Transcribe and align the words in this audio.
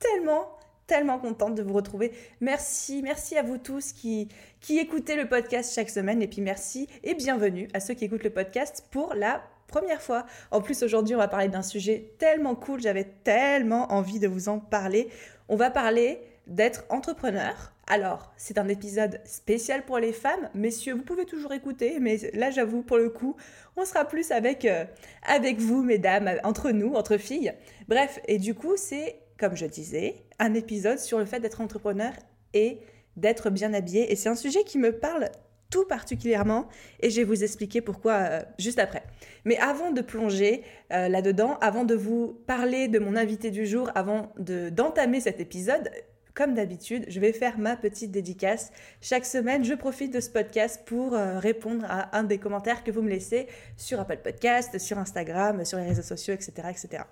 tellement 0.00 0.56
tellement 0.86 1.20
contente 1.20 1.54
de 1.54 1.62
vous 1.62 1.72
retrouver. 1.72 2.10
Merci, 2.40 3.00
merci 3.00 3.36
à 3.36 3.44
vous 3.44 3.58
tous 3.58 3.92
qui, 3.92 4.26
qui 4.60 4.80
écoutez 4.80 5.14
le 5.14 5.28
podcast 5.28 5.72
chaque 5.72 5.88
semaine. 5.88 6.20
Et 6.20 6.26
puis 6.26 6.40
merci 6.40 6.88
et 7.04 7.14
bienvenue 7.14 7.68
à 7.74 7.78
ceux 7.78 7.94
qui 7.94 8.06
écoutent 8.06 8.24
le 8.24 8.30
podcast 8.30 8.84
pour 8.90 9.14
la 9.14 9.40
première 9.68 10.02
fois. 10.02 10.26
En 10.50 10.60
plus, 10.60 10.82
aujourd'hui, 10.82 11.14
on 11.14 11.18
va 11.18 11.28
parler 11.28 11.46
d'un 11.46 11.62
sujet 11.62 12.12
tellement 12.18 12.56
cool. 12.56 12.80
J'avais 12.80 13.04
tellement 13.04 13.92
envie 13.92 14.18
de 14.18 14.26
vous 14.26 14.48
en 14.48 14.58
parler. 14.58 15.08
On 15.48 15.54
va 15.54 15.70
parler 15.70 16.18
d'être 16.48 16.84
entrepreneur. 16.88 17.72
Alors, 17.86 18.32
c'est 18.36 18.58
un 18.58 18.66
épisode 18.66 19.20
spécial 19.24 19.84
pour 19.84 19.98
les 19.98 20.12
femmes. 20.12 20.48
Messieurs, 20.54 20.94
vous 20.94 21.02
pouvez 21.02 21.24
toujours 21.24 21.52
écouter, 21.52 21.98
mais 22.00 22.18
là, 22.34 22.50
j'avoue, 22.50 22.82
pour 22.82 22.98
le 22.98 23.10
coup, 23.10 23.36
on 23.76 23.84
sera 23.84 24.04
plus 24.04 24.32
avec, 24.32 24.64
euh, 24.64 24.84
avec 25.24 25.58
vous, 25.58 25.84
mesdames, 25.84 26.32
entre 26.42 26.70
nous, 26.70 26.94
entre 26.94 27.16
filles. 27.16 27.52
Bref, 27.86 28.20
et 28.26 28.38
du 28.38 28.54
coup, 28.54 28.76
c'est 28.76 29.20
comme 29.40 29.56
je 29.56 29.64
disais, 29.64 30.22
un 30.38 30.52
épisode 30.52 30.98
sur 30.98 31.18
le 31.18 31.24
fait 31.24 31.40
d'être 31.40 31.62
entrepreneur 31.62 32.12
et 32.52 32.78
d'être 33.16 33.48
bien 33.48 33.72
habillé. 33.72 34.12
Et 34.12 34.16
c'est 34.16 34.28
un 34.28 34.34
sujet 34.34 34.64
qui 34.64 34.78
me 34.78 34.92
parle 34.92 35.30
tout 35.70 35.86
particulièrement 35.86 36.68
et 37.00 37.10
je 37.10 37.16
vais 37.16 37.24
vous 37.24 37.42
expliquer 37.42 37.80
pourquoi 37.80 38.12
euh, 38.12 38.42
juste 38.58 38.78
après. 38.78 39.02
Mais 39.44 39.56
avant 39.58 39.92
de 39.92 40.02
plonger 40.02 40.62
euh, 40.92 41.08
là-dedans, 41.08 41.58
avant 41.60 41.84
de 41.84 41.94
vous 41.94 42.38
parler 42.46 42.88
de 42.88 42.98
mon 42.98 43.16
invité 43.16 43.50
du 43.50 43.66
jour, 43.66 43.90
avant 43.94 44.32
d'entamer 44.36 45.20
cet 45.20 45.40
épisode, 45.40 45.90
comme 46.34 46.54
d'habitude, 46.54 47.06
je 47.08 47.18
vais 47.20 47.32
faire 47.32 47.58
ma 47.58 47.76
petite 47.76 48.10
dédicace. 48.10 48.70
Chaque 49.00 49.24
semaine, 49.24 49.64
je 49.64 49.74
profite 49.74 50.12
de 50.12 50.20
ce 50.20 50.30
podcast 50.30 50.82
pour 50.84 51.14
euh, 51.14 51.38
répondre 51.38 51.86
à 51.88 52.16
un 52.16 52.24
des 52.24 52.38
commentaires 52.38 52.84
que 52.84 52.90
vous 52.90 53.02
me 53.02 53.10
laissez 53.10 53.46
sur 53.76 54.00
Apple 54.00 54.18
Podcast, 54.22 54.78
sur 54.78 54.98
Instagram, 54.98 55.64
sur 55.64 55.78
les 55.78 55.86
réseaux 55.86 56.02
sociaux, 56.02 56.34
etc. 56.34 56.68
etc. 56.70 57.04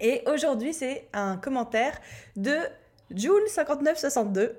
Et 0.00 0.22
aujourd'hui, 0.26 0.72
c'est 0.72 1.08
un 1.12 1.36
commentaire 1.36 1.98
de 2.36 2.56
Joule5962. 3.14 4.52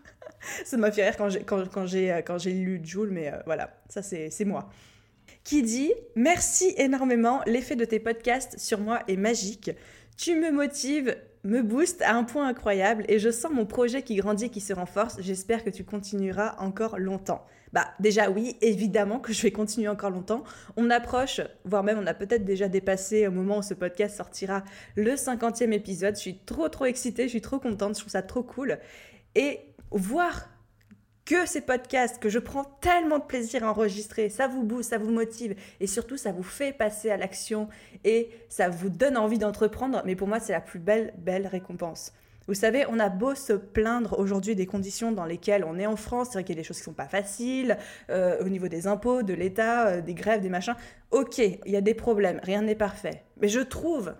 ça 0.64 0.76
m'a 0.76 0.92
fait 0.92 1.04
rire 1.04 1.16
quand 1.16 1.28
j'ai, 1.28 1.40
quand, 1.42 2.46
euh, 2.46 2.50
lu 2.50 2.80
Joule, 2.84 3.10
mais 3.10 3.32
euh, 3.32 3.36
voilà, 3.46 3.80
ça 3.88 4.02
c'est, 4.02 4.30
c'est 4.30 4.44
moi. 4.44 4.68
Qui 5.44 5.62
dit 5.62 5.92
Merci 6.14 6.74
énormément, 6.76 7.40
l'effet 7.46 7.76
de 7.76 7.84
tes 7.84 8.00
podcasts 8.00 8.58
sur 8.58 8.80
moi 8.80 9.00
est 9.08 9.16
magique. 9.16 9.70
Tu 10.16 10.34
me 10.34 10.50
motives, 10.50 11.16
me 11.44 11.62
booste 11.62 12.02
à 12.02 12.14
un 12.14 12.24
point 12.24 12.48
incroyable 12.48 13.04
et 13.08 13.18
je 13.18 13.30
sens 13.30 13.52
mon 13.52 13.66
projet 13.66 14.02
qui 14.02 14.16
grandit 14.16 14.50
qui 14.50 14.60
se 14.60 14.72
renforce. 14.72 15.16
J'espère 15.20 15.62
que 15.62 15.70
tu 15.70 15.84
continueras 15.84 16.56
encore 16.58 16.98
longtemps. 16.98 17.44
Bah 17.72 17.88
déjà 18.00 18.30
oui, 18.30 18.56
évidemment 18.60 19.18
que 19.18 19.32
je 19.32 19.42
vais 19.42 19.50
continuer 19.50 19.88
encore 19.88 20.10
longtemps. 20.10 20.44
On 20.76 20.90
approche, 20.90 21.40
voire 21.64 21.82
même 21.82 21.98
on 21.98 22.06
a 22.06 22.14
peut-être 22.14 22.44
déjà 22.44 22.68
dépassé 22.68 23.26
au 23.26 23.32
moment 23.32 23.58
où 23.58 23.62
ce 23.62 23.74
podcast 23.74 24.16
sortira 24.16 24.62
le 24.94 25.12
50e 25.14 25.72
épisode. 25.72 26.14
Je 26.16 26.20
suis 26.20 26.38
trop 26.38 26.68
trop 26.68 26.84
excitée, 26.84 27.24
je 27.24 27.30
suis 27.30 27.40
trop 27.40 27.58
contente, 27.58 27.94
je 27.94 28.00
trouve 28.00 28.12
ça 28.12 28.22
trop 28.22 28.42
cool. 28.42 28.78
Et 29.34 29.60
voir 29.90 30.48
que 31.26 31.44
ces 31.44 31.60
podcasts 31.60 32.20
que 32.20 32.28
je 32.28 32.38
prends 32.38 32.64
tellement 32.80 33.18
de 33.18 33.24
plaisir 33.24 33.64
à 33.64 33.70
enregistrer, 33.70 34.28
ça 34.28 34.46
vous 34.46 34.62
booste, 34.62 34.90
ça 34.90 34.98
vous 34.98 35.10
motive 35.10 35.56
et 35.80 35.88
surtout 35.88 36.16
ça 36.16 36.30
vous 36.30 36.44
fait 36.44 36.72
passer 36.72 37.10
à 37.10 37.16
l'action 37.16 37.68
et 38.04 38.30
ça 38.48 38.68
vous 38.68 38.88
donne 38.88 39.16
envie 39.16 39.38
d'entreprendre. 39.38 40.02
Mais 40.06 40.14
pour 40.14 40.28
moi, 40.28 40.38
c'est 40.38 40.52
la 40.52 40.60
plus 40.60 40.78
belle, 40.78 41.12
belle 41.18 41.48
récompense. 41.48 42.12
Vous 42.48 42.54
savez, 42.54 42.86
on 42.88 43.00
a 43.00 43.08
beau 43.08 43.34
se 43.34 43.52
plaindre 43.52 44.18
aujourd'hui 44.18 44.54
des 44.54 44.66
conditions 44.66 45.10
dans 45.10 45.24
lesquelles 45.24 45.64
on 45.64 45.78
est 45.78 45.86
en 45.86 45.96
France, 45.96 46.28
c'est 46.28 46.34
vrai 46.34 46.44
qu'il 46.44 46.54
y 46.54 46.58
a 46.58 46.62
des 46.62 46.66
choses 46.66 46.78
qui 46.78 46.84
sont 46.84 46.92
pas 46.92 47.08
faciles, 47.08 47.76
euh, 48.08 48.40
au 48.44 48.48
niveau 48.48 48.68
des 48.68 48.86
impôts, 48.86 49.22
de 49.22 49.34
l'État, 49.34 49.88
euh, 49.88 50.00
des 50.00 50.14
grèves, 50.14 50.42
des 50.42 50.48
machins. 50.48 50.76
Ok, 51.10 51.38
il 51.38 51.58
y 51.66 51.76
a 51.76 51.80
des 51.80 51.94
problèmes, 51.94 52.40
rien 52.44 52.62
n'est 52.62 52.76
parfait. 52.76 53.24
Mais 53.40 53.48
je 53.48 53.60
trouve 53.60 54.14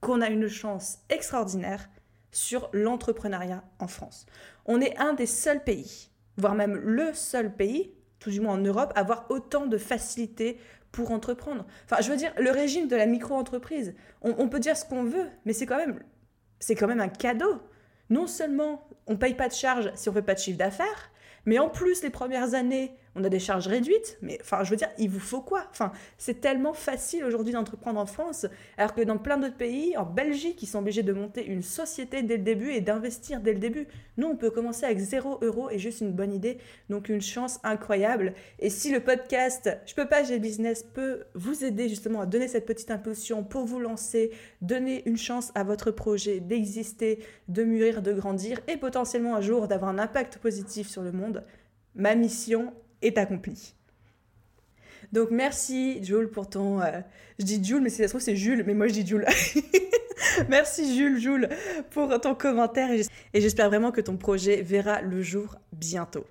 qu'on 0.00 0.20
a 0.20 0.28
une 0.28 0.48
chance 0.48 0.98
extraordinaire 1.08 1.88
sur 2.30 2.70
l'entrepreneuriat 2.72 3.64
en 3.80 3.88
France. 3.88 4.26
On 4.64 4.80
est 4.80 4.96
un 4.98 5.12
des 5.12 5.26
seuls 5.26 5.64
pays, 5.64 6.10
voire 6.36 6.54
même 6.54 6.76
le 6.76 7.12
seul 7.14 7.52
pays, 7.52 7.94
tout 8.20 8.30
du 8.30 8.40
moins 8.40 8.54
en 8.54 8.58
Europe, 8.58 8.92
à 8.94 9.00
avoir 9.00 9.26
autant 9.28 9.66
de 9.66 9.76
facilité 9.76 10.58
pour 10.92 11.10
entreprendre. 11.10 11.66
Enfin, 11.84 12.00
je 12.00 12.10
veux 12.10 12.16
dire, 12.16 12.32
le 12.38 12.50
régime 12.50 12.86
de 12.86 12.94
la 12.94 13.06
micro-entreprise, 13.06 13.94
on, 14.20 14.34
on 14.38 14.48
peut 14.48 14.60
dire 14.60 14.76
ce 14.76 14.84
qu'on 14.84 15.02
veut, 15.02 15.26
mais 15.44 15.52
c'est 15.52 15.66
quand 15.66 15.78
même 15.78 15.98
c'est 16.62 16.76
quand 16.76 16.86
même 16.86 17.00
un 17.00 17.08
cadeau 17.08 17.60
non 18.12 18.26
seulement 18.26 18.86
on 19.06 19.16
paye 19.16 19.34
pas 19.34 19.48
de 19.48 19.54
charges 19.54 19.90
si 19.94 20.08
on 20.08 20.12
fait 20.12 20.22
pas 20.22 20.34
de 20.34 20.38
chiffre 20.38 20.58
d'affaires, 20.58 21.10
mais 21.44 21.58
en 21.58 21.68
plus 21.68 22.02
les 22.02 22.10
premières 22.10 22.54
années, 22.54 22.94
on 23.14 23.24
a 23.24 23.28
des 23.28 23.38
charges 23.38 23.66
réduites, 23.66 24.18
mais 24.22 24.38
enfin, 24.40 24.64
je 24.64 24.70
veux 24.70 24.76
dire, 24.76 24.88
il 24.98 25.10
vous 25.10 25.20
faut 25.20 25.40
quoi? 25.40 25.66
Enfin, 25.70 25.92
c'est 26.18 26.40
tellement 26.40 26.72
facile 26.72 27.24
aujourd'hui 27.24 27.52
d'entreprendre 27.52 28.00
en 28.00 28.06
France, 28.06 28.46
alors 28.78 28.94
que 28.94 29.02
dans 29.02 29.18
plein 29.18 29.36
d'autres 29.36 29.56
pays, 29.56 29.96
en 29.96 30.04
Belgique, 30.04 30.62
ils 30.62 30.66
sont 30.66 30.78
obligés 30.78 31.02
de 31.02 31.12
monter 31.12 31.44
une 31.46 31.62
société 31.62 32.22
dès 32.22 32.38
le 32.38 32.42
début 32.42 32.70
et 32.70 32.80
d'investir 32.80 33.40
dès 33.40 33.52
le 33.52 33.58
début. 33.58 33.86
Nous, 34.16 34.26
on 34.26 34.36
peut 34.36 34.50
commencer 34.50 34.86
avec 34.86 34.98
0 34.98 35.40
euros 35.42 35.70
et 35.70 35.78
juste 35.78 36.00
une 36.00 36.12
bonne 36.12 36.32
idée, 36.32 36.58
donc 36.88 37.08
une 37.08 37.20
chance 37.20 37.60
incroyable. 37.64 38.34
Et 38.58 38.70
si 38.70 38.90
le 38.90 39.00
podcast 39.00 39.70
Je 39.86 39.94
peux 39.94 40.08
pas, 40.08 40.22
j'ai 40.22 40.38
business 40.38 40.82
peut 40.82 41.24
vous 41.34 41.64
aider 41.64 41.88
justement 41.88 42.20
à 42.20 42.26
donner 42.26 42.48
cette 42.48 42.66
petite 42.66 42.90
impulsion 42.90 43.44
pour 43.44 43.64
vous 43.64 43.80
lancer, 43.80 44.30
donner 44.60 45.02
une 45.06 45.16
chance 45.16 45.52
à 45.54 45.64
votre 45.64 45.90
projet 45.90 46.40
d'exister, 46.40 47.18
de 47.48 47.64
mûrir, 47.64 48.02
de 48.02 48.12
grandir 48.12 48.60
et 48.68 48.76
potentiellement 48.76 49.36
un 49.36 49.40
jour 49.40 49.68
d'avoir 49.68 49.90
un 49.90 49.98
impact 49.98 50.38
positif 50.38 50.88
sur 50.88 51.02
le 51.02 51.12
monde, 51.12 51.42
ma 51.94 52.14
mission 52.14 52.72
est 53.02 53.18
accompli. 53.18 53.74
Donc 55.12 55.30
merci 55.30 56.02
Jules 56.02 56.28
pour 56.28 56.48
ton... 56.48 56.80
Euh, 56.80 57.00
je 57.38 57.44
dis 57.44 57.62
Jules, 57.62 57.82
mais 57.82 57.90
si 57.90 57.96
ça 57.96 58.04
se 58.04 58.08
trouve 58.08 58.20
c'est 58.20 58.36
Jules, 58.36 58.64
mais 58.66 58.74
moi 58.74 58.88
je 58.88 58.94
dis 58.94 59.06
Jules. 59.06 59.26
merci 60.48 60.96
Jules, 60.96 61.18
Jules, 61.18 61.48
pour 61.90 62.20
ton 62.20 62.34
commentaire 62.34 62.90
et 62.92 63.40
j'espère 63.40 63.68
vraiment 63.68 63.90
que 63.90 64.00
ton 64.00 64.16
projet 64.16 64.62
verra 64.62 65.02
le 65.02 65.22
jour 65.22 65.56
bientôt. 65.72 66.24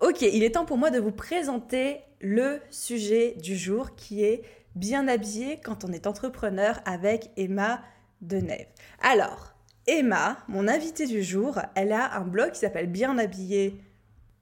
Ok, 0.00 0.22
il 0.22 0.42
est 0.42 0.52
temps 0.52 0.64
pour 0.64 0.78
moi 0.78 0.90
de 0.90 0.98
vous 0.98 1.12
présenter 1.12 2.00
le 2.20 2.60
sujet 2.70 3.36
du 3.40 3.56
jour 3.56 3.94
qui 3.94 4.24
est 4.24 4.42
bien 4.74 5.06
habillé 5.08 5.60
quand 5.62 5.84
on 5.84 5.92
est 5.92 6.06
entrepreneur 6.06 6.80
avec 6.84 7.30
Emma 7.36 7.82
Denève. 8.20 8.66
Alors, 9.00 9.54
Emma, 9.86 10.38
mon 10.48 10.68
invitée 10.68 11.06
du 11.06 11.22
jour, 11.22 11.60
elle 11.74 11.92
a 11.92 12.16
un 12.16 12.22
blog 12.24 12.52
qui 12.52 12.60
s'appelle 12.60 12.86
Bien 12.86 13.18
habillé 13.18 13.80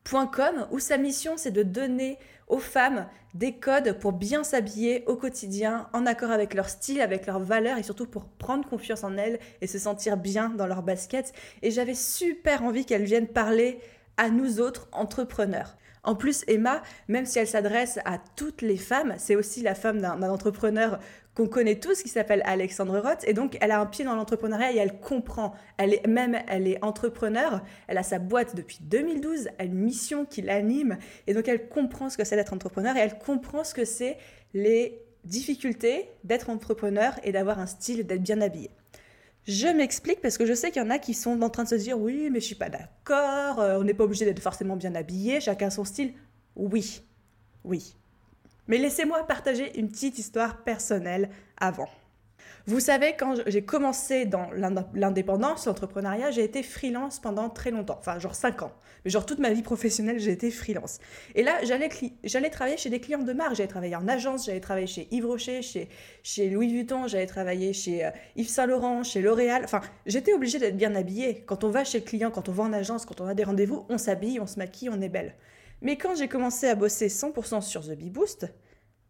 .com 0.08 0.66
où 0.70 0.78
sa 0.78 0.96
mission 0.96 1.36
c'est 1.36 1.50
de 1.50 1.62
donner 1.62 2.18
aux 2.48 2.58
femmes 2.58 3.06
des 3.34 3.54
codes 3.54 3.98
pour 4.00 4.12
bien 4.12 4.42
s'habiller 4.42 5.04
au 5.06 5.16
quotidien 5.16 5.88
en 5.92 6.04
accord 6.04 6.30
avec 6.30 6.54
leur 6.54 6.68
style, 6.68 7.00
avec 7.00 7.26
leurs 7.26 7.38
valeurs 7.38 7.78
et 7.78 7.82
surtout 7.82 8.06
pour 8.06 8.26
prendre 8.26 8.68
confiance 8.68 9.04
en 9.04 9.16
elles 9.16 9.38
et 9.60 9.66
se 9.66 9.78
sentir 9.78 10.16
bien 10.16 10.50
dans 10.50 10.66
leur 10.66 10.82
basket. 10.82 11.32
Et 11.62 11.70
j'avais 11.70 11.94
super 11.94 12.64
envie 12.64 12.84
qu'elle 12.84 13.04
vienne 13.04 13.28
parler 13.28 13.78
à 14.16 14.30
nous 14.30 14.60
autres 14.60 14.88
entrepreneurs. 14.92 15.76
En 16.03 16.14
plus, 16.14 16.44
Emma, 16.48 16.82
même 17.08 17.26
si 17.26 17.38
elle 17.38 17.46
s'adresse 17.46 17.98
à 18.04 18.18
toutes 18.36 18.62
les 18.62 18.78
femmes, 18.78 19.14
c'est 19.18 19.36
aussi 19.36 19.62
la 19.62 19.74
femme 19.74 20.00
d'un 20.00 20.22
entrepreneur 20.22 20.98
qu'on 21.41 21.48
connaît 21.48 21.77
tous, 21.77 22.03
qui 22.03 22.10
s'appelle 22.10 22.42
Alexandre 22.45 22.98
Roth. 22.98 23.25
Et 23.27 23.33
donc, 23.33 23.57
elle 23.63 23.71
a 23.71 23.81
un 23.81 23.87
pied 23.87 24.04
dans 24.04 24.15
l'entrepreneuriat 24.15 24.72
et 24.72 24.77
elle 24.77 25.01
comprend. 25.01 25.54
Elle 25.78 25.95
est 25.95 26.07
même, 26.07 26.39
elle 26.48 26.69
est 26.69 26.83
entrepreneur. 26.84 27.63
Elle 27.89 27.97
a 27.97 28.03
sa 28.03 28.19
boîte 28.19 28.54
depuis 28.54 28.78
2012. 28.83 29.47
Elle 29.47 29.54
a 29.59 29.65
une 29.65 29.78
mission 29.78 30.27
qui 30.27 30.42
l'anime. 30.42 30.98
Et 31.27 31.33
donc, 31.33 31.48
elle 31.48 31.69
comprend 31.69 32.10
ce 32.10 32.19
que 32.19 32.25
c'est 32.25 32.37
d'être 32.37 32.53
entrepreneur 32.53 32.95
et 32.97 33.01
elle 33.01 33.19
comprend 33.19 33.65
ce 33.65 33.72
que 33.72 33.87
c'est 33.87 34.19
les 34.53 35.01
difficultés 35.25 36.10
d'être 36.25 36.51
entrepreneur 36.51 37.19
et 37.25 37.33
d'avoir 37.33 37.59
un 37.59 37.66
style, 37.66 38.07
d'être 38.07 38.22
bien 38.22 38.42
habillé. 38.42 38.71
Je 39.47 39.69
m'explique 39.69 40.21
parce 40.21 40.37
que 40.37 40.45
je 40.45 40.53
sais 40.53 40.71
qu'il 40.71 40.83
y 40.83 40.84
en 40.84 40.91
a 40.91 40.98
qui 40.98 41.15
sont 41.15 41.41
en 41.41 41.48
train 41.48 41.65
de 41.65 41.69
se 41.69 41.75
dire 41.75 41.98
oui, 41.98 42.28
mais 42.31 42.41
je 42.41 42.45
suis 42.45 42.54
pas 42.54 42.69
d'accord, 42.69 43.60
euh, 43.60 43.78
on 43.78 43.84
n'est 43.84 43.95
pas 43.95 44.04
obligé 44.04 44.27
d'être 44.27 44.41
forcément 44.41 44.77
bien 44.77 44.95
habillé, 44.95 45.41
chacun 45.41 45.71
son 45.71 45.84
style. 45.84 46.13
Oui, 46.57 47.03
oui. 47.65 47.97
Mais 48.70 48.78
laissez-moi 48.78 49.26
partager 49.26 49.76
une 49.80 49.88
petite 49.88 50.20
histoire 50.20 50.62
personnelle 50.62 51.28
avant. 51.56 51.88
Vous 52.66 52.78
savez, 52.78 53.16
quand 53.18 53.34
j'ai 53.48 53.64
commencé 53.64 54.26
dans 54.26 54.48
l'indépendance, 54.94 55.66
l'entrepreneuriat, 55.66 56.30
j'ai 56.30 56.44
été 56.44 56.62
freelance 56.62 57.18
pendant 57.18 57.48
très 57.50 57.72
longtemps, 57.72 57.96
enfin 57.98 58.20
genre 58.20 58.36
5 58.36 58.62
ans. 58.62 58.72
Mais 59.04 59.10
genre 59.10 59.26
toute 59.26 59.40
ma 59.40 59.50
vie 59.50 59.62
professionnelle, 59.62 60.20
j'ai 60.20 60.30
été 60.30 60.52
freelance. 60.52 61.00
Et 61.34 61.42
là, 61.42 61.58
j'allais 61.64 62.50
travailler 62.50 62.76
chez 62.76 62.90
des 62.90 63.00
clients 63.00 63.18
de 63.18 63.32
marque. 63.32 63.56
J'allais 63.56 63.66
travailler 63.66 63.96
en 63.96 64.06
agence, 64.06 64.46
j'allais 64.46 64.60
travailler 64.60 64.86
chez 64.86 65.08
Yves 65.10 65.26
Rocher, 65.26 65.62
chez, 65.62 66.48
Louis 66.48 66.72
Vuitton, 66.72 67.08
j'allais 67.08 67.26
travailler 67.26 67.72
chez 67.72 68.04
euh, 68.04 68.10
Yves 68.36 68.50
Saint 68.50 68.66
Laurent, 68.66 69.02
chez 69.02 69.20
L'Oréal. 69.20 69.62
Enfin, 69.64 69.80
j'étais 70.06 70.32
obligée 70.32 70.60
d'être 70.60 70.76
bien 70.76 70.94
habillée. 70.94 71.42
Quand 71.44 71.64
on 71.64 71.70
va 71.70 71.82
chez 71.82 71.98
le 71.98 72.04
client, 72.04 72.30
quand 72.30 72.48
on 72.48 72.52
va 72.52 72.62
en 72.62 72.72
agence, 72.72 73.04
quand 73.04 73.20
on 73.20 73.26
a 73.26 73.34
des 73.34 73.42
rendez-vous, 73.42 73.84
on 73.88 73.98
s'habille, 73.98 74.38
on 74.38 74.46
se 74.46 74.60
maquille, 74.60 74.90
on 74.90 75.00
est 75.00 75.08
belle. 75.08 75.34
Mais 75.82 75.97
quand 75.97 76.15
j'ai 76.15 76.28
commencé 76.28 76.68
à 76.68 76.74
bosser 76.74 77.09
100% 77.09 77.62
sur 77.62 77.82
The 77.82 77.92
Bee 77.92 78.10
Boost, 78.10 78.47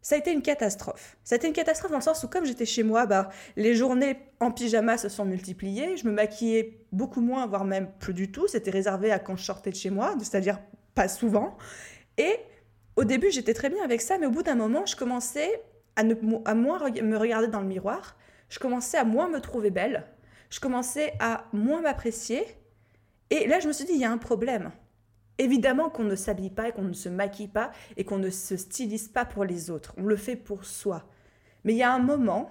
ça 0.02 0.14
a 0.14 0.19
été 0.19 0.32
une 0.32 0.43
catastrophe. 0.43 1.17
Ça 1.25 1.34
a 1.34 1.37
été 1.37 1.46
une 1.46 1.52
catastrophe 1.52 1.90
dans 1.90 1.99
le 1.99 2.02
sens 2.02 2.25
où 2.25 2.28
comme 2.28 2.46
j'étais 2.46 2.64
chez 2.64 2.82
moi, 2.82 3.06
bah, 3.06 3.28
les 3.56 3.75
journées 3.75 4.19
en 4.40 4.50
pyjama 4.50 4.96
se 4.96 5.08
sont 5.08 5.25
multipliées, 5.25 5.96
je 5.96 6.06
me 6.06 6.12
maquillais 6.12 6.87
beaucoup 6.93 7.20
moins, 7.20 7.46
voire 7.46 7.64
même 7.64 7.90
plus 7.99 8.14
du 8.14 8.32
tout. 8.32 8.49
C'était 8.49 8.70
réservé 8.70 9.11
à 9.12 9.19
quand 9.19 9.37
je 9.37 9.44
sortais 9.44 9.70
de 9.70 9.76
chez 9.76 9.90
moi, 9.90 10.14
c'est-à-dire 10.19 10.58
pas 10.94 11.08
souvent. 11.08 11.58
Et 12.17 12.37
au 12.96 13.05
début, 13.05 13.31
j'étais 13.31 13.55
très 13.55 13.69
bien 13.69 13.84
avec 13.84 14.00
ça, 14.00 14.19
mais 14.19 14.26
au 14.26 14.31
bout 14.31 14.43
d'un 14.43 14.55
moment, 14.55 14.87
je 14.87 14.96
commençais 14.96 15.62
à, 15.96 16.02
ne, 16.02 16.14
à 16.44 16.55
moins 16.55 16.78
me 16.90 17.17
regarder 17.17 17.49
dans 17.49 17.61
le 17.61 17.67
miroir, 17.67 18.17
je 18.49 18.58
commençais 18.58 18.96
à 18.96 19.05
moins 19.05 19.28
me 19.28 19.40
trouver 19.40 19.70
belle, 19.70 20.06
je 20.49 20.61
commençais 20.61 21.14
à 21.20 21.44
moins 21.52 21.82
m'apprécier. 21.82 22.44
Et 23.31 23.46
là, 23.46 23.61
je 23.61 23.69
me 23.69 23.72
suis 23.72 23.84
dit, 23.84 23.93
il 23.94 24.00
y 24.00 24.05
a 24.05 24.11
un 24.11 24.19
problème. 24.19 24.72
Évidemment 25.40 25.88
qu'on 25.88 26.04
ne 26.04 26.16
s'habille 26.16 26.50
pas 26.50 26.69
et 26.69 26.72
qu'on 26.72 26.82
ne 26.82 26.92
se 26.92 27.08
maquille 27.08 27.48
pas 27.48 27.72
et 27.96 28.04
qu'on 28.04 28.19
ne 28.19 28.28
se 28.28 28.58
stylise 28.58 29.08
pas 29.08 29.25
pour 29.25 29.46
les 29.46 29.70
autres. 29.70 29.94
On 29.96 30.02
le 30.02 30.16
fait 30.16 30.37
pour 30.37 30.66
soi. 30.66 31.08
Mais 31.64 31.72
il 31.72 31.78
y 31.78 31.82
a 31.82 31.90
un 31.90 31.98
moment 31.98 32.50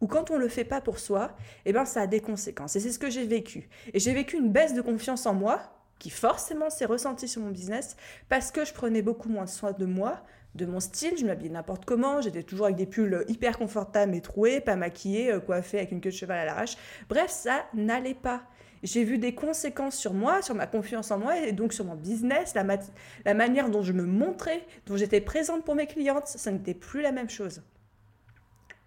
où 0.00 0.06
quand 0.06 0.30
on 0.30 0.36
ne 0.36 0.40
le 0.40 0.48
fait 0.48 0.64
pas 0.64 0.80
pour 0.80 0.98
soi, 0.98 1.36
eh 1.66 1.74
ben 1.74 1.84
ça 1.84 2.00
a 2.00 2.06
des 2.06 2.20
conséquences. 2.20 2.76
Et 2.76 2.80
c'est 2.80 2.92
ce 2.92 2.98
que 2.98 3.10
j'ai 3.10 3.26
vécu. 3.26 3.68
Et 3.92 3.98
j'ai 3.98 4.14
vécu 4.14 4.38
une 4.38 4.50
baisse 4.50 4.72
de 4.72 4.80
confiance 4.80 5.26
en 5.26 5.34
moi 5.34 5.60
qui 5.98 6.08
forcément 6.08 6.70
s'est 6.70 6.86
ressentie 6.86 7.28
sur 7.28 7.42
mon 7.42 7.50
business 7.50 7.94
parce 8.30 8.50
que 8.50 8.64
je 8.64 8.72
prenais 8.72 9.02
beaucoup 9.02 9.28
moins 9.28 9.46
soin 9.46 9.72
de 9.72 9.84
moi, 9.84 10.22
de 10.54 10.66
mon 10.66 10.80
style, 10.80 11.16
je 11.18 11.26
m'habillais 11.26 11.50
n'importe 11.50 11.84
comment, 11.84 12.20
j'étais 12.20 12.42
toujours 12.42 12.66
avec 12.66 12.76
des 12.76 12.86
pulls 12.86 13.24
hyper 13.28 13.58
confortables 13.58 14.14
et 14.14 14.20
troués, 14.20 14.60
pas 14.60 14.76
maquillée, 14.76 15.32
euh, 15.32 15.40
coiffée 15.40 15.78
avec 15.78 15.90
une 15.92 16.00
queue 16.00 16.10
de 16.10 16.14
cheval 16.14 16.38
à 16.38 16.44
l'arrache. 16.44 16.76
Bref, 17.08 17.30
ça 17.30 17.66
n'allait 17.74 18.14
pas. 18.14 18.44
J'ai 18.84 19.02
vu 19.02 19.18
des 19.18 19.34
conséquences 19.34 19.96
sur 19.96 20.12
moi, 20.12 20.42
sur 20.42 20.54
ma 20.54 20.66
confiance 20.66 21.10
en 21.10 21.18
moi 21.18 21.38
et 21.38 21.52
donc 21.52 21.72
sur 21.72 21.84
mon 21.84 21.94
business, 21.94 22.54
la, 22.54 22.64
la 23.24 23.34
manière 23.34 23.70
dont 23.70 23.82
je 23.82 23.92
me 23.92 24.04
montrais, 24.04 24.64
dont 24.86 24.96
j'étais 24.96 25.22
présente 25.22 25.64
pour 25.64 25.74
mes 25.74 25.86
clientes, 25.86 26.28
ça 26.28 26.52
n'était 26.52 26.74
plus 26.74 27.00
la 27.00 27.10
même 27.10 27.30
chose. 27.30 27.62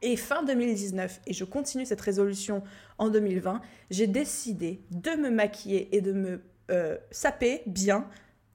Et 0.04 0.16
fin 0.16 0.44
2019, 0.44 1.22
et 1.26 1.34
je 1.34 1.44
continue 1.44 1.86
cette 1.86 2.02
résolution 2.02 2.64
en 3.00 3.10
2020, 3.10 3.62
j'ai 3.90 4.06
décidé 4.06 4.82
de 4.92 5.12
me 5.12 5.32
maquiller 5.32 5.96
et 5.96 6.02
de 6.02 6.12
me 6.14 6.42
euh, 6.70 6.98
saper 7.10 7.64
bien 7.66 8.08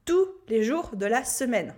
tous 0.04 0.28
les 0.48 0.62
jours 0.62 0.94
de 0.94 1.06
la 1.06 1.24
semaine 1.24 1.74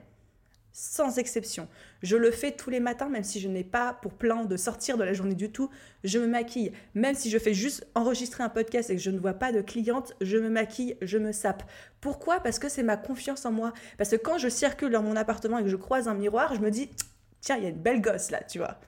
sans 0.75 1.19
exception. 1.19 1.69
Je 2.03 2.17
le 2.17 2.33
fais 2.33 2.51
tous 2.51 2.69
les 2.69 2.81
matins, 2.81 3.09
même 3.09 3.23
si 3.23 3.39
je 3.39 3.49
n'ai 3.49 3.63
pas 3.63 3.95
pour 4.03 4.13
plan 4.13 4.45
de 4.45 4.57
sortir 4.57 4.99
de 4.99 5.05
la 5.05 5.13
journée 5.13 5.37
du 5.37 5.53
tout. 5.53 5.71
Je 6.03 6.19
me 6.19 6.27
maquille. 6.27 6.73
Même 6.95 7.15
si 7.15 7.31
je 7.31 7.39
fais 7.39 7.55
juste 7.55 7.87
enregistrer 7.95 8.43
un 8.43 8.49
podcast 8.49 8.91
et 8.91 8.97
que 8.97 9.01
je 9.01 9.11
ne 9.11 9.21
vois 9.21 9.35
pas 9.35 9.53
de 9.53 9.61
cliente, 9.61 10.15
je 10.21 10.37
me 10.37 10.51
maquille, 10.51 10.97
je 11.01 11.17
me 11.17 11.31
sape. 11.31 11.63
Pourquoi? 12.01 12.41
Parce 12.41 12.59
que 12.59 12.69
c'est 12.69 12.83
ma 12.83 12.97
confiance 12.97 13.47
en 13.47 13.53
moi. 13.53 13.73
Parce 13.99 14.11
que 14.11 14.17
quand 14.17 14.37
je 14.37 14.49
circule 14.49 14.91
dans 14.91 15.03
mon 15.03 15.15
appartement 15.15 15.59
et 15.59 15.63
que 15.63 15.69
je 15.69 15.77
croise 15.77 16.09
un 16.09 16.15
miroir, 16.15 16.53
je 16.57 16.61
me 16.61 16.73
dis, 16.73 16.91
tiens, 17.41 17.57
il 17.57 17.63
y 17.63 17.67
a 17.67 17.71
une 17.71 17.81
belle 17.81 18.01
gosse 18.01 18.33
là, 18.33 18.43
tu 18.43 18.59
vois. 18.59 18.81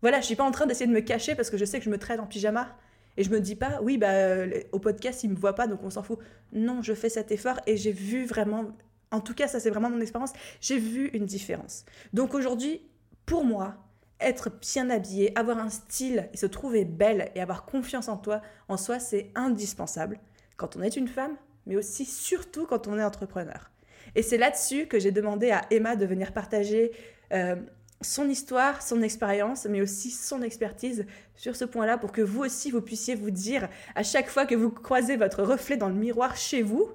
Voilà, 0.00 0.20
je 0.20 0.26
suis 0.26 0.36
pas 0.36 0.44
en 0.44 0.52
train 0.52 0.66
d'essayer 0.66 0.86
de 0.86 0.92
me 0.92 1.00
cacher 1.00 1.34
parce 1.34 1.50
que 1.50 1.56
je 1.56 1.64
sais 1.64 1.80
que 1.80 1.84
je 1.84 1.90
me 1.90 1.98
traîne 1.98 2.20
en 2.20 2.26
pyjama. 2.26 2.68
Et 3.16 3.24
je 3.24 3.30
me 3.30 3.40
dis 3.40 3.56
pas, 3.56 3.80
oui, 3.82 3.98
bah, 3.98 4.46
au 4.70 4.78
podcast, 4.78 5.24
ils 5.24 5.30
me 5.30 5.36
voient 5.36 5.54
pas, 5.54 5.66
donc 5.66 5.80
on 5.82 5.90
s'en 5.90 6.04
fout. 6.04 6.20
Non, 6.52 6.82
je 6.82 6.94
fais 6.94 7.08
cet 7.08 7.32
effort 7.32 7.58
et 7.66 7.76
j'ai 7.76 7.92
vu 7.92 8.24
vraiment 8.26 8.72
en 9.12 9.20
tout 9.20 9.34
cas, 9.34 9.46
ça 9.46 9.60
c'est 9.60 9.70
vraiment 9.70 9.90
mon 9.90 10.00
expérience. 10.00 10.32
J'ai 10.60 10.78
vu 10.78 11.08
une 11.08 11.26
différence. 11.26 11.84
Donc 12.12 12.34
aujourd'hui, 12.34 12.82
pour 13.26 13.44
moi, 13.44 13.76
être 14.20 14.50
bien 14.60 14.90
habillée, 14.90 15.36
avoir 15.38 15.58
un 15.58 15.70
style 15.70 16.28
et 16.32 16.36
se 16.36 16.46
trouver 16.46 16.84
belle 16.84 17.30
et 17.34 17.40
avoir 17.40 17.64
confiance 17.64 18.08
en 18.08 18.16
toi, 18.16 18.40
en 18.68 18.76
soi, 18.76 18.98
c'est 18.98 19.30
indispensable 19.34 20.18
quand 20.56 20.76
on 20.76 20.82
est 20.82 20.96
une 20.96 21.08
femme, 21.08 21.36
mais 21.66 21.76
aussi 21.76 22.04
surtout 22.04 22.66
quand 22.66 22.88
on 22.88 22.98
est 22.98 23.04
entrepreneur. 23.04 23.70
Et 24.14 24.22
c'est 24.22 24.38
là-dessus 24.38 24.86
que 24.86 24.98
j'ai 24.98 25.12
demandé 25.12 25.50
à 25.50 25.62
Emma 25.70 25.96
de 25.96 26.06
venir 26.06 26.32
partager 26.32 26.92
euh, 27.32 27.56
son 28.00 28.28
histoire, 28.28 28.82
son 28.82 29.02
expérience, 29.02 29.66
mais 29.66 29.80
aussi 29.80 30.10
son 30.10 30.42
expertise 30.42 31.06
sur 31.34 31.56
ce 31.56 31.64
point-là 31.64 31.98
pour 31.98 32.12
que 32.12 32.22
vous 32.22 32.42
aussi, 32.42 32.70
vous 32.70 32.82
puissiez 32.82 33.14
vous 33.14 33.30
dire 33.30 33.68
à 33.94 34.02
chaque 34.02 34.28
fois 34.28 34.44
que 34.44 34.54
vous 34.54 34.70
croisez 34.70 35.16
votre 35.16 35.42
reflet 35.42 35.76
dans 35.76 35.88
le 35.88 35.94
miroir 35.94 36.36
chez 36.36 36.62
vous 36.62 36.90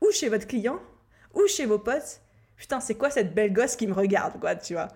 ou 0.00 0.10
chez 0.10 0.28
votre 0.28 0.46
client, 0.46 0.80
ou 1.36 1.46
chez 1.46 1.66
vos 1.66 1.78
potes, 1.78 2.20
putain, 2.56 2.80
c'est 2.80 2.94
quoi 2.94 3.10
cette 3.10 3.34
belle 3.34 3.52
gosse 3.52 3.76
qui 3.76 3.86
me 3.86 3.92
regarde, 3.92 4.40
quoi, 4.40 4.56
tu 4.56 4.72
vois? 4.74 4.88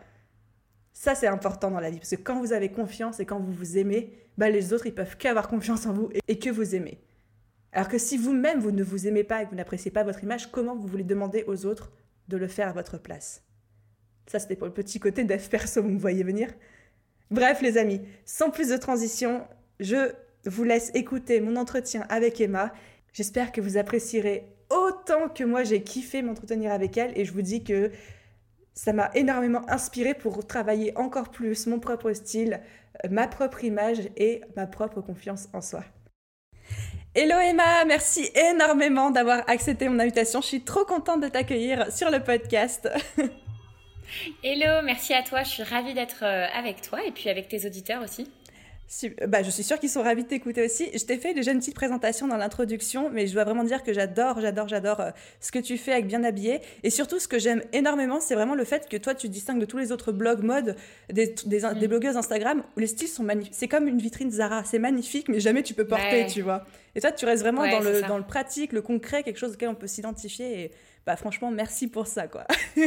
Ça, 0.93 1.15
c'est 1.15 1.29
important 1.29 1.71
dans 1.71 1.81
la 1.81 1.91
vie, 1.91 1.99
parce 1.99 2.11
que 2.11 2.17
quand 2.17 2.41
vous 2.41 2.53
avez 2.53 2.71
confiance 2.71 3.21
et 3.21 3.27
quand 3.27 3.39
vous 3.39 3.53
vous 3.53 3.79
aimez, 3.79 4.13
bah, 4.37 4.51
les 4.51 4.73
autres, 4.73 4.87
ils 4.87 4.95
peuvent 4.95 5.17
qu'avoir 5.17 5.49
confiance 5.49 5.87
en 5.87 5.93
vous 5.93 6.11
et, 6.27 6.39
que 6.39 6.51
vous 6.51 6.75
aimez. 6.75 7.01
Alors 7.73 7.89
que 7.89 7.99
si 7.99 8.17
vous-même, 8.17 8.59
vous 8.59 8.73
ne 8.73 8.83
vous 8.83 9.07
aimez 9.07 9.23
pas 9.23 9.43
et 9.43 9.45
que 9.45 9.51
vous 9.51 9.57
n'appréciez 9.57 9.91
pas 9.91 10.03
votre 10.03 10.25
image, 10.25 10.51
comment 10.51 10.75
vous 10.75 10.89
voulez 10.89 11.05
demander 11.05 11.45
aux 11.47 11.67
autres 11.67 11.93
de 12.29 12.37
le 12.37 12.49
faire 12.49 12.69
à 12.69 12.73
votre 12.73 12.99
place? 12.99 13.45
Ça, 14.27 14.39
c'était 14.39 14.57
pour 14.57 14.67
le 14.67 14.73
petit 14.73 14.99
côté 14.99 15.25
dev 15.25 15.47
perso, 15.49 15.83
vous 15.83 15.89
me 15.89 15.99
voyez 15.99 16.25
venir 16.25 16.49
Bref, 17.31 17.63
les 17.63 17.79
amis, 17.79 18.01
sans 18.25 18.51
plus 18.51 18.69
de 18.69 18.77
transition, 18.77 19.47
je 19.79 20.13
vous 20.45 20.65
laisse 20.65 20.91
écouter 20.95 21.41
mon 21.41 21.57
entretien 21.57 22.05
avec 22.09 22.41
Emma. 22.41 22.73
J'espère 23.13 23.53
que 23.53 23.61
vous 23.61 23.77
apprécierez 23.77 24.49
autant 24.91 25.29
que 25.29 25.45
moi 25.45 25.63
j'ai 25.65 25.83
kiffé 25.83 26.23
m'entretenir 26.23 26.73
avec 26.73 26.97
elle 26.97 27.13
et 27.17 27.25
je 27.25 27.33
vous 27.33 27.43
dis 27.43 27.65
que 27.65 27.91
ça 28.75 28.93
m'a 28.93 29.11
énormément 29.15 29.63
inspiré 29.69 30.15
pour 30.15 30.47
travailler 30.47 30.97
encore 30.97 31.31
plus 31.31 31.67
mon 31.67 31.81
propre 31.81 32.13
style, 32.13 32.61
ma 33.11 33.27
propre 33.27 33.65
image 33.65 34.09
et 34.17 34.43
ma 34.57 34.67
propre 34.67 35.01
confiance 35.01 35.49
en 35.53 35.61
soi. 35.61 35.85
Hello 37.15 37.37
Emma, 37.41 37.85
merci 37.87 38.31
énormément 38.35 39.11
d'avoir 39.11 39.43
accepté 39.49 39.89
mon 39.89 39.99
invitation. 39.99 40.41
Je 40.41 40.47
suis 40.47 40.65
trop 40.65 40.85
contente 40.85 41.21
de 41.21 41.29
t'accueillir 41.29 41.93
sur 41.93 42.11
le 42.11 42.21
podcast. 42.23 42.89
Hello, 44.43 44.83
merci 44.85 45.15
à 45.15 45.23
toi. 45.23 45.43
Je 45.43 45.51
suis 45.51 45.63
ravie 45.63 45.95
d'être 45.95 46.25
euh, 46.25 46.47
avec 46.55 46.83
toi 46.83 47.05
et 47.05 47.11
puis 47.11 47.29
avec 47.29 47.49
tes 47.49 47.67
auditeurs 47.67 48.03
aussi. 48.03 48.31
Bah, 49.29 49.45
je 49.45 49.51
suis 49.51 49.63
sûre 49.63 49.79
qu'ils 49.79 49.89
sont 49.89 50.03
ravis 50.03 50.25
de 50.25 50.29
t'écouter 50.29 50.65
aussi. 50.65 50.91
Je 50.93 51.05
t'ai 51.05 51.17
fait 51.17 51.33
déjà 51.33 51.53
une 51.53 51.61
petite 51.61 51.76
présentation 51.76 52.26
dans 52.26 52.37
l'introduction, 52.37 53.09
mais 53.09 53.29
je 53.29 53.33
dois 53.33 53.45
vraiment 53.45 53.62
dire 53.62 53.85
que 53.85 53.93
j'adore, 53.93 54.41
j'adore, 54.41 54.67
j'adore 54.67 55.00
euh, 55.00 55.11
ce 55.41 55.53
que 55.53 55.61
tu 55.61 55.79
fais 55.79 55.93
avec 55.93 56.09
Bien 56.09 56.25
Habillé. 56.25 56.61
Et 56.83 56.91
surtout, 56.91 57.21
ce 57.21 57.29
que 57.29 57.38
j'aime 57.38 57.62
énormément, 57.73 58.19
c'est 58.19 58.35
vraiment 58.35 58.57
le 58.57 58.64
fait 58.64 58.88
que 58.88 58.97
toi, 58.97 59.14
tu 59.14 59.29
distingues 59.29 59.61
de 59.61 59.64
tous 59.64 59.79
les 59.79 59.93
autres 59.93 60.11
blogs 60.11 60.43
mode, 60.43 60.75
des, 61.09 61.33
des, 61.47 61.61
mm. 61.61 61.87
blogueuses 61.87 62.17
Instagram, 62.17 62.64
où 62.76 62.81
les 62.81 62.88
styles 62.88 63.07
sont 63.07 63.23
magnifiques. 63.23 63.55
C'est 63.57 63.69
comme 63.69 63.87
une 63.87 63.99
vitrine 63.99 64.33
Zara. 64.33 64.64
C'est 64.64 64.81
magnifique, 64.81 65.29
mais 65.29 65.38
jamais 65.38 65.62
tu 65.62 65.73
peux 65.73 65.87
porter, 65.87 66.26
tu 66.26 66.43
vois. 66.43 66.67
Et 66.97 67.00
toi, 67.00 67.12
tu 67.12 67.25
restes 67.26 67.43
vraiment 67.43 67.69
dans, 67.71 67.81
le, 67.81 68.03
dans 68.03 68.19
le 68.19 68.25
pratique, 68.25 68.73
le 68.73 68.83
concret, 68.83 69.23
quelque 69.23 69.38
chose 69.38 69.53
auquel 69.53 69.69
on 69.69 69.76
peut 69.76 69.87
s'identifier. 69.87 70.64
Et 70.64 70.73
bah, 71.07 71.14
franchement, 71.14 71.53
merci 71.53 71.87
pour 71.87 72.09
ça, 72.09 72.26
quoi. 72.26 72.45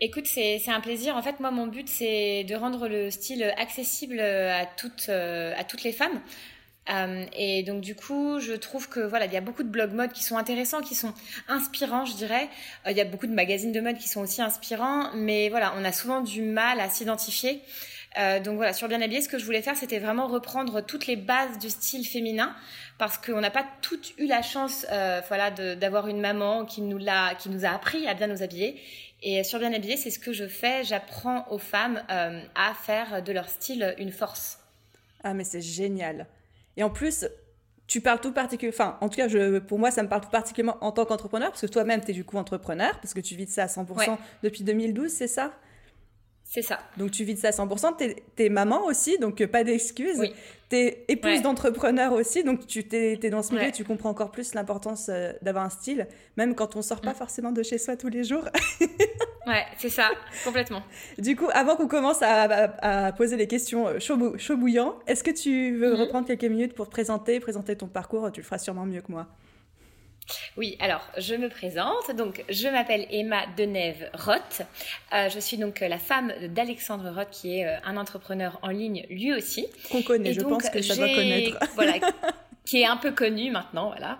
Écoute, 0.00 0.26
c'est 0.28 0.62
un 0.68 0.80
plaisir. 0.80 1.16
En 1.16 1.22
fait, 1.22 1.40
moi, 1.40 1.50
mon 1.50 1.66
but, 1.66 1.88
c'est 1.88 2.44
de 2.44 2.54
rendre 2.54 2.86
le 2.86 3.10
style 3.10 3.42
accessible 3.56 4.20
à 4.20 4.64
toutes, 4.64 5.06
euh, 5.08 5.52
à 5.56 5.64
toutes 5.64 5.82
les 5.82 5.90
femmes. 5.90 6.20
Euh, 6.88 7.26
et 7.36 7.64
donc 7.64 7.82
du 7.82 7.94
coup, 7.94 8.38
je 8.38 8.52
trouve 8.54 8.88
que 8.88 9.00
voilà, 9.00 9.26
il 9.26 9.32
y 9.32 9.36
a 9.36 9.42
beaucoup 9.42 9.62
de 9.64 9.68
blogs 9.68 9.92
mode 9.92 10.12
qui 10.12 10.22
sont 10.22 10.38
intéressants, 10.38 10.82
qui 10.82 10.94
sont 10.94 11.12
inspirants, 11.48 12.04
je 12.04 12.14
dirais. 12.14 12.48
Euh, 12.86 12.92
il 12.92 12.96
y 12.96 13.00
a 13.00 13.04
beaucoup 13.04 13.26
de 13.26 13.34
magazines 13.34 13.72
de 13.72 13.80
mode 13.80 13.98
qui 13.98 14.08
sont 14.08 14.20
aussi 14.20 14.40
inspirants, 14.40 15.10
mais 15.14 15.48
voilà, 15.48 15.74
on 15.76 15.84
a 15.84 15.92
souvent 15.92 16.20
du 16.20 16.42
mal 16.42 16.80
à 16.80 16.88
s'identifier. 16.88 17.60
donc 18.44 18.56
voilà, 18.56 18.72
sur 18.72 18.88
Bien 18.88 19.02
Habillé, 19.02 19.20
ce 19.20 19.28
que 19.28 19.38
je 19.38 19.44
voulais 19.44 19.62
faire, 19.62 19.76
c'était 19.76 19.98
vraiment 19.98 20.28
reprendre 20.28 20.80
toutes 20.80 21.06
les 21.06 21.16
bases 21.16 21.58
du 21.58 21.70
style 21.70 22.06
féminin, 22.06 22.54
parce 22.98 23.18
qu'on 23.18 23.40
n'a 23.40 23.50
pas 23.50 23.66
toutes 23.82 24.14
eu 24.18 24.26
la 24.26 24.42
chance, 24.42 24.86
voilà, 25.28 25.50
d'avoir 25.50 26.08
une 26.08 26.20
maman 26.20 26.64
qui 26.64 26.80
nous 26.80 26.98
l'a, 26.98 27.34
qui 27.34 27.50
nous 27.50 27.64
a 27.64 27.68
appris 27.68 28.06
à 28.08 28.14
bien 28.14 28.28
nous 28.28 28.42
habiller. 28.42 28.80
Et 29.22 29.42
sur 29.42 29.58
Bien 29.58 29.72
Habillé, 29.72 29.96
c'est 29.96 30.10
ce 30.10 30.18
que 30.18 30.32
je 30.32 30.46
fais. 30.46 30.84
J'apprends 30.84 31.46
aux 31.50 31.58
femmes 31.58 32.02
euh, 32.10 32.40
à 32.54 32.74
faire 32.74 33.22
de 33.22 33.32
leur 33.32 33.48
style 33.48 33.94
une 33.98 34.12
force. 34.12 34.60
Ah, 35.24 35.34
mais 35.34 35.44
c'est 35.44 35.60
génial. 35.60 36.26
Et 36.76 36.84
en 36.84 36.90
plus, 36.90 37.26
tu 37.88 38.00
parles 38.00 38.20
tout 38.20 38.32
particulièrement, 38.32 38.76
enfin, 38.76 38.98
en 39.00 39.08
tout 39.08 39.16
cas, 39.16 39.28
je, 39.28 39.58
pour 39.58 39.78
moi, 39.78 39.90
ça 39.90 40.02
me 40.02 40.08
parle 40.08 40.20
tout 40.20 40.30
particulièrement 40.30 40.78
en 40.84 40.92
tant 40.92 41.04
qu'entrepreneur, 41.04 41.48
parce 41.48 41.62
que 41.62 41.66
toi-même, 41.66 42.02
tu 42.02 42.10
es 42.10 42.14
du 42.14 42.24
coup 42.24 42.36
entrepreneur, 42.36 42.92
parce 43.00 43.14
que 43.14 43.20
tu 43.20 43.34
vis 43.34 43.46
de 43.46 43.50
ça 43.50 43.64
à 43.64 43.66
100% 43.66 44.16
depuis 44.42 44.62
2012, 44.62 45.10
c'est 45.10 45.26
ça? 45.26 45.52
C'est 46.50 46.62
ça. 46.62 46.78
Donc 46.96 47.10
tu 47.10 47.24
vis 47.24 47.34
de 47.34 47.38
ça 47.38 47.48
à 47.48 47.50
100%. 47.50 47.96
T'es 47.96 48.24
es 48.38 48.48
maman 48.48 48.86
aussi, 48.86 49.18
donc 49.18 49.44
pas 49.46 49.64
d'excuses. 49.64 50.18
Oui. 50.18 50.32
T'es 50.70 51.04
épouse 51.08 51.42
d'entrepreneur 51.42 52.12
aussi, 52.12 52.42
donc 52.42 52.66
tu 52.66 52.84
t'es 52.84 53.18
es 53.22 53.30
dans 53.30 53.42
ce 53.42 53.54
milieu, 53.54 53.70
tu 53.70 53.84
comprends 53.84 54.10
encore 54.10 54.30
plus 54.30 54.54
l'importance 54.54 55.10
d'avoir 55.40 55.64
un 55.64 55.70
style, 55.70 56.06
même 56.36 56.54
quand 56.54 56.76
on 56.76 56.82
sort 56.82 57.00
pas 57.00 57.12
mm. 57.12 57.16
forcément 57.16 57.52
de 57.52 57.62
chez 57.62 57.78
soi 57.78 57.96
tous 57.96 58.08
les 58.08 58.24
jours. 58.24 58.44
ouais, 59.46 59.64
c'est 59.78 59.88
ça, 59.88 60.10
complètement. 60.44 60.82
Du 61.16 61.36
coup, 61.36 61.48
avant 61.52 61.76
qu'on 61.76 61.88
commence 61.88 62.20
à, 62.20 63.12
poser 63.12 63.36
les 63.36 63.46
questions 63.46 63.98
chaud, 63.98 64.36
chaud 64.36 64.56
bouillant, 64.58 64.98
est-ce 65.06 65.24
que 65.24 65.30
tu 65.30 65.76
veux 65.76 65.94
mm-hmm. 65.94 66.00
reprendre 66.00 66.26
quelques 66.26 66.44
minutes 66.44 66.74
pour 66.74 66.86
te 66.86 66.90
présenter, 66.90 67.40
présenter 67.40 67.76
ton 67.76 67.86
parcours? 67.88 68.30
Tu 68.32 68.40
le 68.40 68.44
feras 68.44 68.58
sûrement 68.58 68.84
mieux 68.84 69.00
que 69.00 69.12
moi. 69.12 69.26
Oui, 70.56 70.76
alors 70.80 71.06
je 71.18 71.34
me 71.34 71.48
présente. 71.48 72.14
Donc, 72.16 72.44
je 72.48 72.68
m'appelle 72.68 73.06
Emma 73.10 73.44
Denève 73.56 74.10
Roth. 74.14 74.62
Euh, 75.12 75.28
je 75.28 75.38
suis 75.38 75.56
donc 75.56 75.80
la 75.80 75.98
femme 75.98 76.32
d'Alexandre 76.48 77.10
Roth, 77.14 77.30
qui 77.30 77.58
est 77.58 77.66
euh, 77.66 77.76
un 77.84 77.96
entrepreneur 77.96 78.58
en 78.62 78.68
ligne 78.68 79.06
lui 79.10 79.32
aussi. 79.32 79.66
Qu'on 79.90 80.02
connaît, 80.02 80.32
je 80.32 80.40
pense 80.40 80.68
que 80.68 80.82
ça 80.82 80.96
doit 80.96 81.08
connaître. 81.08 81.58
Voilà, 81.74 81.94
qui 82.64 82.80
est 82.80 82.86
un 82.86 82.96
peu 82.96 83.12
connu 83.12 83.50
maintenant, 83.50 83.88
voilà. 83.88 84.18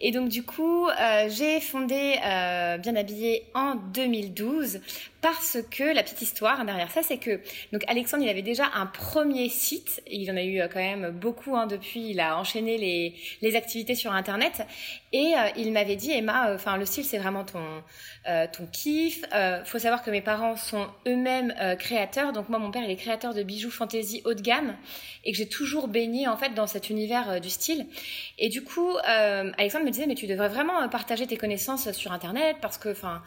Et 0.00 0.12
donc 0.12 0.28
du 0.28 0.42
coup, 0.44 0.88
euh, 0.88 1.28
j'ai 1.28 1.60
fondé 1.60 2.14
Bien 2.20 2.96
Habillé 2.96 3.46
en 3.54 3.74
2012 3.74 4.80
parce 5.20 5.58
que 5.70 5.84
la 5.84 6.02
petite 6.02 6.22
histoire 6.22 6.64
derrière 6.64 6.90
ça, 6.90 7.02
c'est 7.02 7.18
que 7.18 7.40
donc 7.72 7.82
Alexandre, 7.88 8.22
il 8.22 8.28
avait 8.28 8.42
déjà 8.42 8.70
un 8.74 8.86
premier 8.86 9.48
site. 9.48 10.02
Il 10.10 10.30
en 10.30 10.36
a 10.36 10.42
eu 10.42 10.60
euh, 10.60 10.68
quand 10.68 10.80
même 10.80 11.10
beaucoup 11.10 11.56
hein, 11.56 11.66
depuis. 11.66 12.10
Il 12.10 12.20
a 12.20 12.38
enchaîné 12.38 12.78
les, 12.78 13.14
les 13.42 13.56
activités 13.56 13.94
sur 13.94 14.12
Internet 14.12 14.66
et 15.12 15.34
euh, 15.36 15.48
il 15.56 15.72
m'avait 15.72 15.96
dit 15.96 16.12
Emma, 16.12 16.48
euh, 16.50 16.54
enfin 16.54 16.76
le 16.76 16.86
style 16.86 17.04
c'est 17.04 17.18
vraiment 17.18 17.44
ton 17.44 17.60
ton 18.52 18.66
kiff. 18.66 19.24
faut 19.64 19.78
savoir 19.78 20.02
que 20.02 20.10
mes 20.10 20.20
parents 20.20 20.54
sont 20.54 20.86
eux-mêmes 21.06 21.54
créateurs. 21.78 22.32
Donc 22.32 22.48
moi, 22.48 22.58
mon 22.58 22.70
père 22.70 22.84
il 22.84 22.90
est 22.90 22.96
créateur 22.96 23.34
de 23.34 23.42
bijoux 23.42 23.70
fantasy 23.70 24.22
haut 24.24 24.34
de 24.34 24.42
gamme 24.42 24.76
et 25.24 25.32
que 25.32 25.38
j'ai 25.38 25.48
toujours 25.48 25.88
baigné 25.88 26.28
en 26.28 26.36
fait 26.36 26.50
dans 26.50 26.66
cet 26.66 26.90
univers 26.90 27.40
du 27.40 27.48
style. 27.48 27.86
Et 28.38 28.50
du 28.50 28.62
coup, 28.62 28.96
Alexandre 29.04 29.86
me 29.86 29.90
disait 29.90 30.06
mais 30.06 30.14
tu 30.14 30.26
devrais 30.26 30.48
vraiment 30.48 30.86
partager 30.90 31.26
tes 31.26 31.38
connaissances 31.38 31.90
sur 31.92 32.12
Internet 32.12 32.58
parce 32.60 32.78
que 32.78 32.90
enfin 32.90 33.22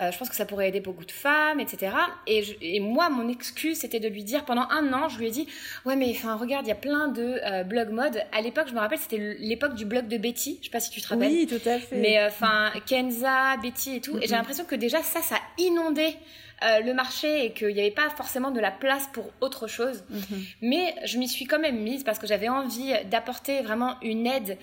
euh, 0.00 0.10
je 0.10 0.18
pense 0.18 0.28
que 0.28 0.34
ça 0.34 0.44
pourrait 0.44 0.68
aider 0.68 0.80
beaucoup 0.80 1.04
de 1.04 1.12
femmes, 1.12 1.60
etc. 1.60 1.94
Et, 2.26 2.80
moi, 2.80 3.10
mon 3.10 3.28
excuse, 3.28 3.78
c'était 3.78 4.00
de 4.00 4.08
lui 4.08 4.24
dire, 4.24 4.44
pendant 4.44 4.68
un 4.70 4.92
an, 4.92 5.08
je 5.08 5.18
lui 5.18 5.28
ai 5.28 5.30
dit, 5.30 5.46
ouais, 5.84 5.94
mais 5.94 6.10
enfin, 6.10 6.34
regarde, 6.34 6.66
il 6.66 6.68
y 6.68 6.72
a 6.72 6.76
plein 6.76 7.08
de 7.08 7.40
euh, 7.44 7.62
blogs 7.62 7.90
mode. 7.90 8.22
À 8.32 8.40
l'époque, 8.40 8.66
je 8.68 8.74
me 8.74 8.80
rappelle, 8.80 8.98
c'était 8.98 9.36
l'époque 9.38 9.74
du 9.74 9.84
blog 9.84 10.08
de 10.08 10.16
Betty. 10.18 10.58
Je 10.60 10.66
sais 10.66 10.70
pas 10.72 10.80
si 10.80 10.90
tu 10.90 11.00
te 11.00 11.08
rappelles. 11.08 11.30
Oui, 11.30 11.46
tout 11.46 11.68
à 11.68 11.78
fait. 11.78 11.96
Mais 11.96 12.18
euh, 12.18 12.26
enfin, 12.26 12.72
Kenza, 12.86 13.56
Betty 13.62 13.96
et 13.96 14.00
tout. 14.00 14.18
Et 14.18 14.22
j'ai 14.22 14.34
l'impression 14.34 14.64
que 14.64 14.74
déjà, 14.74 15.00
ça, 15.02 15.22
ça 15.22 15.36
inondait 15.58 16.16
le 16.62 16.94
marché 16.94 17.44
et 17.44 17.52
qu'il 17.52 17.74
n'y 17.74 17.80
avait 17.80 17.90
pas 17.90 18.08
forcément 18.08 18.50
de 18.50 18.58
la 18.58 18.70
place 18.70 19.06
pour 19.12 19.30
autre 19.42 19.66
chose. 19.66 20.02
Mm-hmm. 20.10 20.54
Mais 20.62 20.94
je 21.04 21.18
m'y 21.18 21.28
suis 21.28 21.44
quand 21.44 21.58
même 21.58 21.78
mise 21.78 22.04
parce 22.04 22.18
que 22.18 22.26
j'avais 22.26 22.48
envie 22.48 22.90
d'apporter 23.10 23.60
vraiment 23.60 24.00
une 24.00 24.26
aide 24.26 24.56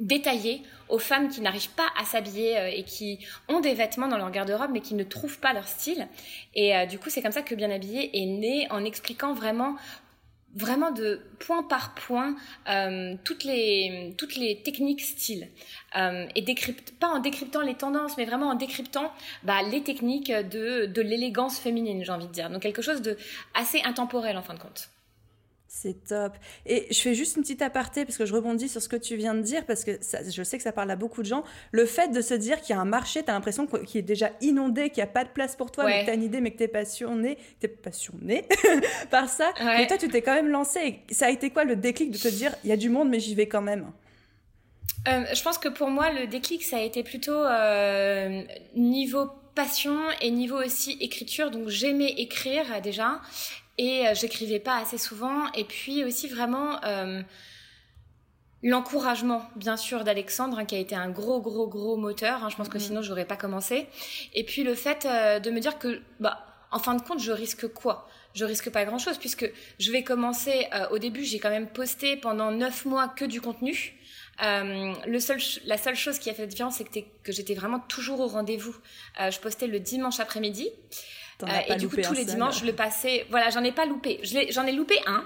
détaillé 0.00 0.62
aux 0.88 0.98
femmes 0.98 1.28
qui 1.28 1.40
n'arrivent 1.40 1.70
pas 1.70 1.88
à 1.98 2.04
s'habiller 2.04 2.58
euh, 2.58 2.70
et 2.72 2.84
qui 2.84 3.18
ont 3.48 3.60
des 3.60 3.74
vêtements 3.74 4.08
dans 4.08 4.18
leur 4.18 4.30
garde-robe 4.30 4.70
mais 4.72 4.80
qui 4.80 4.94
ne 4.94 5.04
trouvent 5.04 5.38
pas 5.38 5.52
leur 5.52 5.66
style. 5.66 6.06
Et 6.54 6.76
euh, 6.76 6.86
du 6.86 6.98
coup, 6.98 7.10
c'est 7.10 7.22
comme 7.22 7.32
ça 7.32 7.42
que 7.42 7.54
Bien 7.54 7.70
Habillé 7.70 8.10
est 8.12 8.26
né 8.26 8.66
en 8.70 8.84
expliquant 8.84 9.32
vraiment 9.32 9.76
vraiment 10.54 10.90
de 10.90 11.20
point 11.38 11.62
par 11.62 11.94
point 11.94 12.34
euh, 12.70 13.14
toutes 13.24 13.44
les 13.44 14.14
toutes 14.16 14.36
les 14.36 14.62
techniques 14.62 15.02
style. 15.02 15.48
Et 16.34 16.42
décrypte 16.42 16.92
pas 16.98 17.08
en 17.08 17.18
décryptant 17.20 17.62
les 17.62 17.74
tendances 17.74 18.16
mais 18.16 18.24
vraiment 18.24 18.48
en 18.48 18.54
décryptant 18.54 19.12
bah, 19.42 19.62
les 19.62 19.82
techniques 19.82 20.30
de 20.30 20.86
de 20.86 21.02
l'élégance 21.02 21.58
féminine 21.58 22.04
j'ai 22.04 22.12
envie 22.12 22.26
de 22.26 22.32
dire. 22.32 22.48
Donc 22.48 22.62
quelque 22.62 22.82
chose 22.82 23.02
de 23.02 23.18
assez 23.54 23.82
intemporel 23.82 24.36
en 24.38 24.42
fin 24.42 24.54
de 24.54 24.58
compte 24.58 24.88
c'est 25.82 26.04
top. 26.04 26.32
Et 26.64 26.86
je 26.90 26.98
fais 27.00 27.14
juste 27.14 27.36
une 27.36 27.42
petite 27.42 27.60
aparté 27.60 28.06
parce 28.06 28.16
que 28.16 28.24
je 28.24 28.34
rebondis 28.34 28.68
sur 28.68 28.80
ce 28.80 28.88
que 28.88 28.96
tu 28.96 29.14
viens 29.16 29.34
de 29.34 29.42
dire 29.42 29.66
parce 29.66 29.84
que 29.84 29.98
je 30.00 30.42
sais 30.42 30.56
que 30.56 30.62
ça 30.62 30.72
parle 30.72 30.90
à 30.90 30.96
beaucoup 30.96 31.20
de 31.22 31.26
gens. 31.26 31.44
Le 31.70 31.84
fait 31.84 32.08
de 32.08 32.22
se 32.22 32.32
dire 32.32 32.62
qu'il 32.62 32.74
y 32.74 32.78
a 32.78 32.80
un 32.80 32.86
marché, 32.86 33.22
tu 33.22 33.30
as 33.30 33.34
l'impression 33.34 33.66
qu'il 33.66 33.98
est 33.98 34.02
déjà 34.02 34.30
inondé, 34.40 34.88
qu'il 34.88 35.02
n'y 35.02 35.08
a 35.08 35.12
pas 35.12 35.24
de 35.24 35.28
place 35.28 35.54
pour 35.54 35.70
toi, 35.70 35.84
mais 35.84 36.00
que 36.00 36.04
tu 36.06 36.10
as 36.10 36.14
une 36.14 36.22
idée, 36.22 36.40
mais 36.40 36.50
que 36.52 36.56
tu 36.56 36.62
es 36.62 36.68
passionné, 36.68 37.36
tu 37.60 37.66
es 37.66 37.68
passionné 37.68 38.46
par 39.10 39.28
ça. 39.28 39.52
Mais 39.60 39.86
toi, 39.86 39.98
tu 39.98 40.08
t'es 40.08 40.22
quand 40.22 40.34
même 40.34 40.48
lancé. 40.48 41.00
ça 41.10 41.26
a 41.26 41.30
été 41.30 41.50
quoi 41.50 41.64
le 41.64 41.76
déclic 41.76 42.10
de 42.10 42.18
te 42.18 42.28
dire 42.28 42.54
il 42.64 42.70
y 42.70 42.72
a 42.72 42.76
du 42.78 42.88
monde, 42.88 43.10
mais 43.10 43.20
j'y 43.20 43.34
vais 43.34 43.46
quand 43.46 43.62
même? 43.62 43.92
Euh, 45.08 45.24
Je 45.34 45.42
pense 45.42 45.58
que 45.58 45.68
pour 45.68 45.90
moi, 45.90 46.10
le 46.10 46.26
déclic, 46.26 46.64
ça 46.64 46.78
a 46.78 46.80
été 46.80 47.02
plutôt 47.02 47.44
euh, 47.44 48.42
niveau 48.74 49.26
passion 49.54 49.98
et 50.22 50.30
niveau 50.30 50.56
aussi 50.62 50.96
écriture. 51.00 51.50
Donc 51.50 51.68
j'aimais 51.68 52.12
écrire 52.16 52.80
déjà 52.82 53.20
et 53.78 54.06
euh, 54.06 54.14
j'écrivais 54.14 54.60
pas 54.60 54.76
assez 54.76 54.98
souvent. 54.98 55.50
Et 55.52 55.64
puis 55.64 56.04
aussi 56.04 56.28
vraiment 56.28 56.82
euh, 56.84 57.22
l'encouragement, 58.62 59.42
bien 59.56 59.76
sûr, 59.76 60.04
d'Alexandre, 60.04 60.58
hein, 60.58 60.64
qui 60.64 60.74
a 60.74 60.78
été 60.78 60.94
un 60.94 61.10
gros, 61.10 61.40
gros, 61.40 61.68
gros 61.68 61.96
moteur. 61.96 62.44
Hein. 62.44 62.48
je 62.48 62.56
pense 62.56 62.68
que 62.68 62.78
mm. 62.78 62.82
sinon, 62.82 63.02
j'aurais 63.02 63.26
pas 63.26 63.36
commencé. 63.36 63.86
Et 64.34 64.44
puis 64.44 64.62
le 64.62 64.74
fait 64.74 65.06
euh, 65.06 65.40
de 65.40 65.50
me 65.50 65.60
dire 65.60 65.78
que, 65.78 66.00
bah, 66.20 66.46
en 66.70 66.78
fin 66.78 66.94
de 66.94 67.02
compte, 67.02 67.20
je 67.20 67.32
risque 67.32 67.68
quoi? 67.68 68.08
Je 68.34 68.44
risque 68.44 68.70
pas 68.70 68.84
grand 68.84 68.98
chose 68.98 69.16
puisque 69.16 69.50
je 69.78 69.92
vais 69.92 70.04
commencer 70.04 70.68
au 70.90 70.98
début 70.98 71.24
j'ai 71.24 71.38
quand 71.38 71.48
même 71.48 71.68
posté 71.68 72.18
pendant 72.18 72.50
neuf 72.50 72.84
mois 72.84 73.08
que 73.08 73.24
du 73.24 73.40
contenu 73.40 73.94
le 74.38 75.18
seul, 75.20 75.38
la 75.64 75.78
seule 75.78 75.96
chose 75.96 76.18
qui 76.18 76.28
a 76.28 76.34
fait 76.34 76.42
la 76.42 76.48
différence, 76.48 76.76
c'est 76.76 76.84
que, 76.84 76.98
que 77.22 77.32
j'étais 77.32 77.54
vraiment 77.54 77.78
toujours 77.78 78.20
au 78.20 78.26
rendez-vous. 78.26 78.76
je 79.18 79.38
postais 79.40 79.68
le 79.68 79.80
dimanche 79.80 80.20
après-midi. 80.20 80.68
Euh, 81.42 81.46
et 81.68 81.76
du 81.76 81.88
coup, 81.88 81.96
tous 81.96 82.14
les 82.14 82.24
dimanches, 82.24 82.60
je 82.60 82.66
le 82.66 82.72
passais. 82.72 83.26
Voilà, 83.30 83.50
j'en 83.50 83.62
ai 83.62 83.72
pas 83.72 83.86
loupé. 83.86 84.20
J'en 84.22 84.66
ai, 84.66 84.72
loupé 84.72 84.98
un. 85.06 85.24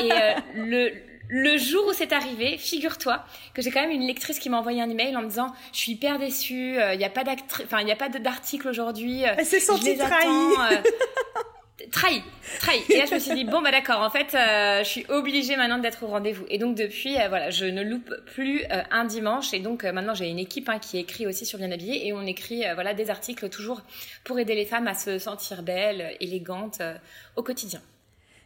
et 0.00 0.12
euh, 0.12 0.32
le, 0.54 0.92
le 1.28 1.58
jour 1.58 1.86
où 1.88 1.92
c'est 1.92 2.12
arrivé, 2.12 2.56
figure-toi 2.56 3.24
que 3.54 3.62
j'ai 3.62 3.70
quand 3.70 3.80
même 3.80 3.90
une 3.90 4.06
lectrice 4.06 4.38
qui 4.38 4.48
m'a 4.48 4.58
envoyé 4.58 4.80
un 4.80 4.88
email 4.88 5.16
en 5.16 5.22
me 5.22 5.28
disant 5.28 5.52
je 5.72 5.78
suis 5.78 5.92
hyper 5.92 6.18
déçue, 6.18 6.76
il 6.92 6.98
n'y 6.98 7.04
a 7.04 7.10
pas 7.10 7.22
enfin 7.64 7.80
il 7.80 7.88
y 7.88 7.92
a 7.92 7.96
pas 7.96 8.08
d'article 8.08 8.68
aujourd'hui. 8.68 9.22
Elle 9.22 9.44
s'est 9.44 9.60
sentie 9.60 9.96
trahie. 9.96 10.80
Trahi, 11.90 12.22
trahi. 12.58 12.80
Et 12.88 12.98
là, 12.98 13.06
je 13.06 13.14
me 13.14 13.18
suis 13.18 13.34
dit, 13.34 13.44
bon, 13.44 13.62
bah 13.62 13.70
d'accord, 13.70 14.00
en 14.00 14.10
fait, 14.10 14.34
euh, 14.34 14.82
je 14.84 14.88
suis 14.88 15.06
obligée 15.08 15.56
maintenant 15.56 15.78
d'être 15.78 16.02
au 16.02 16.08
rendez-vous. 16.08 16.44
Et 16.48 16.58
donc, 16.58 16.76
depuis, 16.76 17.18
euh, 17.18 17.28
voilà, 17.28 17.50
je 17.50 17.64
ne 17.64 17.82
loupe 17.82 18.12
plus 18.26 18.62
euh, 18.64 18.82
un 18.90 19.04
dimanche. 19.04 19.52
Et 19.54 19.60
donc, 19.60 19.84
maintenant, 19.84 20.14
j'ai 20.14 20.28
une 20.28 20.38
équipe 20.38 20.68
hein, 20.68 20.78
qui 20.78 20.98
écrit 20.98 21.26
aussi 21.26 21.46
sur 21.46 21.58
Bien 21.58 21.70
Habillé. 21.70 22.06
Et 22.06 22.12
on 22.12 22.22
écrit, 22.22 22.64
voilà, 22.74 22.94
des 22.94 23.10
articles 23.10 23.48
toujours 23.48 23.82
pour 24.24 24.38
aider 24.38 24.54
les 24.54 24.66
femmes 24.66 24.88
à 24.88 24.94
se 24.94 25.18
sentir 25.18 25.62
belles, 25.62 26.16
élégantes 26.20 26.82
au 27.36 27.42
quotidien. 27.42 27.80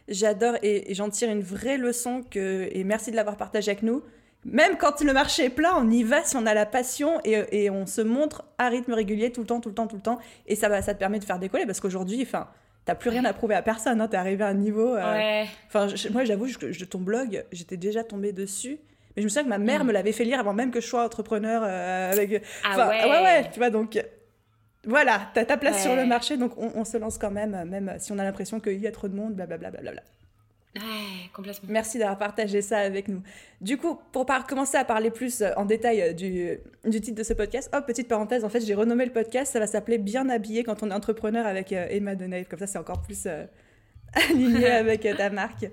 J'adore 0.07 0.55
et, 0.61 0.93
j'en 0.93 1.09
tire 1.09 1.31
une 1.31 1.41
vraie 1.41 1.77
leçon 1.77 2.23
que, 2.29 2.69
et 2.71 2.83
merci 2.83 3.11
de 3.11 3.15
l'avoir 3.15 3.37
partagé 3.37 3.71
avec 3.71 3.83
nous. 3.83 4.03
Même 4.43 4.77
quand 4.77 5.01
le 5.01 5.11
marché 5.11 5.45
est 5.45 5.49
plat, 5.49 5.73
on 5.75 5.89
y 5.89 6.03
va 6.03 6.23
si 6.23 6.35
on 6.37 6.45
a 6.45 6.53
la 6.53 6.67
passion 6.67 7.19
et, 7.23 7.63
et 7.63 7.69
on 7.71 7.87
se 7.87 8.01
montre 8.01 8.43
à 8.59 8.69
rythme 8.69 8.93
régulier 8.93 9.31
tout 9.31 9.41
le 9.41 9.47
temps, 9.47 9.59
tout 9.59 9.69
le 9.69 9.75
temps, 9.75 9.87
tout 9.87 9.95
le 9.95 10.03
temps. 10.03 10.19
Et 10.45 10.55
ça, 10.55 10.69
va, 10.69 10.83
ça 10.83 10.93
te 10.93 10.99
permet 10.99 11.17
de 11.17 11.25
faire 11.25 11.39
décoller 11.39 11.65
parce 11.65 11.79
qu'aujourd'hui, 11.79 12.21
enfin, 12.21 12.47
t'as 12.85 12.95
plus 12.95 13.09
rien 13.09 13.25
à 13.25 13.33
prouver 13.33 13.55
à 13.55 13.61
personne, 13.61 13.99
hein, 13.99 14.07
t'es 14.07 14.17
arrivé 14.17 14.43
à 14.43 14.47
un 14.47 14.53
niveau. 14.53 14.95
Euh, 14.95 15.43
enfin, 15.67 15.87
moi, 16.11 16.23
j'avoue 16.23 16.47
je, 16.47 16.85
ton 16.85 16.99
blog, 16.99 17.43
j'étais 17.51 17.77
déjà 17.77 18.03
tombée 18.03 18.31
dessus. 18.31 18.79
Mais 19.15 19.21
je 19.21 19.23
me 19.23 19.29
souviens 19.29 19.43
que 19.43 19.49
ma 19.49 19.57
mère 19.57 19.83
mm. 19.83 19.87
me 19.87 19.93
l'avait 19.93 20.11
fait 20.11 20.25
lire 20.25 20.39
avant 20.39 20.53
même 20.53 20.71
que 20.71 20.81
je 20.81 20.87
sois 20.87 21.03
entrepreneur. 21.03 21.63
Euh, 21.65 22.11
avec... 22.11 22.43
Ah 22.63 22.87
ouais. 22.87 23.03
ouais, 23.03 23.23
ouais, 23.23 23.49
tu 23.51 23.59
vois, 23.59 23.69
donc 23.69 24.01
voilà, 24.85 25.31
t'as 25.33 25.45
ta 25.45 25.57
place 25.57 25.81
sur 25.81 25.95
le 25.95 26.05
marché, 26.05 26.37
donc 26.37 26.51
on, 26.57 26.71
on, 26.75 26.85
se 26.85 26.97
lance 26.97 27.17
quand 27.17 27.31
même, 27.31 27.65
même 27.67 27.95
si 27.97 28.11
on 28.11 28.19
a 28.19 28.23
l'impression 28.23 28.59
qu'il 28.59 28.79
y 28.79 28.87
a 28.87 28.91
trop 28.91 29.07
de 29.07 29.15
monde, 29.15 29.33
blablabla. 29.33 29.71
Bla, 29.71 29.81
bla, 29.81 29.91
bla, 29.93 30.01
complètement. 31.33 31.69
Merci 31.69 31.97
d'avoir 31.97 32.17
partagé 32.17 32.61
ça 32.61 32.79
avec 32.79 33.07
nous. 33.07 33.21
Du 33.61 33.77
coup, 33.77 33.99
pour 34.11 34.25
commencer 34.47 34.77
à 34.77 34.83
parler 34.83 35.09
plus 35.09 35.41
euh, 35.41 35.51
en 35.57 35.65
détail 35.65 36.01
euh, 36.01 36.13
du, 36.13 36.57
du 36.85 37.01
titre 37.01 37.17
de 37.17 37.23
ce 37.23 37.33
podcast, 37.33 37.69
hop, 37.73 37.85
petite 37.85 38.07
parenthèse, 38.07 38.43
en 38.43 38.49
fait, 38.49 38.59
j'ai 38.65 38.75
renommé 38.75 39.05
le 39.05 39.11
podcast, 39.11 39.53
ça 39.53 39.59
va 39.59 39.67
s'appeler 39.67 39.97
Bien 39.97 40.29
habillé 40.29 40.63
quand 40.63 40.83
on 40.83 40.91
est 40.91 40.93
entrepreneur 40.93 41.45
avec 41.45 41.71
euh, 41.71 41.87
Emma 41.89 42.15
Denave. 42.15 42.45
Comme 42.45 42.59
ça, 42.59 42.67
c'est 42.67 42.77
encore 42.77 43.01
plus 43.01 43.27
aligné 44.13 44.67
avec 44.69 45.01
ta 45.17 45.29
marque. 45.29 45.65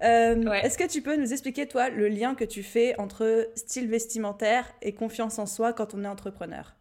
Est-ce 0.00 0.78
que 0.78 0.88
tu 0.88 1.02
peux 1.02 1.16
nous 1.16 1.32
expliquer, 1.32 1.66
toi, 1.66 1.88
le 1.88 2.08
lien 2.08 2.34
que 2.34 2.44
tu 2.44 2.62
fais 2.62 2.98
entre 2.98 3.48
style 3.54 3.88
vestimentaire 3.88 4.66
et 4.82 4.92
confiance 4.92 5.38
en 5.38 5.46
soi 5.46 5.72
quand 5.72 5.94
on 5.94 6.04
est 6.04 6.08
entrepreneur? 6.08 6.74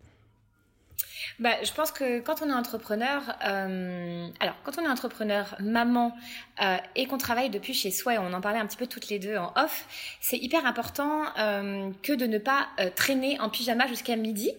Bah, 1.40 1.52
je 1.64 1.72
pense 1.72 1.92
que 1.92 2.20
quand 2.20 2.42
on 2.42 2.50
est 2.50 2.54
entrepreneur, 2.54 3.22
euh, 3.46 4.28
alors 4.42 4.56
quand 4.64 4.78
on 4.78 4.84
est 4.84 4.90
entrepreneur, 4.90 5.56
maman 5.60 6.14
euh, 6.62 6.76
et 6.96 7.06
qu'on 7.06 7.18
travaille 7.18 7.50
depuis 7.50 7.74
chez 7.74 7.92
soi, 7.92 8.16
et 8.16 8.18
on 8.18 8.34
en 8.34 8.42
parlait 8.42 8.60
un 8.60 8.66
petit 8.66 8.76
peu 8.76 8.88
toutes 8.88 9.08
les 9.08 9.20
deux 9.20 9.38
en 9.38 9.54
off, 9.56 9.86
c'est 10.20 10.38
hyper 10.38 10.66
important 10.66 11.24
euh, 11.38 11.92
que 12.04 12.12
de 12.12 12.26
ne 12.26 12.38
pas 12.40 12.68
traîner 12.96 13.40
en 13.40 13.50
pyjama 13.50 13.88
jusqu'à 13.88 14.18
midi, 14.18 14.52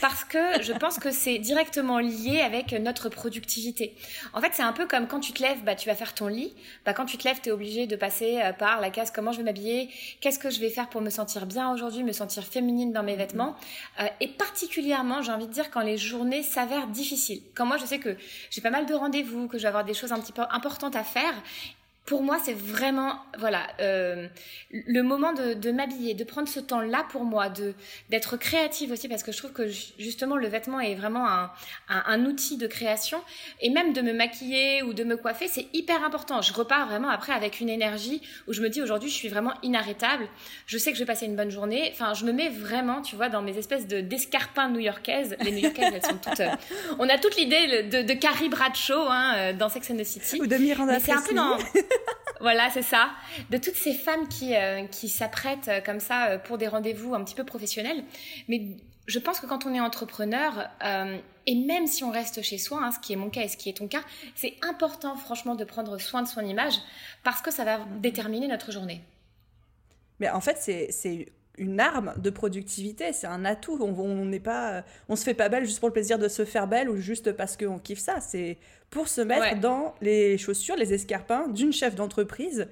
parce 0.00 0.24
que 0.24 0.38
je 0.62 0.72
pense 0.72 0.98
que 0.98 1.10
c'est 1.10 1.38
directement 1.38 1.98
lié 1.98 2.40
avec 2.40 2.72
notre 2.72 3.10
productivité. 3.10 3.94
En 4.32 4.40
fait, 4.40 4.50
c'est 4.52 4.62
un 4.62 4.72
peu 4.72 4.86
comme 4.86 5.08
quand 5.08 5.20
tu 5.20 5.32
te 5.32 5.42
lèves, 5.42 5.62
bah, 5.64 5.74
tu 5.74 5.88
vas 5.88 5.94
faire 5.94 6.14
ton 6.14 6.28
lit. 6.28 6.54
Bah, 6.86 6.94
quand 6.94 7.04
tu 7.04 7.18
te 7.18 7.28
lèves, 7.28 7.40
tu 7.42 7.50
es 7.50 7.52
obligé 7.52 7.86
de 7.86 7.96
passer 7.96 8.40
par 8.58 8.80
la 8.80 8.88
case 8.88 9.10
comment 9.10 9.32
je 9.32 9.38
vais 9.38 9.44
m'habiller, 9.44 9.90
qu'est-ce 10.20 10.38
que 10.38 10.48
je 10.48 10.60
vais 10.60 10.70
faire 10.70 10.88
pour 10.88 11.02
me 11.02 11.10
sentir 11.10 11.44
bien 11.44 11.70
aujourd'hui, 11.72 12.02
me 12.04 12.12
sentir 12.12 12.42
féminine 12.44 12.92
dans 12.92 13.02
mes 13.02 13.16
vêtements, 13.16 13.54
et 14.20 14.28
particulièrement, 14.28 15.20
j'ai 15.20 15.32
envie 15.32 15.46
de 15.46 15.52
dire 15.52 15.70
quand 15.70 15.80
les 15.80 15.98
jours 15.98 16.21
journée 16.22 16.42
s'avère 16.44 16.86
difficile. 16.86 17.42
Quand 17.54 17.66
moi, 17.66 17.78
je 17.78 17.84
sais 17.84 17.98
que 17.98 18.16
j'ai 18.50 18.60
pas 18.60 18.70
mal 18.70 18.86
de 18.86 18.94
rendez-vous, 18.94 19.48
que 19.48 19.58
je 19.58 19.62
vais 19.62 19.68
avoir 19.68 19.84
des 19.84 19.94
choses 19.94 20.12
un 20.12 20.20
petit 20.20 20.32
peu 20.32 20.42
importantes 20.50 20.94
à 20.94 21.02
faire, 21.02 21.34
pour 22.04 22.22
moi, 22.22 22.38
c'est 22.44 22.52
vraiment 22.52 23.20
voilà 23.38 23.68
euh, 23.80 24.26
le 24.70 25.02
moment 25.02 25.32
de, 25.32 25.54
de 25.54 25.70
m'habiller, 25.70 26.14
de 26.14 26.24
prendre 26.24 26.48
ce 26.48 26.58
temps-là 26.58 27.06
pour 27.10 27.24
moi, 27.24 27.48
de 27.48 27.74
d'être 28.10 28.36
créative 28.36 28.90
aussi 28.90 29.08
parce 29.08 29.22
que 29.22 29.30
je 29.30 29.38
trouve 29.38 29.52
que 29.52 29.68
justement 29.68 30.36
le 30.36 30.48
vêtement 30.48 30.80
est 30.80 30.96
vraiment 30.96 31.28
un, 31.28 31.50
un, 31.88 32.02
un, 32.06 32.24
outil 32.26 32.56
de 32.56 32.66
création 32.66 33.20
et 33.60 33.70
même 33.70 33.92
de 33.92 34.02
me 34.02 34.12
maquiller 34.12 34.82
ou 34.82 34.94
de 34.94 35.04
me 35.04 35.16
coiffer, 35.16 35.46
c'est 35.46 35.68
hyper 35.72 36.02
important. 36.04 36.42
Je 36.42 36.52
repars 36.52 36.88
vraiment 36.88 37.08
après 37.08 37.32
avec 37.32 37.60
une 37.60 37.68
énergie 37.68 38.20
où 38.48 38.52
je 38.52 38.62
me 38.62 38.68
dis 38.68 38.82
aujourd'hui 38.82 39.08
je 39.08 39.14
suis 39.14 39.28
vraiment 39.28 39.54
inarrêtable. 39.62 40.26
Je 40.66 40.78
sais 40.78 40.90
que 40.90 40.98
je 40.98 41.02
vais 41.02 41.06
passer 41.06 41.26
une 41.26 41.36
bonne 41.36 41.50
journée. 41.50 41.90
Enfin, 41.92 42.14
je 42.14 42.24
me 42.24 42.32
mets 42.32 42.48
vraiment, 42.48 43.02
tu 43.02 43.14
vois, 43.14 43.28
dans 43.28 43.42
mes 43.42 43.56
espèces 43.58 43.86
de 43.86 44.00
d'escarpins 44.00 44.68
new-yorkaises. 44.68 45.36
Les 45.44 45.52
new-yorkaises, 45.52 45.92
elles 45.94 46.04
sont 46.04 46.18
toutes. 46.18 46.40
Euh, 46.40 46.48
on 46.98 47.08
a 47.08 47.18
toute 47.18 47.36
l'idée 47.36 47.84
de, 47.84 48.02
de 48.02 48.12
Carrie 48.14 48.48
Bradshaw 48.48 49.06
hein, 49.08 49.34
euh, 49.36 49.52
dans 49.52 49.68
Sex 49.68 49.90
and 49.90 49.96
the 49.96 50.04
City. 50.04 50.40
Ou 50.40 50.46
de 50.46 50.56
Miranda. 50.56 50.98
C'est 50.98 51.12
un 51.12 51.22
peu 51.22 51.34
dans 51.34 51.58
voilà, 52.40 52.70
c'est 52.70 52.82
ça. 52.82 53.10
De 53.50 53.58
toutes 53.58 53.76
ces 53.76 53.94
femmes 53.94 54.28
qui, 54.28 54.54
euh, 54.54 54.84
qui 54.86 55.08
s'apprêtent 55.08 55.68
euh, 55.68 55.80
comme 55.80 56.00
ça 56.00 56.30
euh, 56.30 56.38
pour 56.38 56.58
des 56.58 56.68
rendez-vous 56.68 57.14
un 57.14 57.24
petit 57.24 57.34
peu 57.34 57.44
professionnels. 57.44 58.04
Mais 58.48 58.76
je 59.06 59.18
pense 59.18 59.40
que 59.40 59.46
quand 59.46 59.66
on 59.66 59.74
est 59.74 59.80
entrepreneur, 59.80 60.68
et 61.46 61.54
même 61.56 61.88
si 61.88 62.04
on 62.04 62.12
reste 62.12 62.40
chez 62.42 62.56
soi, 62.56 62.80
hein, 62.82 62.92
ce 62.92 63.00
qui 63.00 63.12
est 63.12 63.16
mon 63.16 63.30
cas 63.30 63.42
et 63.42 63.48
ce 63.48 63.56
qui 63.56 63.68
est 63.68 63.76
ton 63.76 63.88
cas, 63.88 64.02
c'est 64.36 64.54
important 64.62 65.16
franchement 65.16 65.56
de 65.56 65.64
prendre 65.64 65.98
soin 65.98 66.22
de 66.22 66.28
son 66.28 66.40
image 66.40 66.74
parce 67.24 67.42
que 67.42 67.50
ça 67.50 67.64
va 67.64 67.80
déterminer 68.00 68.46
notre 68.46 68.70
journée. 68.70 69.02
Mais 70.20 70.30
en 70.30 70.40
fait, 70.40 70.56
c'est 70.58 71.32
une 71.58 71.80
arme 71.80 72.14
de 72.16 72.30
productivité, 72.30 73.12
c'est 73.12 73.26
un 73.26 73.44
atout. 73.44 73.76
On 73.80 74.24
n'est 74.24 74.40
pas, 74.40 74.84
on 75.08 75.16
se 75.16 75.24
fait 75.24 75.34
pas 75.34 75.48
belle 75.48 75.64
juste 75.64 75.80
pour 75.80 75.88
le 75.88 75.92
plaisir 75.92 76.18
de 76.18 76.28
se 76.28 76.44
faire 76.44 76.68
belle 76.68 76.88
ou 76.88 76.96
juste 76.96 77.32
parce 77.32 77.56
qu'on 77.56 77.80
kiffe 77.80 77.98
ça. 77.98 78.20
C'est 78.20 78.56
pour 78.92 79.08
se 79.08 79.22
mettre 79.22 79.58
dans 79.58 79.94
les 80.02 80.36
chaussures, 80.36 80.76
les 80.76 80.92
escarpins 80.92 81.48
d'une 81.48 81.72
chef 81.72 81.94
d'entreprise 81.94 82.68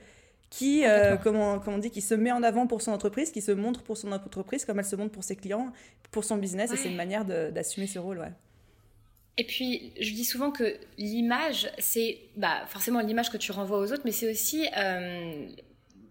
qui, 0.50 0.84
euh, 0.84 1.16
comment, 1.16 1.62
on 1.66 1.78
dit, 1.78 1.90
qui 1.90 2.02
se 2.02 2.14
met 2.14 2.30
en 2.30 2.42
avant 2.42 2.66
pour 2.66 2.82
son 2.82 2.92
entreprise, 2.92 3.30
qui 3.30 3.40
se 3.40 3.52
montre 3.52 3.82
pour 3.82 3.96
son 3.96 4.12
entreprise 4.12 4.66
comme 4.66 4.78
elle 4.78 4.84
se 4.84 4.96
montre 4.96 5.12
pour 5.12 5.24
ses 5.24 5.34
clients, 5.34 5.72
pour 6.10 6.24
son 6.24 6.36
business. 6.36 6.72
Et 6.72 6.76
c'est 6.76 6.90
une 6.90 6.96
manière 6.96 7.24
d'assumer 7.24 7.86
ce 7.86 7.98
rôle, 7.98 8.18
ouais. 8.18 8.32
Et 9.38 9.44
puis, 9.44 9.92
je 9.98 10.12
dis 10.12 10.26
souvent 10.26 10.50
que 10.50 10.76
l'image, 10.98 11.70
c'est 11.78 12.18
bah, 12.36 12.66
forcément 12.68 13.00
l'image 13.00 13.30
que 13.30 13.38
tu 13.38 13.52
renvoies 13.52 13.78
aux 13.78 13.90
autres, 13.90 14.02
mais 14.04 14.12
c'est 14.12 14.30
aussi 14.30 14.68
euh, 14.76 15.46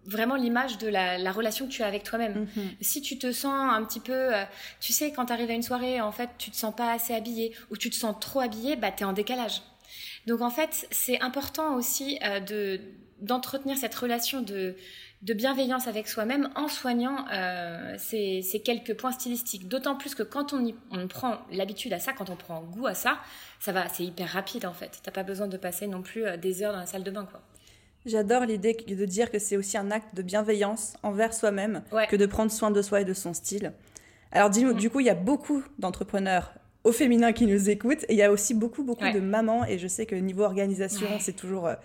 vraiment 0.05 0.35
l'image 0.35 0.79
de 0.79 0.87
la, 0.87 1.31
relation 1.31 1.67
que 1.67 1.71
tu 1.71 1.83
as 1.83 1.87
avec 1.87 2.01
toi-même. 2.01 2.47
Mhm. 2.55 2.69
Si 2.81 3.03
tu 3.03 3.19
te 3.19 3.31
sens 3.31 3.53
un 3.53 3.83
petit 3.83 3.99
peu, 3.99 4.13
euh, 4.13 4.43
tu 4.79 4.91
sais, 4.91 5.11
quand 5.11 5.27
tu 5.27 5.33
arrives 5.33 5.51
à 5.51 5.53
une 5.53 5.61
soirée, 5.61 6.01
en 6.01 6.11
fait, 6.11 6.29
tu 6.39 6.49
te 6.49 6.55
sens 6.55 6.73
pas 6.75 6.91
assez 6.93 7.13
habillé 7.13 7.53
ou 7.69 7.77
tu 7.77 7.91
te 7.91 7.95
sens 7.95 8.15
trop 8.19 8.39
habillé, 8.39 8.75
bah, 8.75 8.91
tu 8.91 9.03
es 9.03 9.05
en 9.05 9.13
décalage. 9.13 9.61
Donc 10.29 10.41
en 10.41 10.51
fait, 10.51 10.87
c'est 10.91 11.19
important 11.21 11.75
aussi 11.75 12.19
euh, 12.23 12.39
de 12.39 12.79
d'entretenir 13.19 13.75
cette 13.75 13.95
relation 13.95 14.41
de, 14.41 14.75
de 15.23 15.33
bienveillance 15.33 15.87
avec 15.87 16.07
soi-même 16.07 16.49
en 16.55 16.69
soignant 16.69 17.25
euh, 17.33 17.95
ces, 17.97 18.41
ces, 18.41 18.61
quelques 18.61 18.95
points 18.95 19.11
stylistiques. 19.11 19.67
D'autant 19.67 19.97
plus 19.97 20.15
que 20.15 20.23
quand 20.23 20.53
on, 20.53 20.65
y, 20.65 20.73
on 20.91 21.05
prend 21.09 21.39
l'habitude 21.51 21.91
à 21.91 21.99
ça, 21.99 22.13
quand 22.13 22.29
on 22.29 22.37
prend 22.37 22.61
goût 22.61 22.87
à 22.87 22.93
ça, 22.93 23.19
ça 23.59 23.73
va, 23.73 23.89
c'est 23.89 24.05
hyper 24.05 24.29
rapide 24.29 24.65
en 24.65 24.71
fait. 24.71 25.01
T'as 25.03 25.11
pas 25.11 25.23
besoin 25.23 25.47
de 25.47 25.57
passer 25.57 25.85
non 25.85 26.01
plus 26.01 26.25
euh, 26.25 26.37
des 26.37 26.63
heures 26.63 26.71
dans 26.71 26.79
la 26.79 26.85
salle 26.85 27.03
de 27.03 27.11
bain, 27.11 27.25
quoi. 27.29 27.41
J'adore 28.05 28.45
l'idée 28.45 28.73
de 28.87 29.05
dire 29.05 29.29
que 29.29 29.39
c'est 29.39 29.57
aussi 29.57 29.77
un 29.77 29.91
acte 29.91 30.15
de 30.15 30.21
bienveillance 30.21 30.93
envers 31.03 31.33
soi-même 31.33 31.83
que 32.09 32.15
de 32.15 32.25
prendre 32.25 32.51
soin 32.51 32.71
de 32.71 32.81
soi 32.81 33.01
et 33.01 33.05
de 33.05 33.13
son 33.13 33.33
style. 33.33 33.73
Alors 34.31 34.49
dis-nous, 34.49 34.73
mm. 34.73 34.77
du 34.77 34.89
coup, 34.89 35.01
il 35.01 35.07
y 35.07 35.09
a 35.09 35.15
beaucoup 35.15 35.63
d'entrepreneurs 35.79 36.53
au 36.83 36.91
féminin 36.91 37.33
qui 37.33 37.45
nous 37.45 37.69
écoutent. 37.69 38.03
Et 38.09 38.13
il 38.13 38.17
y 38.17 38.23
a 38.23 38.31
aussi 38.31 38.53
beaucoup, 38.53 38.83
beaucoup 38.83 39.09
de 39.11 39.19
mamans. 39.19 39.65
Et 39.65 39.77
je 39.77 39.87
sais 39.87 40.05
que 40.05 40.15
niveau 40.15 40.43
organisation, 40.43 41.07
c'est 41.19 41.35
toujours 41.35 41.67
euh, 41.67 41.75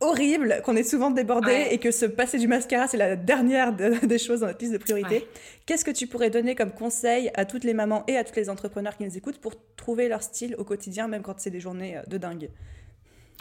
horrible, 0.00 0.60
qu'on 0.64 0.76
est 0.76 0.82
souvent 0.82 1.10
débordé 1.10 1.68
et 1.70 1.78
que 1.78 1.90
se 1.90 2.04
passer 2.06 2.38
du 2.38 2.48
mascara, 2.48 2.88
c'est 2.88 2.96
la 2.96 3.16
dernière 3.16 3.72
des 4.02 4.18
choses 4.18 4.40
dans 4.40 4.48
la 4.48 4.54
liste 4.58 4.72
de 4.72 4.78
priorité. 4.78 5.26
Qu'est-ce 5.66 5.84
que 5.84 5.90
tu 5.90 6.06
pourrais 6.06 6.30
donner 6.30 6.54
comme 6.54 6.72
conseil 6.72 7.30
à 7.34 7.44
toutes 7.44 7.64
les 7.64 7.74
mamans 7.74 8.04
et 8.08 8.16
à 8.16 8.24
tous 8.24 8.36
les 8.36 8.50
entrepreneurs 8.50 8.96
qui 8.96 9.04
nous 9.04 9.16
écoutent 9.16 9.38
pour 9.38 9.54
trouver 9.76 10.08
leur 10.08 10.22
style 10.22 10.54
au 10.58 10.64
quotidien, 10.64 11.08
même 11.08 11.22
quand 11.22 11.38
c'est 11.38 11.50
des 11.50 11.60
journées 11.60 11.96
euh, 11.96 12.02
de 12.06 12.18
dingue? 12.18 12.50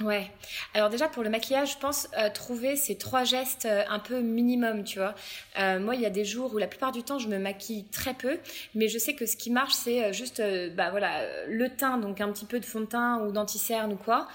Ouais. 0.03 0.31
Alors 0.73 0.89
déjà 0.89 1.07
pour 1.07 1.23
le 1.23 1.29
maquillage, 1.29 1.73
je 1.73 1.77
pense 1.77 2.07
euh, 2.17 2.29
trouver 2.29 2.75
ces 2.75 2.97
trois 2.97 3.23
gestes 3.23 3.65
euh, 3.65 3.83
un 3.89 3.99
peu 3.99 4.19
minimum, 4.19 4.83
tu 4.83 4.99
vois. 4.99 5.13
Euh, 5.59 5.79
moi, 5.79 5.95
il 5.95 6.01
y 6.01 6.05
a 6.05 6.09
des 6.09 6.25
jours 6.25 6.53
où 6.53 6.57
la 6.57 6.67
plupart 6.67 6.91
du 6.91 7.03
temps 7.03 7.19
je 7.19 7.27
me 7.27 7.37
maquille 7.37 7.85
très 7.85 8.13
peu, 8.13 8.39
mais 8.73 8.87
je 8.87 8.97
sais 8.97 9.13
que 9.13 9.25
ce 9.25 9.35
qui 9.35 9.51
marche 9.51 9.73
c'est 9.73 10.11
juste, 10.13 10.41
bah 10.75 10.89
voilà, 10.89 11.21
le 11.47 11.69
teint, 11.69 11.97
donc 11.97 12.21
un 12.21 12.31
petit 12.31 12.45
peu 12.45 12.59
de 12.59 12.65
fond 12.65 12.81
de 12.81 12.85
teint 12.85 13.19
ou 13.19 13.31
d'anti-cerne 13.31 13.93
ou 13.93 13.97
quoi. 13.97 14.27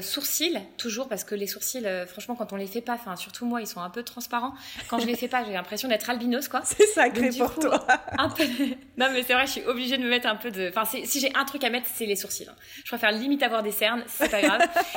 sourcils, 0.00 0.58
toujours 0.76 1.08
parce 1.08 1.24
que 1.24 1.34
les 1.34 1.46
sourcils, 1.46 1.86
franchement, 2.06 2.34
quand 2.34 2.52
on 2.52 2.56
les 2.56 2.66
fait 2.66 2.80
pas, 2.80 2.94
enfin 2.94 3.16
surtout 3.16 3.46
moi, 3.46 3.60
ils 3.60 3.66
sont 3.66 3.80
un 3.80 3.90
peu 3.90 4.02
transparents. 4.02 4.54
Quand 4.88 4.98
je 4.98 5.06
les 5.06 5.16
fais 5.16 5.28
pas, 5.28 5.44
j'ai 5.44 5.52
l'impression 5.52 5.88
d'être 5.88 6.08
albinos, 6.10 6.48
quoi. 6.48 6.60
C'est 6.64 6.86
sacré 6.86 7.30
pour 7.30 7.54
toi. 7.54 7.86
Un 8.18 8.28
peu... 8.28 8.44
Non 8.98 9.08
mais 9.12 9.22
c'est 9.22 9.32
vrai, 9.32 9.46
je 9.46 9.52
suis 9.52 9.64
obligée 9.64 9.96
de 9.96 10.02
me 10.02 10.08
mettre 10.08 10.28
un 10.28 10.36
peu 10.36 10.50
de. 10.50 10.68
Enfin, 10.68 10.84
si 10.84 11.18
j'ai 11.18 11.34
un 11.34 11.44
truc 11.44 11.64
à 11.64 11.70
mettre, 11.70 11.88
c'est 11.92 12.06
les 12.06 12.14
sourcils. 12.14 12.46
Hein. 12.48 12.54
Je 12.84 12.90
préfère 12.90 13.10
limite 13.10 13.42
avoir 13.42 13.62
des 13.62 13.72
cernes, 13.72 14.04
c'est 14.06 14.30
pas 14.30 14.42
grave. 14.42 14.60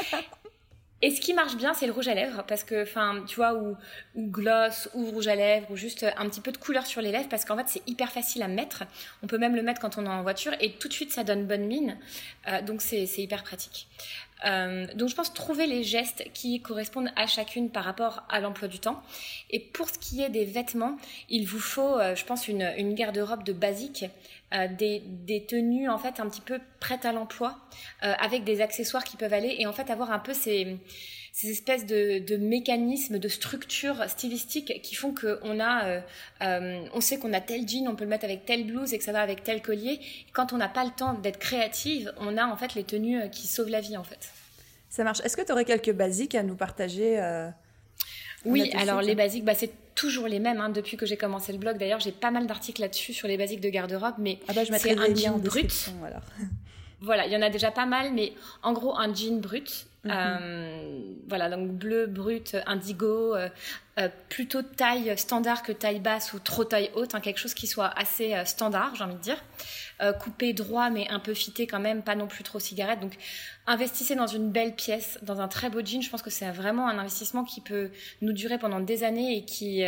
Et 1.02 1.12
ce 1.12 1.20
qui 1.20 1.34
marche 1.34 1.56
bien, 1.56 1.74
c'est 1.74 1.86
le 1.86 1.92
rouge 1.92 2.08
à 2.08 2.14
lèvres, 2.14 2.44
parce 2.48 2.64
que, 2.64 2.82
enfin, 2.82 3.24
tu 3.28 3.36
vois, 3.36 3.54
ou, 3.54 3.78
gloss, 4.18 4.90
ou 4.94 5.06
rouge 5.12 5.28
à 5.28 5.36
lèvres, 5.36 5.70
ou 5.70 5.76
juste 5.76 6.06
un 6.18 6.28
petit 6.30 6.42
peu 6.42 6.52
de 6.52 6.58
couleur 6.58 6.86
sur 6.86 7.02
les 7.02 7.12
lèvres, 7.12 7.28
parce 7.30 7.46
qu'en 7.46 7.58
fait, 7.58 7.68
c'est 7.68 7.88
hyper 7.88 8.12
facile 8.12 8.42
à 8.42 8.48
mettre. 8.48 8.86
On 9.22 9.28
peut 9.28 9.38
même 9.38 9.56
le 9.56 9.62
mettre 9.62 9.82
quand 9.82 9.98
on 9.98 10.06
est 10.06 10.10
en 10.10 10.24
voiture, 10.24 10.54
et 10.62 10.72
tout 10.72 10.88
de 10.88 10.94
suite, 10.94 11.12
ça 11.12 11.24
donne 11.24 11.46
bonne 11.46 11.68
mine. 11.68 11.98
Euh, 12.48 12.62
donc, 12.62 12.82
c'est 12.82 13.06
hyper 13.18 13.44
pratique. 13.44 13.88
Euh, 14.46 14.86
donc 14.96 15.10
je 15.10 15.16
pense 15.16 15.34
trouver 15.34 15.66
les 15.66 15.84
gestes 15.84 16.26
qui 16.34 16.62
correspondent 16.62 17.10
à 17.16 17.26
chacune 17.26 17.70
par 17.70 17.84
rapport 17.84 18.24
à 18.30 18.40
l'emploi 18.40 18.68
du 18.68 18.80
temps. 18.80 19.02
Et 19.50 19.60
pour 19.60 19.90
ce 19.90 19.98
qui 19.98 20.22
est 20.22 20.30
des 20.30 20.46
vêtements, 20.46 20.98
il 21.30 21.46
vous 21.46 21.60
faut, 21.60 21.98
euh, 21.98 22.16
je 22.16 22.26
pense, 22.26 22.48
une, 22.48 22.74
une 22.78 22.96
garde-robe 22.96 23.44
de 23.44 23.54
basique, 23.54 24.06
euh, 24.54 24.68
des, 24.68 25.02
des, 25.06 25.46
tenues 25.46 25.90
en 25.90 25.98
fait 25.98 26.20
un 26.20 26.30
petit 26.30 26.42
peu 26.42 26.60
prêtes 26.80 27.06
à 27.06 27.14
l'emploi, 27.14 27.58
avec 28.02 28.44
des 28.44 28.62
accessoires 28.62 29.04
qui 29.04 29.18
peuvent 29.18 29.34
aller 29.34 29.56
et 29.60 29.66
en 29.68 29.74
fait 29.74 29.90
avoir 29.90 30.12
un 30.12 30.20
peu 30.20 30.34
ces 30.34 30.78
ces 31.36 31.52
espèces 31.52 31.86
de, 31.86 32.20
de, 32.20 32.38
mécanismes, 32.38 33.20
de 33.20 33.28
structures 33.28 34.10
stylistiques 34.10 34.82
qui 34.82 34.96
font 34.96 35.14
qu'on 35.14 35.60
a, 35.60 35.86
euh, 35.86 36.00
euh, 36.42 36.86
on 36.94 37.02
sait 37.02 37.20
qu'on 37.20 37.34
a 37.34 37.42
tel 37.42 37.68
jean, 37.68 37.90
on 37.90 37.96
peut 37.98 38.06
le 38.06 38.10
mettre 38.10 38.24
avec 38.24 38.46
telle 38.46 38.66
blouse 38.66 38.94
et 38.94 38.98
que 38.98 39.04
ça 39.04 39.12
va 39.12 39.20
avec 39.20 39.44
tel 39.44 39.62
collier. 39.62 40.00
Quand 40.32 40.54
on 40.54 40.58
n'a 40.58 40.70
pas 40.70 40.86
le 40.86 40.92
temps 40.92 41.14
d'être 41.14 41.38
créative, 41.38 42.14
on 42.22 42.38
a 42.38 42.46
en 42.46 42.56
fait 42.56 42.74
les 42.76 42.86
tenues 42.86 43.20
euh, 43.20 43.28
qui 43.28 43.48
sauvent 43.48 43.68
la 43.68 43.82
vie 43.82 43.98
en 43.98 44.06
fait. 44.06 44.30
Ça 44.90 45.04
marche. 45.04 45.20
Est-ce 45.26 45.36
que 45.36 45.42
tu 45.42 45.52
aurais 45.52 45.66
quelques 45.66 45.92
basiques 45.92 46.36
à 46.36 46.44
nous 46.44 46.56
partager 46.56 47.20
Oui, 48.46 48.72
alors 48.78 49.02
les 49.02 49.16
basiques, 49.16 49.44
bah, 49.44 49.56
c'est 49.56 49.74
toujours 49.94 50.30
les 50.30 50.40
mêmes 50.40 50.62
hein, 50.62 50.70
depuis 50.70 50.96
que 50.96 51.06
j'ai 51.06 51.18
commencé 51.18 51.52
le 51.52 51.58
blog. 51.58 51.78
D'ailleurs, 51.78 52.00
j'ai 52.00 52.14
pas 52.14 52.32
mal 52.32 52.48
d'articles 52.48 52.80
là-dessus 52.80 53.12
sur 53.12 53.28
les 53.28 53.36
basiques 53.36 53.60
de 53.60 53.70
garde-robe, 53.70 54.16
mais 54.20 54.40
ah 54.48 54.54
bah, 54.54 54.64
je 54.64 54.72
c'est 54.72 54.98
un 54.98 55.14
jean 55.14 55.38
brut. 55.38 55.92
Alors. 56.06 56.22
Voilà, 57.02 57.26
il 57.26 57.34
y 57.34 57.36
en 57.36 57.42
a 57.42 57.50
déjà 57.50 57.72
pas 57.72 57.86
mal, 57.86 58.14
mais 58.14 58.32
en 58.64 58.72
gros, 58.72 58.98
un 58.98 59.14
jean 59.14 59.42
brut. 59.42 59.86
Mhm. 60.06 60.12
Euh, 60.14 61.02
voilà, 61.28 61.50
donc 61.50 61.72
bleu, 61.72 62.06
brut, 62.06 62.56
indigo, 62.68 63.36
euh, 63.36 63.50
euh, 63.98 64.08
plutôt 64.30 64.62
taille 64.62 65.18
standard 65.18 65.64
que 65.64 65.72
taille 65.72 66.00
basse 66.00 66.34
ou 66.34 66.40
trop 66.40 66.64
taille 66.64 66.92
haute, 66.94 67.16
hein, 67.16 67.22
quelque 67.22 67.40
chose 67.40 67.56
qui 67.56 67.66
soit 67.66 67.88
assez 67.98 68.36
standard, 68.46 68.94
j'ai 68.96 69.04
envie 69.04 69.16
de 69.16 69.20
dire. 69.20 69.44
coupé 70.20 70.54
droit, 70.54 70.90
mais 70.90 71.08
un 71.10 71.20
peu 71.20 71.34
fité 71.34 71.68
quand 71.68 71.80
même, 71.80 72.04
pas 72.04 72.16
non 72.16 72.28
plus 72.28 72.44
trop 72.44 72.60
cigarette. 72.60 73.00
Donc, 73.00 73.14
investissez 73.66 74.16
dans 74.16 74.28
une 74.28 74.52
belle 74.52 74.76
pièce, 74.76 75.18
dans 75.22 75.40
un 75.40 75.48
très 75.48 75.70
beau 75.70 75.80
jean. 75.84 76.02
Je 76.02 76.10
pense 76.10 76.22
que 76.22 76.30
c'est 76.30 76.52
vraiment 76.52 76.88
un 76.88 77.00
investissement 77.00 77.46
qui 77.46 77.62
peut 77.62 77.90
nous 78.22 78.34
durer 78.34 78.58
pendant 78.60 78.82
des 78.82 79.04
années 79.04 79.38
et 79.38 79.46
qui 79.46 79.84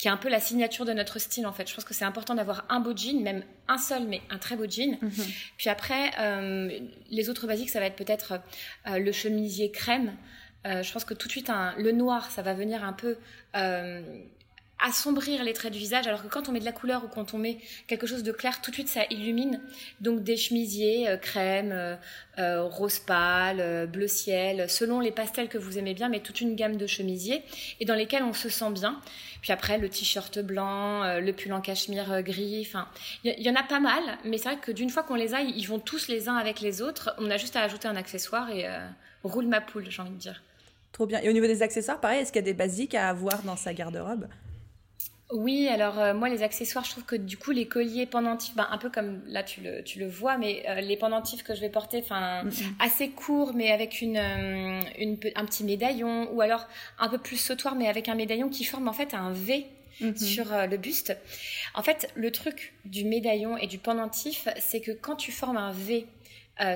qui 0.00 0.08
est 0.08 0.10
un 0.10 0.16
peu 0.16 0.30
la 0.30 0.40
signature 0.40 0.86
de 0.86 0.94
notre 0.94 1.18
style 1.18 1.46
en 1.46 1.52
fait. 1.52 1.68
Je 1.68 1.74
pense 1.74 1.84
que 1.84 1.92
c'est 1.92 2.06
important 2.06 2.34
d'avoir 2.34 2.64
un 2.70 2.80
beau 2.80 2.96
jean, 2.96 3.20
même 3.22 3.44
un 3.68 3.76
seul, 3.76 4.04
mais 4.08 4.22
un 4.30 4.38
très 4.38 4.56
beau 4.56 4.64
jean. 4.66 4.96
Mhm. 5.02 5.12
Puis 5.58 5.68
après, 5.68 6.10
euh, 6.18 6.70
les 7.10 7.28
autres 7.28 7.46
basiques, 7.46 7.68
ça 7.68 7.80
va 7.80 7.84
être 7.84 7.96
peut-être 7.96 8.40
euh, 8.86 8.98
le 8.98 9.12
chemisier 9.12 9.70
crème. 9.70 10.16
Euh, 10.66 10.82
je 10.82 10.90
pense 10.90 11.04
que 11.04 11.12
tout 11.12 11.26
de 11.26 11.32
suite, 11.32 11.50
un, 11.50 11.74
le 11.76 11.92
noir, 11.92 12.30
ça 12.30 12.40
va 12.40 12.54
venir 12.54 12.82
un 12.82 12.94
peu 12.94 13.18
assombrir 14.82 15.44
les 15.44 15.52
traits 15.52 15.72
du 15.72 15.78
visage, 15.78 16.06
alors 16.06 16.22
que 16.22 16.28
quand 16.28 16.48
on 16.48 16.52
met 16.52 16.60
de 16.60 16.64
la 16.64 16.72
couleur 16.72 17.04
ou 17.04 17.08
quand 17.08 17.34
on 17.34 17.38
met 17.38 17.58
quelque 17.86 18.06
chose 18.06 18.22
de 18.22 18.32
clair, 18.32 18.60
tout 18.60 18.70
de 18.70 18.76
suite 18.76 18.88
ça 18.88 19.02
illumine. 19.10 19.60
Donc 20.00 20.22
des 20.22 20.36
chemisiers 20.36 21.08
euh, 21.08 21.16
crème, 21.16 21.72
euh, 21.72 21.96
euh, 22.38 22.62
rose 22.64 22.98
pâle, 22.98 23.88
bleu 23.88 24.08
ciel, 24.08 24.68
selon 24.70 25.00
les 25.00 25.10
pastels 25.10 25.48
que 25.48 25.58
vous 25.58 25.78
aimez 25.78 25.94
bien, 25.94 26.08
mais 26.08 26.20
toute 26.20 26.40
une 26.40 26.56
gamme 26.56 26.76
de 26.76 26.86
chemisiers 26.86 27.42
et 27.80 27.84
dans 27.84 27.94
lesquels 27.94 28.22
on 28.22 28.32
se 28.32 28.48
sent 28.48 28.70
bien. 28.72 29.00
Puis 29.42 29.52
après 29.52 29.78
le 29.78 29.88
t-shirt 29.88 30.38
blanc, 30.40 31.18
le 31.18 31.32
pull 31.32 31.52
en 31.52 31.60
cachemire 31.60 32.22
gris, 32.22 32.66
enfin 32.66 32.88
il 33.24 33.40
y, 33.40 33.50
en 33.50 33.56
a 33.56 33.62
pas 33.62 33.80
mal, 33.80 34.02
mais 34.24 34.36
c'est 34.36 34.50
vrai 34.50 34.58
que 34.58 34.70
d'une 34.70 34.90
fois 34.90 35.02
qu'on 35.02 35.14
les 35.14 35.34
a, 35.34 35.40
ils 35.40 35.64
vont 35.64 35.78
tous 35.78 36.08
les 36.08 36.28
uns 36.28 36.36
avec 36.36 36.60
les 36.60 36.82
autres. 36.82 37.14
On 37.18 37.30
a 37.30 37.38
juste 37.38 37.56
à 37.56 37.62
ajouter 37.62 37.88
un 37.88 37.96
accessoire 37.96 38.50
et 38.50 38.66
roule 39.24 39.46
ma 39.46 39.62
poule, 39.62 39.86
j'ai 39.88 40.02
envie 40.02 40.10
de 40.10 40.16
dire. 40.16 40.42
Trop 40.92 41.06
bien. 41.06 41.20
Et 41.20 41.28
au 41.28 41.32
niveau 41.32 41.46
des 41.46 41.62
accessoires, 41.62 42.00
pareil, 42.00 42.20
est-ce 42.20 42.32
qu'il 42.32 42.40
y 42.40 42.44
a 42.44 42.50
des 42.50 42.54
basiques 42.54 42.94
à 42.94 43.08
avoir 43.08 43.42
dans 43.42 43.56
sa 43.56 43.72
garde-robe? 43.72 44.26
Oui, 45.32 45.68
alors 45.68 45.98
euh, 46.00 46.12
moi 46.12 46.28
les 46.28 46.42
accessoires, 46.42 46.84
je 46.84 46.90
trouve 46.90 47.04
que 47.04 47.14
du 47.14 47.36
coup 47.36 47.52
les 47.52 47.66
colliers 47.66 48.06
pendentifs, 48.06 48.56
ben, 48.56 48.66
un 48.70 48.78
peu 48.78 48.90
comme 48.90 49.22
là 49.26 49.44
tu 49.44 49.60
le, 49.60 49.82
tu 49.84 50.00
le 50.00 50.08
vois, 50.08 50.36
mais 50.38 50.64
euh, 50.68 50.80
les 50.80 50.96
pendentifs 50.96 51.44
que 51.44 51.54
je 51.54 51.60
vais 51.60 51.68
porter, 51.68 52.00
enfin 52.02 52.42
assez 52.80 53.10
courts 53.10 53.52
mais 53.54 53.70
avec 53.70 54.00
une, 54.00 54.16
euh, 54.16 54.80
une, 54.98 55.18
un 55.36 55.44
petit 55.44 55.62
médaillon, 55.62 56.28
ou 56.32 56.40
alors 56.40 56.66
un 56.98 57.08
peu 57.08 57.18
plus 57.18 57.36
sautoir 57.36 57.76
mais 57.76 57.86
avec 57.86 58.08
un 58.08 58.16
médaillon 58.16 58.48
qui 58.48 58.64
forme 58.64 58.88
en 58.88 58.92
fait 58.92 59.14
un 59.14 59.30
V 59.30 59.66
mhm. 60.00 60.16
sur 60.16 60.46
le 60.66 60.76
buste. 60.76 61.16
En 61.74 61.82
fait, 61.82 62.10
le 62.16 62.32
truc 62.32 62.74
du 62.84 63.04
médaillon 63.04 63.56
et 63.56 63.68
du 63.68 63.78
pendentif, 63.78 64.48
c'est 64.58 64.80
que 64.80 64.90
quand 64.90 65.14
tu 65.14 65.30
formes 65.30 65.58
un 65.58 65.72
V 65.72 66.06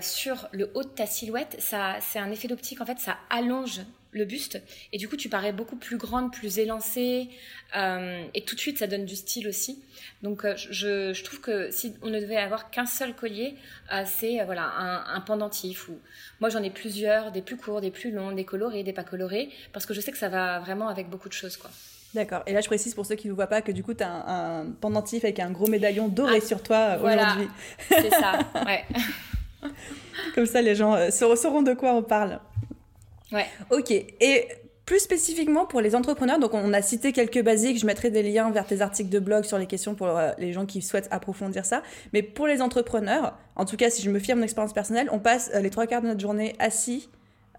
sur 0.00 0.48
le 0.52 0.70
haut 0.74 0.84
de 0.84 0.88
ta 0.88 1.06
silhouette, 1.06 1.56
ça, 1.58 1.96
c'est 2.00 2.18
un 2.18 2.30
effet 2.30 2.48
d'optique. 2.48 2.80
En 2.80 2.86
fait, 2.86 3.00
ça 3.00 3.18
allonge 3.30 3.80
le 4.14 4.24
buste. 4.24 4.62
Et 4.92 4.98
du 4.98 5.08
coup, 5.08 5.16
tu 5.16 5.28
parais 5.28 5.52
beaucoup 5.52 5.76
plus 5.76 5.98
grande, 5.98 6.32
plus 6.32 6.58
élancée. 6.58 7.28
Euh, 7.76 8.24
et 8.32 8.42
tout 8.42 8.54
de 8.54 8.60
suite, 8.60 8.78
ça 8.78 8.86
donne 8.86 9.04
du 9.04 9.16
style 9.16 9.48
aussi. 9.48 9.82
Donc, 10.22 10.44
euh, 10.44 10.54
je, 10.56 11.22
trouve 11.22 11.40
que 11.40 11.70
si 11.70 11.94
on 12.02 12.08
ne 12.08 12.20
devait 12.20 12.36
avoir 12.36 12.70
qu'un 12.70 12.86
seul 12.86 13.14
collier, 13.14 13.56
euh, 13.92 14.04
c'est 14.06 14.42
voilà 14.44 14.72
un, 15.14 15.20
pendentif. 15.20 15.88
Ou 15.88 15.98
moi, 16.40 16.48
j'en 16.48 16.62
ai 16.62 16.70
plusieurs, 16.70 17.32
des 17.32 17.42
plus 17.42 17.56
courts, 17.56 17.80
des 17.80 17.90
plus 17.90 18.12
longs, 18.12 18.32
des 18.32 18.44
colorés, 18.44 18.82
des 18.84 18.92
pas 18.92 19.04
colorés, 19.04 19.50
parce 19.72 19.84
que 19.84 19.92
je 19.92 20.00
sais 20.00 20.12
que 20.12 20.18
ça 20.18 20.28
va 20.28 20.60
vraiment 20.60 20.88
avec 20.88 21.10
beaucoup 21.10 21.28
de 21.28 21.34
choses, 21.34 21.56
quoi. 21.56 21.70
D'accord. 22.14 22.44
Et 22.46 22.52
là, 22.52 22.60
je 22.60 22.68
précise 22.68 22.94
pour 22.94 23.04
ceux 23.04 23.16
qui 23.16 23.26
ne 23.26 23.32
voient 23.32 23.48
pas 23.48 23.60
que 23.60 23.72
du 23.72 23.82
coup, 23.82 23.92
tu 23.92 24.04
as 24.04 24.08
un, 24.08 24.66
pendentif 24.80 25.24
avec 25.24 25.40
un 25.40 25.50
gros 25.50 25.66
médaillon 25.66 26.06
doré 26.06 26.38
ah, 26.40 26.46
sur 26.46 26.62
toi 26.62 26.96
aujourd'hui. 27.02 27.48
C'est 27.88 28.10
ça, 28.10 28.38
ouais. 28.64 28.84
Comme 30.36 30.46
ça, 30.46 30.62
les 30.62 30.76
gens 30.76 31.10
sauront 31.10 31.62
de 31.62 31.74
quoi 31.74 31.92
on 31.92 32.04
parle. 32.04 32.38
Ouais. 33.34 33.46
Ok. 33.70 33.90
Et 33.90 34.48
plus 34.86 35.00
spécifiquement 35.00 35.64
pour 35.64 35.80
les 35.80 35.94
entrepreneurs, 35.94 36.38
donc 36.38 36.52
on 36.52 36.72
a 36.72 36.82
cité 36.82 37.12
quelques 37.12 37.42
basiques, 37.42 37.78
je 37.78 37.86
mettrai 37.86 38.10
des 38.10 38.22
liens 38.22 38.50
vers 38.50 38.66
tes 38.66 38.82
articles 38.82 39.08
de 39.08 39.18
blog 39.18 39.44
sur 39.44 39.58
les 39.58 39.66
questions 39.66 39.94
pour 39.94 40.08
euh, 40.08 40.32
les 40.38 40.52
gens 40.52 40.66
qui 40.66 40.82
souhaitent 40.82 41.08
approfondir 41.10 41.64
ça. 41.64 41.82
Mais 42.12 42.22
pour 42.22 42.46
les 42.46 42.60
entrepreneurs, 42.60 43.34
en 43.56 43.64
tout 43.64 43.76
cas 43.76 43.88
si 43.88 44.02
je 44.02 44.10
me 44.10 44.18
fie 44.18 44.32
à 44.32 44.36
mon 44.36 44.42
expérience 44.42 44.74
personnelle, 44.74 45.08
on 45.10 45.18
passe 45.18 45.50
euh, 45.54 45.60
les 45.60 45.70
trois 45.70 45.86
quarts 45.86 46.02
de 46.02 46.08
notre 46.08 46.20
journée 46.20 46.54
assis 46.58 47.08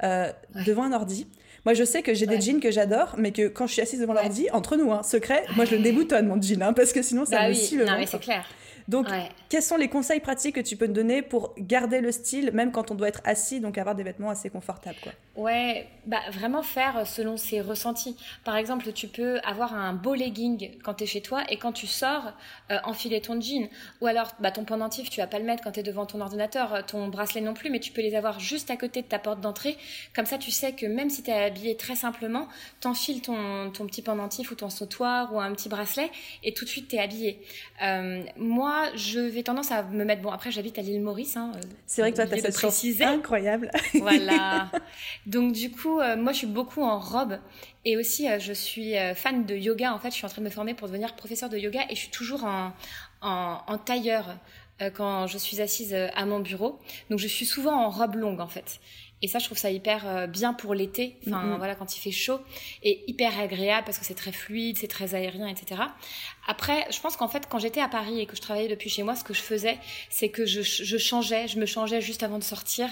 euh, 0.03 0.31
devant 0.65 0.83
un 0.83 0.93
ordi. 0.93 1.27
Moi, 1.65 1.73
je 1.73 1.83
sais 1.83 2.03
que 2.03 2.13
j'ai 2.13 2.27
des 2.27 2.39
jeans 2.39 2.59
que 2.59 2.69
j'adore, 2.69 3.15
mais 3.17 3.31
que 3.31 3.47
quand 3.47 3.65
je 3.65 3.73
suis 3.73 3.81
assise 3.81 3.99
devant 3.99 4.13
l'ordi, 4.13 4.47
entre 4.51 4.75
nous, 4.75 4.91
hein, 4.91 5.01
secret, 5.01 5.43
moi 5.55 5.65
je 5.65 5.75
le 5.75 5.81
déboutonne 5.81 6.27
mon 6.27 6.39
jean, 6.39 6.61
hein, 6.61 6.73
parce 6.73 6.93
que 6.93 7.01
sinon 7.01 7.25
ça 7.25 7.37
bah 7.37 7.49
me 7.49 7.55
oui. 7.55 7.69
le 7.75 7.85
non, 7.85 7.97
mais 7.97 8.05
c'est 8.05 8.19
clair. 8.19 8.45
Donc, 8.87 9.07
quels 9.49 9.63
sont 9.63 9.77
les 9.77 9.87
conseils 9.87 10.19
pratiques 10.19 10.55
que 10.55 10.61
tu 10.61 10.75
peux 10.75 10.85
te 10.85 10.91
donner 10.91 11.23
pour 11.23 11.55
garder 11.57 12.01
le 12.01 12.11
style, 12.11 12.51
même 12.53 12.71
quand 12.71 12.91
on 12.91 12.95
doit 12.95 13.07
être 13.07 13.21
assis, 13.23 13.59
donc 13.59 13.79
avoir 13.79 13.95
des 13.95 14.03
vêtements 14.03 14.29
assez 14.29 14.51
confortables 14.51 14.97
quoi? 15.01 15.13
Ouais, 15.35 15.87
bah 16.05 16.21
vraiment 16.31 16.63
faire 16.63 17.05
selon 17.05 17.35
ses 17.35 17.59
ressentis. 17.59 18.15
Par 18.45 18.55
exemple, 18.55 18.91
tu 18.93 19.07
peux 19.07 19.39
avoir 19.43 19.73
un 19.73 19.93
beau 19.93 20.15
legging 20.15 20.77
quand 20.81 20.93
tu 20.93 21.03
es 21.03 21.07
chez 21.07 21.21
toi 21.21 21.43
et 21.49 21.57
quand 21.57 21.73
tu 21.73 21.87
sors, 21.87 22.31
euh, 22.71 22.77
enfiler 22.85 23.19
ton 23.19 23.41
jean. 23.41 23.69
Ou 23.99 24.07
alors, 24.07 24.31
bah, 24.39 24.51
ton 24.51 24.63
pendentif, 24.63 25.09
tu 25.09 25.19
vas 25.19 25.27
pas 25.27 25.39
le 25.39 25.45
mettre 25.45 25.61
quand 25.63 25.73
tu 25.73 25.81
es 25.81 25.83
devant 25.83 26.05
ton 26.05 26.21
ordinateur, 26.21 26.85
ton 26.85 27.09
bracelet 27.09 27.41
non 27.41 27.53
plus, 27.53 27.69
mais 27.69 27.79
tu 27.79 27.91
peux 27.91 28.01
les 28.01 28.15
avoir 28.15 28.39
juste 28.39 28.71
à 28.71 28.77
côté 28.77 29.01
de 29.01 29.07
ta 29.07 29.19
porte 29.19 29.41
d'entrée. 29.41 29.77
Comme 30.15 30.25
ça, 30.25 30.37
tu 30.37 30.51
sais 30.51 30.71
que 30.71 30.85
même 30.85 31.09
si 31.09 31.21
tu 31.21 31.31
es 31.31 31.33
habillé 31.33 31.75
très 31.75 31.95
simplement, 31.95 32.47
t'enfiles 32.79 33.21
ton, 33.21 33.71
ton 33.71 33.87
petit 33.87 34.01
pendentif 34.01 34.51
ou 34.51 34.55
ton 34.55 34.69
sautoir 34.69 35.33
ou 35.33 35.39
un 35.41 35.51
petit 35.53 35.67
bracelet 35.67 36.11
et 36.43 36.53
tout 36.53 36.63
de 36.63 36.69
suite 36.69 36.87
tu 36.87 36.95
es 36.95 36.99
habillé. 36.99 37.41
Euh, 37.83 38.23
moi, 38.37 38.85
je 38.95 39.19
vais 39.19 39.43
tendance 39.43 39.71
à 39.71 39.83
me 39.83 40.05
mettre. 40.05 40.21
Bon, 40.21 40.31
après, 40.31 40.51
j'habite 40.51 40.79
à 40.79 40.81
l'île 40.81 41.01
Maurice. 41.01 41.35
Hein, 41.35 41.51
c'est 41.85 42.01
vrai 42.01 42.11
que 42.11 42.15
toi, 42.15 42.25
tu 42.25 42.35
as 42.35 42.51
cette 42.51 43.01
incroyable. 43.01 43.69
voilà. 43.95 44.71
Donc, 45.25 45.53
du 45.53 45.71
coup, 45.71 45.99
euh, 45.99 46.15
moi, 46.15 46.31
je 46.31 46.39
suis 46.39 46.47
beaucoup 46.47 46.83
en 46.83 46.99
robe. 46.99 47.39
Et 47.83 47.97
aussi, 47.97 48.29
euh, 48.29 48.39
je 48.39 48.53
suis 48.53 48.95
euh, 48.97 49.15
fan 49.15 49.45
de 49.45 49.55
yoga. 49.55 49.93
En 49.93 49.99
fait, 49.99 50.09
je 50.09 50.15
suis 50.15 50.25
en 50.25 50.29
train 50.29 50.41
de 50.41 50.47
me 50.47 50.51
former 50.51 50.73
pour 50.73 50.87
devenir 50.87 51.15
professeur 51.15 51.49
de 51.49 51.57
yoga. 51.57 51.81
Et 51.89 51.95
je 51.95 52.01
suis 52.01 52.11
toujours 52.11 52.43
en, 52.43 52.73
en, 53.21 53.61
en 53.65 53.77
tailleur 53.77 54.37
quand 54.93 55.25
je 55.25 55.37
suis 55.37 55.61
assise 55.61 55.93
à 55.93 56.25
mon 56.25 56.41
bureau. 56.41 56.79
Donc, 57.09 57.19
je 57.19 57.27
suis 57.27 57.45
souvent 57.45 57.85
en 57.85 57.89
robe 57.89 58.15
longue, 58.15 58.41
en 58.41 58.49
fait. 58.49 58.81
Et 59.21 59.27
ça, 59.27 59.39
je 59.39 59.45
trouve 59.45 59.57
ça 59.57 59.71
hyper 59.71 60.07
euh, 60.07 60.27
bien 60.27 60.53
pour 60.53 60.75
l'été, 60.75 61.17
enfin 61.25 61.55
voilà, 61.57 61.73
quand 61.73 61.95
il 61.95 61.99
fait 61.99 62.11
chaud, 62.11 62.39
et 62.83 63.03
hyper 63.09 63.39
agréable 63.39 63.85
parce 63.85 63.97
que 63.97 64.05
c'est 64.05 64.13
très 64.13 64.31
fluide, 64.31 64.77
c'est 64.77 64.87
très 64.87 65.15
aérien, 65.15 65.47
etc. 65.47 65.81
Après, 66.47 66.85
je 66.91 66.99
pense 66.99 67.17
qu'en 67.17 67.27
fait, 67.27 67.47
quand 67.49 67.59
j'étais 67.59 67.81
à 67.81 67.87
Paris 67.87 68.19
et 68.19 68.25
que 68.25 68.35
je 68.35 68.41
travaillais 68.41 68.67
depuis 68.67 68.89
chez 68.89 69.03
moi, 69.03 69.15
ce 69.15 69.23
que 69.23 69.33
je 69.33 69.41
faisais, 69.41 69.77
c'est 70.09 70.29
que 70.29 70.45
je, 70.45 70.61
je, 70.61 70.97
changeais, 70.97 71.47
je 71.47 71.59
me 71.59 71.65
changeais 71.65 72.01
juste 72.01 72.23
avant 72.23 72.37
de 72.37 72.43
sortir, 72.43 72.87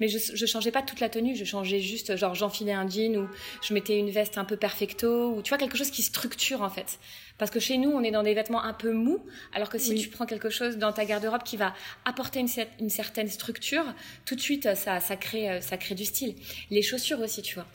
mais 0.00 0.08
je, 0.08 0.18
je 0.18 0.46
changeais 0.46 0.70
pas 0.70 0.82
toute 0.82 1.00
la 1.00 1.08
tenue, 1.08 1.34
je 1.34 1.44
changeais 1.44 1.80
juste, 1.80 2.16
genre 2.16 2.34
j'enfilais 2.34 2.72
un 2.72 2.88
jean 2.88 3.16
ou 3.16 3.28
je 3.62 3.72
mettais 3.72 3.98
une 3.98 4.10
veste 4.10 4.36
un 4.36 4.44
peu 4.44 4.56
perfecto, 4.56 5.32
ou 5.34 5.42
tu 5.42 5.48
vois, 5.48 5.58
quelque 5.58 5.78
chose 5.78 5.90
qui 5.90 6.02
structure 6.02 6.62
en 6.62 6.70
fait. 6.70 6.98
Parce 7.38 7.52
que 7.52 7.60
chez 7.60 7.78
nous, 7.78 7.90
on 7.90 8.02
est 8.02 8.10
dans 8.10 8.24
des 8.24 8.34
vêtements 8.34 8.62
un 8.62 8.74
peu 8.74 8.92
mous, 8.92 9.24
alors 9.54 9.70
que 9.70 9.78
si 9.78 9.94
tu 9.94 10.08
prends 10.08 10.26
quelque 10.26 10.50
chose 10.50 10.76
dans 10.76 10.92
ta 10.92 11.04
garde-robe 11.04 11.44
qui 11.44 11.56
va 11.56 11.72
apporter 12.04 12.40
une, 12.40 12.48
une, 12.80 12.90
certaine 12.90 13.28
structure, 13.28 13.84
tout 14.24 14.34
de 14.34 14.40
suite, 14.40 14.74
ça, 14.74 14.98
ça, 14.98 15.16
crée, 15.16 15.48
euh, 15.48 15.60
ça 15.60 15.76
crée 15.76 15.94
du 15.94 16.04
style. 16.04 16.34
Les 16.70 16.82
chaussures 16.82 17.20
aussi, 17.20 17.42
tu 17.42 17.54
vois. 17.54 17.66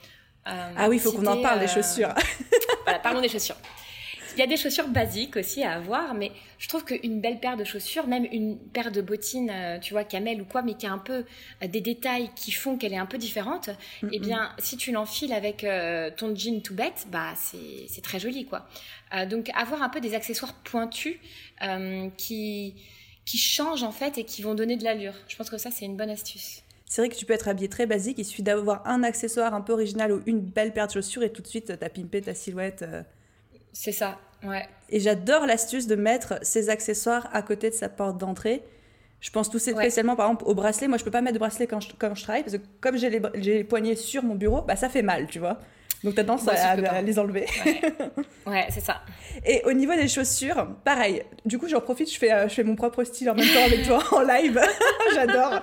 Euh, 0.48 0.74
ah 0.76 0.90
oui, 0.90 0.98
il 0.98 1.00
faut 1.00 1.14
qu'on 1.14 1.26
en 1.26 1.42
parle, 1.42 1.60
des 1.60 1.66
euh, 1.66 1.76
chaussures. 1.76 2.14
voilà, 2.84 3.00
parlons 3.00 3.22
des 3.22 3.30
chaussures. 3.30 3.56
Il 4.36 4.40
y 4.40 4.42
a 4.42 4.48
des 4.48 4.58
chaussures 4.58 4.88
basiques 4.88 5.36
aussi 5.38 5.64
à 5.64 5.74
avoir, 5.74 6.16
mais 6.16 6.32
je 6.58 6.68
trouve 6.68 6.84
qu'une 6.84 7.22
belle 7.22 7.40
paire 7.40 7.56
de 7.56 7.64
chaussures, 7.64 8.08
même 8.08 8.26
une 8.32 8.58
paire 8.58 8.92
de 8.92 9.00
bottines, 9.00 9.52
euh, 9.52 9.78
tu 9.80 9.94
vois, 9.94 10.04
camel 10.04 10.42
ou 10.42 10.46
quoi, 10.46 10.64
mais 10.64 10.74
qui 10.74 10.88
a 10.88 10.92
un 10.92 10.98
peu 10.98 11.24
euh, 11.62 11.68
des 11.68 11.82
détails 11.82 12.32
qui 12.36 12.52
font 12.52 12.76
qu'elle 12.76 12.94
est 12.94 12.98
un 12.98 13.06
peu 13.06 13.20
différente, 13.20 13.70
eh 14.12 14.20
bien, 14.20 14.52
si 14.58 14.76
tu 14.76 14.92
l'enfiles 14.92 15.34
avec 15.34 15.64
euh, 15.64 16.10
ton 16.18 16.36
jean 16.36 16.62
tout 16.64 16.74
bête, 16.74 17.06
bah, 17.12 17.34
c'est 17.36 18.02
très 18.02 18.20
joli, 18.20 18.46
quoi. 18.46 18.68
donc, 19.30 19.52
avoir 19.56 19.84
un 19.84 19.90
peu 19.90 20.02
des 20.02 20.16
accessoires 20.16 20.54
pointus 20.64 21.18
qui, 22.18 22.74
qui 23.26 23.38
changent, 23.38 23.84
en 23.84 23.92
fait, 23.92 24.18
et 24.18 24.24
qui 24.24 24.42
vont 24.42 24.56
donner 24.56 24.78
de 24.78 24.84
l'allure. 24.84 25.14
Je 25.28 25.36
pense 25.36 25.50
que 25.52 25.60
ça, 25.60 25.70
c'est 25.70 25.86
une 25.86 25.96
bonne 25.96 26.10
astuce. 26.10 26.64
C'est 26.86 27.02
vrai 27.02 27.10
que 27.10 27.16
tu 27.16 27.26
peux 27.26 27.34
être 27.34 27.48
habillé 27.48 27.70
très 27.70 27.86
basique, 27.86 28.18
il 28.18 28.26
suffit 28.26 28.44
d'avoir 28.44 28.88
un 28.88 29.04
accessoire 29.04 29.54
un 29.54 29.62
peu 29.62 29.74
original 29.74 30.12
ou 30.12 30.22
une 30.26 30.42
belle 30.42 30.74
paire 30.74 30.88
de 30.88 30.94
chaussures 30.94 31.24
et 31.24 31.32
tout 31.32 31.42
de 31.42 31.48
suite, 31.48 31.78
t'as 31.80 31.90
pimpé 31.90 32.22
ta 32.22 32.34
silhouette. 32.34 32.84
C'est 33.74 33.92
ça, 33.92 34.20
ouais. 34.44 34.68
Et 34.90 35.00
j'adore 35.00 35.46
l'astuce 35.46 35.88
de 35.88 35.96
mettre 35.96 36.36
ses 36.44 36.70
accessoires 36.70 37.28
à 37.34 37.42
côté 37.42 37.70
de 37.70 37.76
sa 37.76 37.90
porte 37.90 38.18
d'entrée. 38.18 38.64
Je 39.20 39.32
pense 39.32 39.50
tout 39.50 39.58
spécialement, 39.58 40.16
par 40.16 40.28
exemple, 40.28 40.46
au 40.46 40.54
bracelet. 40.54 40.88
Moi, 40.88 40.98
je 40.98 41.04
peux 41.04 41.12
pas 41.12 41.22
mettre 41.22 41.34
de 41.34 41.40
bracelet 41.40 41.66
quand 41.66 41.80
je, 41.80 41.90
quand 41.98 42.14
je 42.14 42.24
travaille 42.24 42.44
parce 42.44 42.58
que 42.58 42.62
comme 42.82 42.98
j'ai 42.98 43.10
les, 43.10 43.22
les, 43.36 43.64
poignets 43.64 43.96
sur 43.96 44.22
mon 44.22 44.36
bureau, 44.36 44.62
bah, 44.62 44.76
ça 44.76 44.90
fait 44.90 45.02
mal, 45.02 45.28
tu 45.28 45.40
vois. 45.40 45.60
Donc, 46.04 46.16
tu 46.16 46.20
as 46.20 46.24
tendance 46.24 46.48
à, 46.48 47.02
les 47.02 47.20
enlever. 47.20 47.46
Ouais, 48.46 48.68
c'est 48.70 48.82
ça. 48.84 49.02
Et 49.46 49.62
au 49.66 49.72
niveau 49.72 49.94
des 49.96 50.10
chaussures, 50.10 50.68
pareil. 50.84 51.24
Du 51.46 51.58
coup, 51.58 51.70
j'en 51.70 51.80
profite, 51.80 52.12
je 52.12 52.18
fais, 52.18 52.32
euh, 52.34 52.50
je 52.50 52.56
fais 52.56 52.64
mon 52.64 52.76
propre 52.76 53.04
style 53.06 53.30
en 53.30 53.36
même 53.36 53.48
temps 53.48 53.64
avec 53.66 53.86
toi 53.88 54.04
en 54.12 54.22
live. 54.22 54.60
J'adore. 55.16 55.62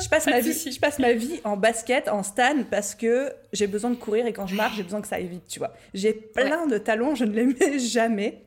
Je 0.00 0.08
passe, 0.08 0.26
ma 0.26 0.38
vie, 0.38 0.52
je 0.52 0.78
passe 0.78 1.00
ma 1.00 1.12
vie 1.12 1.40
en 1.42 1.56
basket, 1.56 2.08
en 2.08 2.22
stan, 2.22 2.62
parce 2.70 2.94
que 2.94 3.32
j'ai 3.52 3.66
besoin 3.66 3.90
de 3.90 3.96
courir 3.96 4.26
et 4.26 4.32
quand 4.32 4.46
je 4.46 4.54
marche, 4.54 4.76
j'ai 4.76 4.84
besoin 4.84 5.00
que 5.00 5.08
ça 5.08 5.16
aille 5.16 5.26
vite, 5.26 5.48
tu 5.48 5.58
vois. 5.58 5.72
J'ai 5.94 6.12
plein 6.12 6.66
de 6.66 6.78
talons, 6.78 7.16
je 7.16 7.24
ne 7.24 7.32
les 7.32 7.46
mets 7.46 7.78
jamais. 7.80 8.44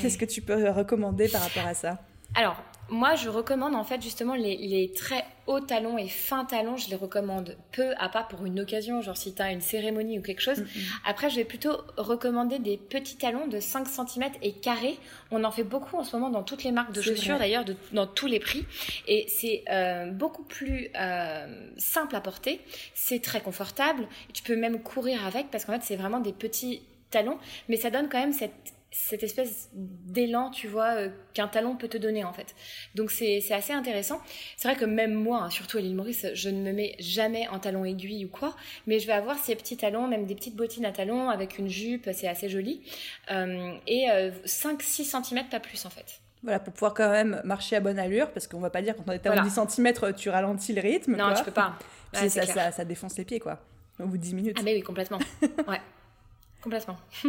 Qu'est-ce 0.00 0.18
que 0.18 0.24
tu 0.24 0.42
peux 0.42 0.70
recommander 0.70 1.28
par 1.28 1.42
rapport 1.42 1.66
à 1.66 1.74
ça? 1.74 1.98
Alors, 2.34 2.62
moi, 2.90 3.14
je 3.14 3.28
recommande 3.28 3.74
en 3.74 3.84
fait 3.84 4.02
justement 4.02 4.34
les, 4.34 4.92
très 4.94 5.24
hauts 5.46 5.60
talons 5.60 5.96
et 5.96 6.08
fins 6.08 6.44
talons. 6.44 6.76
Je 6.76 6.90
les 6.90 6.96
recommande 6.96 7.56
peu, 7.72 7.92
à 7.98 8.08
part 8.08 8.28
pour 8.28 8.44
une 8.44 8.60
occasion, 8.60 9.00
genre 9.00 9.16
si 9.16 9.34
tu 9.34 9.42
as 9.42 9.52
une 9.52 9.60
cérémonie 9.60 10.18
ou 10.18 10.22
quelque 10.22 10.42
chose. 10.42 10.64
Après, 11.04 11.30
je 11.30 11.36
vais 11.36 11.44
plutôt 11.44 11.76
recommander 11.96 12.58
des 12.58 12.76
petits 12.76 13.16
talons 13.16 13.46
de 13.46 13.60
5 13.60 13.86
cm 13.86 14.30
et 14.42 14.52
carrés. 14.52 14.98
On 15.30 15.44
en 15.44 15.50
fait 15.50 15.64
beaucoup 15.64 15.96
en 15.96 16.04
ce 16.04 16.16
moment 16.16 16.30
dans 16.30 16.42
toutes 16.42 16.64
les 16.64 16.72
marques 16.72 16.92
de 16.92 17.00
chaussures, 17.00 17.38
d'ailleurs, 17.38 17.64
dans 17.92 18.06
tous 18.06 18.26
les 18.26 18.40
prix. 18.40 18.66
Et 19.06 19.26
c'est 19.28 19.64
euh, 19.70 20.10
beaucoup 20.10 20.42
plus 20.42 20.88
euh, 20.96 21.70
simple 21.76 22.16
à 22.16 22.20
porter. 22.20 22.60
C'est 22.94 23.22
très 23.22 23.40
confortable. 23.40 24.06
Tu 24.32 24.42
peux 24.42 24.56
même 24.56 24.82
courir 24.82 25.24
avec 25.26 25.50
parce 25.50 25.64
qu'en 25.64 25.74
fait, 25.74 25.82
c'est 25.82 25.96
vraiment 25.96 26.20
des 26.20 26.32
petits 26.32 26.82
talons, 27.10 27.38
mais 27.68 27.76
ça 27.76 27.90
donne 27.90 28.08
quand 28.08 28.20
même 28.20 28.32
cette 28.32 28.74
cette 28.90 29.22
espèce 29.22 29.70
d'élan, 29.72 30.50
tu 30.50 30.66
vois, 30.66 30.96
euh, 30.96 31.08
qu'un 31.32 31.46
talon 31.46 31.76
peut 31.76 31.88
te 31.88 31.96
donner 31.96 32.24
en 32.24 32.32
fait. 32.32 32.54
Donc 32.94 33.10
c'est 33.10 33.40
assez 33.52 33.72
intéressant. 33.72 34.20
C'est 34.56 34.68
vrai 34.68 34.76
que 34.76 34.84
même 34.84 35.14
moi, 35.14 35.42
hein, 35.42 35.50
surtout 35.50 35.78
à 35.78 35.80
l'île 35.80 35.94
Maurice, 35.94 36.26
je 36.34 36.50
ne 36.50 36.60
me 36.60 36.72
mets 36.72 36.96
jamais 36.98 37.46
en 37.48 37.60
talon 37.60 37.84
aiguille 37.84 38.24
ou 38.24 38.28
quoi, 38.28 38.56
mais 38.86 38.98
je 38.98 39.06
vais 39.06 39.12
avoir 39.12 39.38
ces 39.38 39.54
petits 39.54 39.76
talons, 39.76 40.08
même 40.08 40.26
des 40.26 40.34
petites 40.34 40.56
bottines 40.56 40.84
à 40.84 40.92
talons 40.92 41.30
avec 41.30 41.58
une 41.58 41.68
jupe, 41.68 42.10
c'est 42.12 42.28
assez 42.28 42.48
joli. 42.48 42.82
Euh, 43.30 43.74
et 43.86 44.08
5-6 44.44 45.16
euh, 45.16 45.22
cm, 45.22 45.48
pas 45.48 45.60
plus 45.60 45.86
en 45.86 45.90
fait. 45.90 46.20
Voilà, 46.42 46.58
pour 46.58 46.72
pouvoir 46.72 46.94
quand 46.94 47.10
même 47.10 47.40
marcher 47.44 47.76
à 47.76 47.80
bonne 47.80 47.98
allure, 47.98 48.30
parce 48.32 48.46
qu'on 48.46 48.60
va 48.60 48.70
pas 48.70 48.80
dire 48.80 48.96
quand 48.96 49.04
on 49.06 49.12
est 49.12 49.26
à 49.26 49.40
10 49.40 49.50
cm, 49.50 50.14
tu 50.16 50.30
ralentis 50.30 50.72
le 50.72 50.80
rythme. 50.80 51.16
Non, 51.16 51.34
tu 51.34 51.44
peux 51.44 51.50
pas. 51.50 51.78
ça, 52.12 52.28
ça, 52.28 52.72
ça, 52.72 52.84
défonce 52.84 53.16
les 53.18 53.24
pieds, 53.24 53.40
quoi, 53.40 53.60
au 54.00 54.06
bout 54.06 54.16
de 54.16 54.22
10 54.22 54.34
minutes. 54.34 54.56
Ah, 54.58 54.62
mais 54.64 54.74
oui, 54.74 54.82
complètement. 54.82 55.18
ouais, 55.68 55.80
complètement. 56.62 56.96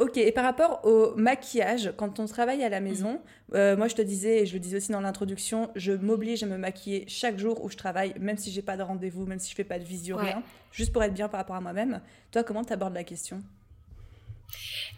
Ok, 0.00 0.16
et 0.16 0.32
par 0.32 0.44
rapport 0.44 0.80
au 0.86 1.14
maquillage, 1.14 1.92
quand 1.98 2.20
on 2.20 2.24
travaille 2.24 2.64
à 2.64 2.70
la 2.70 2.80
maison, 2.80 3.12
mhm. 3.12 3.54
euh, 3.54 3.76
moi 3.76 3.86
je 3.86 3.94
te 3.94 4.00
disais, 4.00 4.38
et 4.38 4.46
je 4.46 4.54
le 4.54 4.58
disais 4.58 4.78
aussi 4.78 4.92
dans 4.92 5.00
l'introduction, 5.02 5.70
je 5.76 5.92
m'oblige 5.92 6.42
à 6.42 6.46
me 6.46 6.56
maquiller 6.56 7.04
chaque 7.06 7.38
jour 7.38 7.62
où 7.62 7.68
je 7.68 7.76
travaille, 7.76 8.14
même 8.18 8.38
si 8.38 8.50
j'ai 8.50 8.62
pas 8.62 8.78
de 8.78 8.82
rendez-vous, 8.82 9.26
même 9.26 9.38
si 9.38 9.50
je 9.50 9.54
fais 9.54 9.62
pas 9.62 9.78
de 9.78 9.84
visio, 9.84 10.16
rien, 10.16 10.42
juste 10.72 10.94
pour 10.94 11.02
être 11.02 11.12
bien 11.12 11.28
par 11.28 11.38
rapport 11.38 11.56
à 11.56 11.60
moi-même. 11.60 12.00
Toi, 12.32 12.42
comment 12.44 12.64
tu 12.64 12.72
abordes 12.72 12.94
la 12.94 13.04
question? 13.04 13.42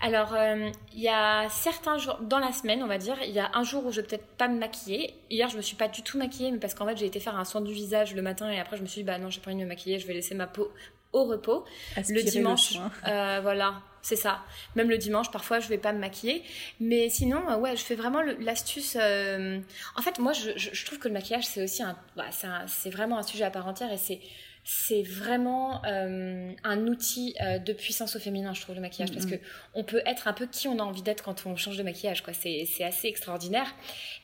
Alors, 0.01 0.35
euh, 0.35 0.71
il 0.95 1.01
y 1.01 1.09
a 1.09 1.49
certains 1.51 1.99
jours, 1.99 2.19
dans 2.23 2.38
la 2.38 2.53
semaine, 2.53 2.81
on 2.85 2.87
va 2.87 2.99
dire, 2.99 3.17
il 3.25 3.33
y 3.33 3.41
a 3.41 3.51
un 3.55 3.65
jour 3.65 3.85
où 3.85 3.91
je 3.91 4.01
vais 4.01 4.07
peut-être 4.07 4.27
pas 4.37 4.47
me 4.47 4.59
maquiller. 4.59 5.15
Hier, 5.31 5.49
je 5.49 5.57
me 5.57 5.62
suis 5.62 5.77
pas 5.77 5.88
du 5.88 6.03
tout 6.03 6.17
maquillée, 6.17 6.53
mais 6.53 6.59
parce 6.59 6.75
qu'en 6.75 6.87
fait, 6.87 6.97
j'ai 6.97 7.07
été 7.07 7.19
faire 7.19 7.37
un 7.37 7.45
soin 7.45 7.61
du 7.61 7.73
visage 7.73 8.15
le 8.15 8.23
matin 8.23 8.51
et 8.51 8.61
après, 8.61 8.77
je 8.77 8.83
me 8.83 8.87
suis 8.87 9.01
dit, 9.01 9.05
bah 9.05 9.19
non, 9.19 9.31
j'ai 9.31 9.41
pas 9.41 9.51
envie 9.51 9.59
de 9.59 9.65
me 9.65 9.69
maquiller, 9.69 9.99
je 9.99 10.07
vais 10.07 10.15
laisser 10.15 10.37
ma 10.37 10.47
peau 10.47 10.73
au 11.12 11.25
repos. 11.25 11.65
le 11.97 12.23
dimanche, 12.23 12.79
euh, 13.07 13.41
voilà, 13.43 13.83
c'est 14.03 14.17
ça. 14.17 14.41
Même 14.77 14.91
le 14.91 14.99
dimanche, 14.99 15.31
parfois, 15.31 15.61
je 15.61 15.69
vais 15.69 15.79
pas 15.79 15.93
me 15.93 15.99
maquiller. 15.99 16.43
Mais 16.81 17.09
sinon, 17.09 17.49
euh, 17.49 17.57
ouais, 17.57 17.77
je 17.77 17.83
fais 17.83 17.95
vraiment 17.95 18.21
l'astuce. 18.41 18.97
En 18.97 20.03
fait, 20.03 20.19
moi, 20.19 20.33
je, 20.33 20.85
trouve 20.85 20.99
que 20.99 21.09
le 21.09 21.15
maquillage, 21.15 21.47
c'est 21.47 21.62
aussi 21.62 21.83
un, 21.83 21.97
bah, 22.17 22.27
c'est 22.67 22.91
vraiment 22.91 23.19
un 23.19 23.23
sujet 23.23 23.45
à 23.45 23.51
part 23.51 23.67
entière 23.67 23.93
et 23.93 23.99
c'est 23.99 24.21
c'est 24.64 25.03
vraiment 25.03 25.85
euh, 25.87 26.53
un 26.62 26.87
outil 26.87 27.35
euh, 27.40 27.59
de 27.59 27.72
puissance 27.72 28.14
au 28.14 28.20
féminin, 28.20 28.55
je 28.55 28.61
trouve, 28.61 28.77
le 28.77 28.81
maquillage, 28.81 29.11
parce 29.12 29.27
que 29.27 29.35
on 29.75 29.83
peut 29.83 30.03
être 30.07 30.29
un 30.29 30.33
peu 30.33 30.46
qui 30.46 30.68
on 30.68 30.79
a 30.79 30.83
envie 30.83 31.03
d'être 31.03 31.25
quand 31.25 31.46
on 31.46 31.57
change 31.57 31.77
de 31.77 31.83
maquillage, 31.83 32.22
quoi. 32.22 32.33
C'est, 32.33 32.85
assez 32.85 33.09
extraordinaire. 33.09 33.75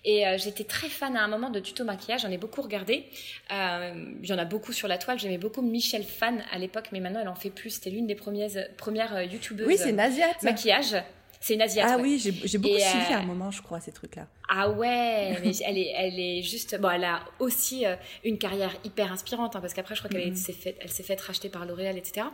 Et 0.04 0.26
euh, 0.26 0.38
j'étais 0.38 0.62
très 0.62 0.88
fan 0.88 1.16
à 1.16 1.22
un 1.22 1.28
moment 1.28 1.50
de 1.50 1.58
tuto 1.58 1.84
maquillage, 1.84 2.22
j'en 2.22 2.30
ai 2.30 2.38
beaucoup 2.38 2.62
regardé. 2.62 3.06
il 3.50 4.26
y 4.28 4.32
en 4.32 4.38
a 4.38 4.44
beaucoup 4.44 4.72
sur 4.72 4.86
la 4.86 4.96
toile. 4.96 5.18
J'aimais 5.18 5.38
beaucoup 5.38 5.62
Michelle 5.62 6.04
Fan 6.04 6.42
à 6.52 6.58
l'époque, 6.58 6.90
mais 6.92 7.00
maintenant 7.00 7.20
elle 7.20 7.28
en 7.28 7.34
fait 7.34 7.50
plus. 7.50 7.70
C'était 7.70 7.90
l'une 7.90 8.06
des 8.06 8.14
premières, 8.14 8.50
premières 8.76 9.22
youtubeuses. 9.22 9.66
Oui, 9.66 9.76
c'est 9.76 9.92
Maquillage. 9.92 10.96
C'est 11.40 11.54
une 11.54 11.62
asiate. 11.62 11.88
Ah 11.90 11.98
oui, 12.00 12.18
j'ai 12.18 12.58
beaucoup 12.58 12.78
suivi 12.78 13.12
à 13.12 13.20
un 13.20 13.24
moment, 13.24 13.50
je 13.50 13.62
crois, 13.62 13.80
ces 13.80 13.92
trucs-là. 13.92 14.26
Ah 14.50 14.70
ouais, 14.70 15.36
mais 15.44 15.52
elle 15.64 15.76
est, 15.76 15.92
elle 15.94 16.18
est 16.18 16.42
juste. 16.42 16.78
Bon, 16.80 16.88
elle 16.88 17.04
a 17.04 17.20
aussi 17.38 17.84
euh, 17.84 17.96
une 18.24 18.38
carrière 18.38 18.74
hyper 18.82 19.12
inspirante, 19.12 19.54
hein, 19.54 19.60
parce 19.60 19.74
qu'après, 19.74 19.94
je 19.94 20.00
crois 20.00 20.10
qu'elle 20.10 20.36
s'est 20.36 20.54
faite, 20.54 20.76
elle 20.80 20.88
s'est 20.88 21.02
faite 21.02 21.20
racheter 21.20 21.50
par 21.50 21.66
L'Oréal, 21.66 21.98
etc. 21.98 22.26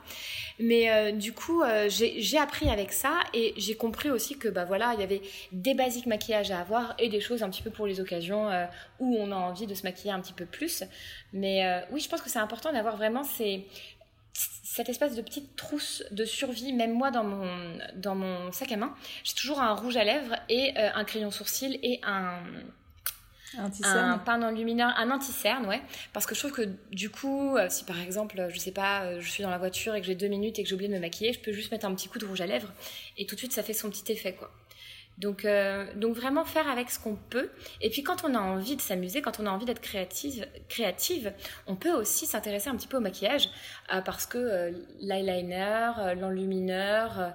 Mais 0.60 0.90
euh, 0.90 1.10
du 1.10 1.32
coup, 1.32 1.62
euh, 1.62 1.88
j'ai 1.88 2.38
appris 2.38 2.70
avec 2.70 2.92
ça 2.92 3.18
et 3.34 3.52
j'ai 3.56 3.74
compris 3.74 4.10
aussi 4.10 4.38
que, 4.38 4.48
bah 4.48 4.64
voilà, 4.64 4.92
il 4.94 5.00
y 5.00 5.02
avait 5.02 5.22
des 5.50 5.74
basiques 5.74 6.06
maquillages 6.06 6.52
à 6.52 6.60
avoir 6.60 6.94
et 7.00 7.08
des 7.08 7.20
choses 7.20 7.42
un 7.42 7.50
petit 7.50 7.62
peu 7.62 7.70
pour 7.70 7.86
les 7.86 8.00
occasions 8.00 8.48
où 9.00 9.16
on 9.18 9.32
a 9.32 9.36
envie 9.36 9.66
de 9.66 9.74
se 9.74 9.82
maquiller 9.82 10.12
un 10.12 10.20
petit 10.20 10.32
peu 10.32 10.46
plus. 10.46 10.84
Mais 11.32 11.82
oui, 11.90 12.00
je 12.00 12.08
pense 12.08 12.20
que 12.20 12.30
c'est 12.30 12.38
important 12.38 12.72
d'avoir 12.72 12.96
vraiment 12.96 13.24
ces 13.24 13.66
cette 14.74 14.88
espèce 14.88 15.14
de 15.14 15.22
petite 15.22 15.54
trousse 15.54 16.02
de 16.10 16.24
survie, 16.24 16.72
même 16.72 16.92
moi 16.92 17.12
dans 17.12 17.22
mon, 17.22 17.78
dans 17.94 18.16
mon 18.16 18.50
sac 18.50 18.72
à 18.72 18.76
main, 18.76 18.92
j'ai 19.22 19.34
toujours 19.34 19.60
un 19.60 19.72
rouge 19.72 19.96
à 19.96 20.02
lèvres 20.02 20.34
et 20.48 20.72
euh, 20.76 20.90
un 20.96 21.04
crayon 21.04 21.30
sourcil 21.30 21.78
et 21.84 22.00
un, 22.02 22.40
un 23.56 24.18
pain 24.18 24.42
enlumineur, 24.42 24.92
un 24.96 25.12
anti-cerne, 25.12 25.66
ouais. 25.66 25.80
Parce 26.12 26.26
que 26.26 26.34
je 26.34 26.40
trouve 26.40 26.50
que 26.50 26.68
du 26.90 27.08
coup, 27.08 27.56
euh, 27.56 27.68
si 27.70 27.84
par 27.84 28.00
exemple, 28.00 28.48
je 28.50 28.58
sais 28.58 28.72
pas, 28.72 29.04
euh, 29.04 29.20
je 29.20 29.30
suis 29.30 29.44
dans 29.44 29.50
la 29.50 29.58
voiture 29.58 29.94
et 29.94 30.00
que 30.00 30.08
j'ai 30.08 30.16
deux 30.16 30.26
minutes 30.26 30.58
et 30.58 30.64
que 30.64 30.68
j'ai 30.68 30.74
oublié 30.74 30.88
de 30.88 30.94
me 30.96 31.00
maquiller, 31.00 31.32
je 31.32 31.38
peux 31.38 31.52
juste 31.52 31.70
mettre 31.70 31.86
un 31.86 31.94
petit 31.94 32.08
coup 32.08 32.18
de 32.18 32.26
rouge 32.26 32.40
à 32.40 32.46
lèvres 32.46 32.72
et 33.16 33.26
tout 33.26 33.36
de 33.36 33.38
suite 33.38 33.52
ça 33.52 33.62
fait 33.62 33.74
son 33.74 33.90
petit 33.90 34.10
effet, 34.10 34.32
quoi. 34.32 34.50
Donc, 35.18 35.44
euh, 35.44 35.86
donc 35.94 36.16
vraiment 36.16 36.44
faire 36.44 36.68
avec 36.68 36.90
ce 36.90 36.98
qu'on 36.98 37.14
peut. 37.14 37.50
Et 37.80 37.90
puis 37.90 38.02
quand 38.02 38.24
on 38.24 38.34
a 38.34 38.38
envie 38.38 38.76
de 38.76 38.80
s'amuser, 38.80 39.22
quand 39.22 39.38
on 39.38 39.46
a 39.46 39.50
envie 39.50 39.64
d'être 39.64 39.80
créative, 39.80 40.46
créative, 40.68 41.32
on 41.66 41.76
peut 41.76 41.92
aussi 41.92 42.26
s'intéresser 42.26 42.68
un 42.68 42.76
petit 42.76 42.88
peu 42.88 42.96
au 42.96 43.00
maquillage 43.00 43.48
euh, 43.92 44.00
parce 44.00 44.26
que 44.26 44.38
euh, 44.38 44.72
l'eyeliner, 45.00 46.14
l'enlumineur, 46.18 47.32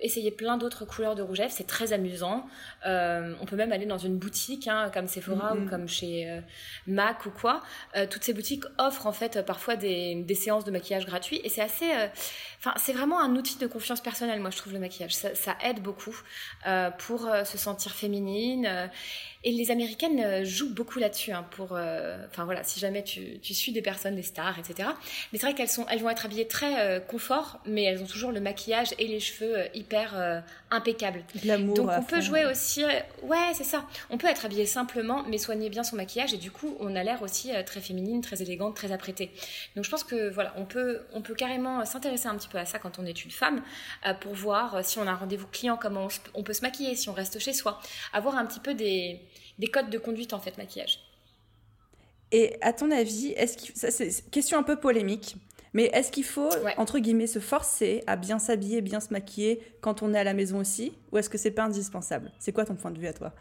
essayer 0.00 0.30
plein 0.30 0.56
d'autres 0.56 0.84
couleurs 0.84 1.14
de 1.14 1.22
rouge 1.22 1.40
à 1.40 1.44
lèvres, 1.44 1.54
c'est 1.54 1.66
très 1.66 1.92
amusant. 1.92 2.46
on 2.84 3.44
peut 3.46 3.56
même 3.56 3.72
aller 3.72 3.86
dans 3.86 3.98
une 3.98 4.16
boutique 4.18 4.68
hein, 4.68 4.90
comme 4.92 5.06
Sephora 5.06 5.54
ou 5.56 5.68
comme 5.68 5.88
chez 5.88 6.40
Mac 6.86 7.26
ou 7.26 7.30
quoi. 7.30 7.62
toutes 8.10 8.24
ces 8.24 8.32
boutiques 8.32 8.64
offrent 8.78 9.06
en 9.06 9.12
fait 9.12 9.44
parfois 9.44 9.76
des, 9.76 10.14
des 10.22 10.34
séances 10.34 10.64
de 10.64 10.70
maquillage 10.70 11.06
gratuits 11.06 11.40
et 11.44 11.48
c'est 11.48 11.62
assez 11.62 11.90
Enfin, 12.58 12.72
c'est 12.78 12.92
vraiment 12.92 13.20
un 13.20 13.36
outil 13.36 13.58
de 13.58 13.66
confiance 13.66 14.00
personnelle, 14.00 14.40
moi, 14.40 14.50
je 14.50 14.56
trouve, 14.56 14.72
le 14.72 14.78
maquillage. 14.78 15.14
Ça, 15.14 15.56
aide 15.62 15.82
beaucoup 15.82 16.16
euh, 16.66 16.90
pour 16.90 17.26
euh, 17.26 17.44
se 17.44 17.58
sentir 17.58 17.92
féminine. 17.92 18.90
Euh, 19.46 19.48
et 19.48 19.52
les 19.52 19.70
Américaines 19.70 20.44
jouent 20.44 20.74
beaucoup 20.74 20.98
là-dessus. 20.98 21.32
Hein, 21.32 21.46
pour, 21.50 21.72
enfin 21.72 22.44
voilà, 22.44 22.64
si 22.64 22.80
jamais 22.80 23.02
tu, 23.02 23.38
suis 23.42 23.72
des 23.72 23.82
personnes, 23.82 24.16
des 24.16 24.22
stars, 24.22 24.58
etc. 24.58 24.88
Mais 25.32 25.38
c'est 25.38 25.46
vrai 25.46 25.54
qu'elles 25.54 25.68
sont, 25.68 25.86
elles 25.88 26.00
vont 26.00 26.10
être 26.10 26.24
habillées 26.24 26.48
très 26.48 27.04
confort, 27.06 27.60
mais 27.64 27.84
elles 27.84 28.02
ont 28.02 28.06
toujours 28.06 28.32
le 28.32 28.40
maquillage 28.40 28.88
et 28.98 29.06
les 29.06 29.20
cheveux 29.20 29.56
hyper 29.74 30.42
impeccables. 30.70 31.22
Donc 31.44 31.88
on 31.90 32.02
peut 32.02 32.20
jouer 32.20 32.44
aussi. 32.44 32.84
ouais, 33.22 33.52
c'est 33.54 33.64
ça. 33.64 33.86
On 34.10 34.18
peut 34.18 34.26
être 34.26 34.44
habillé 34.44 34.66
simplement, 34.66 35.24
mais 35.28 35.38
soigner 35.38 35.70
bien 35.70 35.84
son 35.84 35.96
maquillage 35.96 36.34
et 36.34 36.38
du 36.38 36.50
coup, 36.50 36.76
on 36.80 36.96
a 36.96 37.02
l'air 37.02 37.22
aussi 37.22 37.50
très 37.64 37.80
féminine, 37.80 38.20
très 38.20 38.42
élégante, 38.42 38.76
très 38.76 38.92
apprêtée. 38.92 39.30
Donc 39.74 39.84
je 39.84 39.90
pense 39.90 40.04
que 40.04 40.28
voilà, 40.30 40.52
on 40.56 40.64
peut, 40.64 41.00
on 41.12 41.22
peut 41.22 41.34
carrément 41.34 41.84
s'intéresser 41.84 42.26
un 42.28 42.36
petit 42.36 42.48
peu 42.48 42.58
à 42.58 42.64
ça 42.64 42.78
quand 42.78 42.98
on 42.98 43.06
est 43.06 43.24
une 43.24 43.30
femme, 43.30 43.62
euh, 44.06 44.14
pour 44.14 44.34
voir 44.34 44.74
euh, 44.74 44.80
si 44.82 44.98
on 44.98 45.06
a 45.06 45.10
un 45.10 45.14
rendez-vous 45.14 45.46
client, 45.46 45.78
comment 45.80 46.08
on, 46.34 46.42
peut 46.42 46.52
se 46.52 46.62
maquiller, 46.62 46.94
si 46.96 47.08
on 47.08 47.12
reste 47.12 47.38
chez 47.38 47.52
soi. 47.52 47.80
Avoir 48.12 48.36
un 48.36 48.46
petit 48.46 48.60
peu 48.60 48.74
des, 48.74 49.20
codes 49.66 49.90
de 49.90 49.98
conduite 49.98 50.32
en 50.32 50.40
fait, 50.40 50.58
maquillage. 50.58 51.00
Et 52.32 52.56
à 52.60 52.72
ton 52.72 52.90
avis, 52.90 53.28
est-ce 53.28 53.56
que 53.56 53.78
ça 53.78 53.90
c'est 53.90 54.30
question 54.30 54.58
un 54.58 54.62
peu 54.62 54.76
polémique, 54.76 55.36
mais 55.72 55.84
est-ce 55.92 56.10
qu'il 56.10 56.24
faut 56.24 56.50
entre 56.76 56.98
guillemets 56.98 57.26
se 57.26 57.38
forcer 57.38 58.02
à 58.06 58.16
bien 58.16 58.38
s'habiller, 58.38 58.80
bien 58.80 59.00
se 59.00 59.12
maquiller 59.12 59.62
quand 59.80 60.02
on 60.02 60.12
est 60.12 60.18
à 60.18 60.24
la 60.24 60.34
maison 60.34 60.58
aussi, 60.58 60.92
ou 61.12 61.18
est-ce 61.18 61.30
que 61.30 61.38
c'est 61.38 61.50
pas 61.50 61.64
indispensable? 61.64 62.32
C'est 62.38 62.52
quoi 62.52 62.64
ton 62.64 62.74
point 62.74 62.90
de 62.90 62.98
vue 62.98 63.06
à 63.06 63.12
toi? 63.12 63.32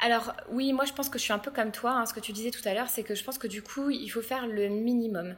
Alors 0.00 0.34
oui, 0.50 0.72
moi 0.72 0.84
je 0.84 0.92
pense 0.92 1.08
que 1.08 1.18
je 1.18 1.24
suis 1.24 1.32
un 1.32 1.38
peu 1.38 1.50
comme 1.50 1.70
toi. 1.70 1.92
Hein, 1.92 2.06
ce 2.06 2.14
que 2.14 2.20
tu 2.20 2.32
disais 2.32 2.50
tout 2.50 2.66
à 2.66 2.74
l'heure, 2.74 2.88
c'est 2.88 3.02
que 3.02 3.14
je 3.14 3.22
pense 3.22 3.38
que 3.38 3.46
du 3.46 3.62
coup, 3.62 3.90
il 3.90 4.08
faut 4.08 4.22
faire 4.22 4.46
le 4.46 4.68
minimum. 4.68 5.34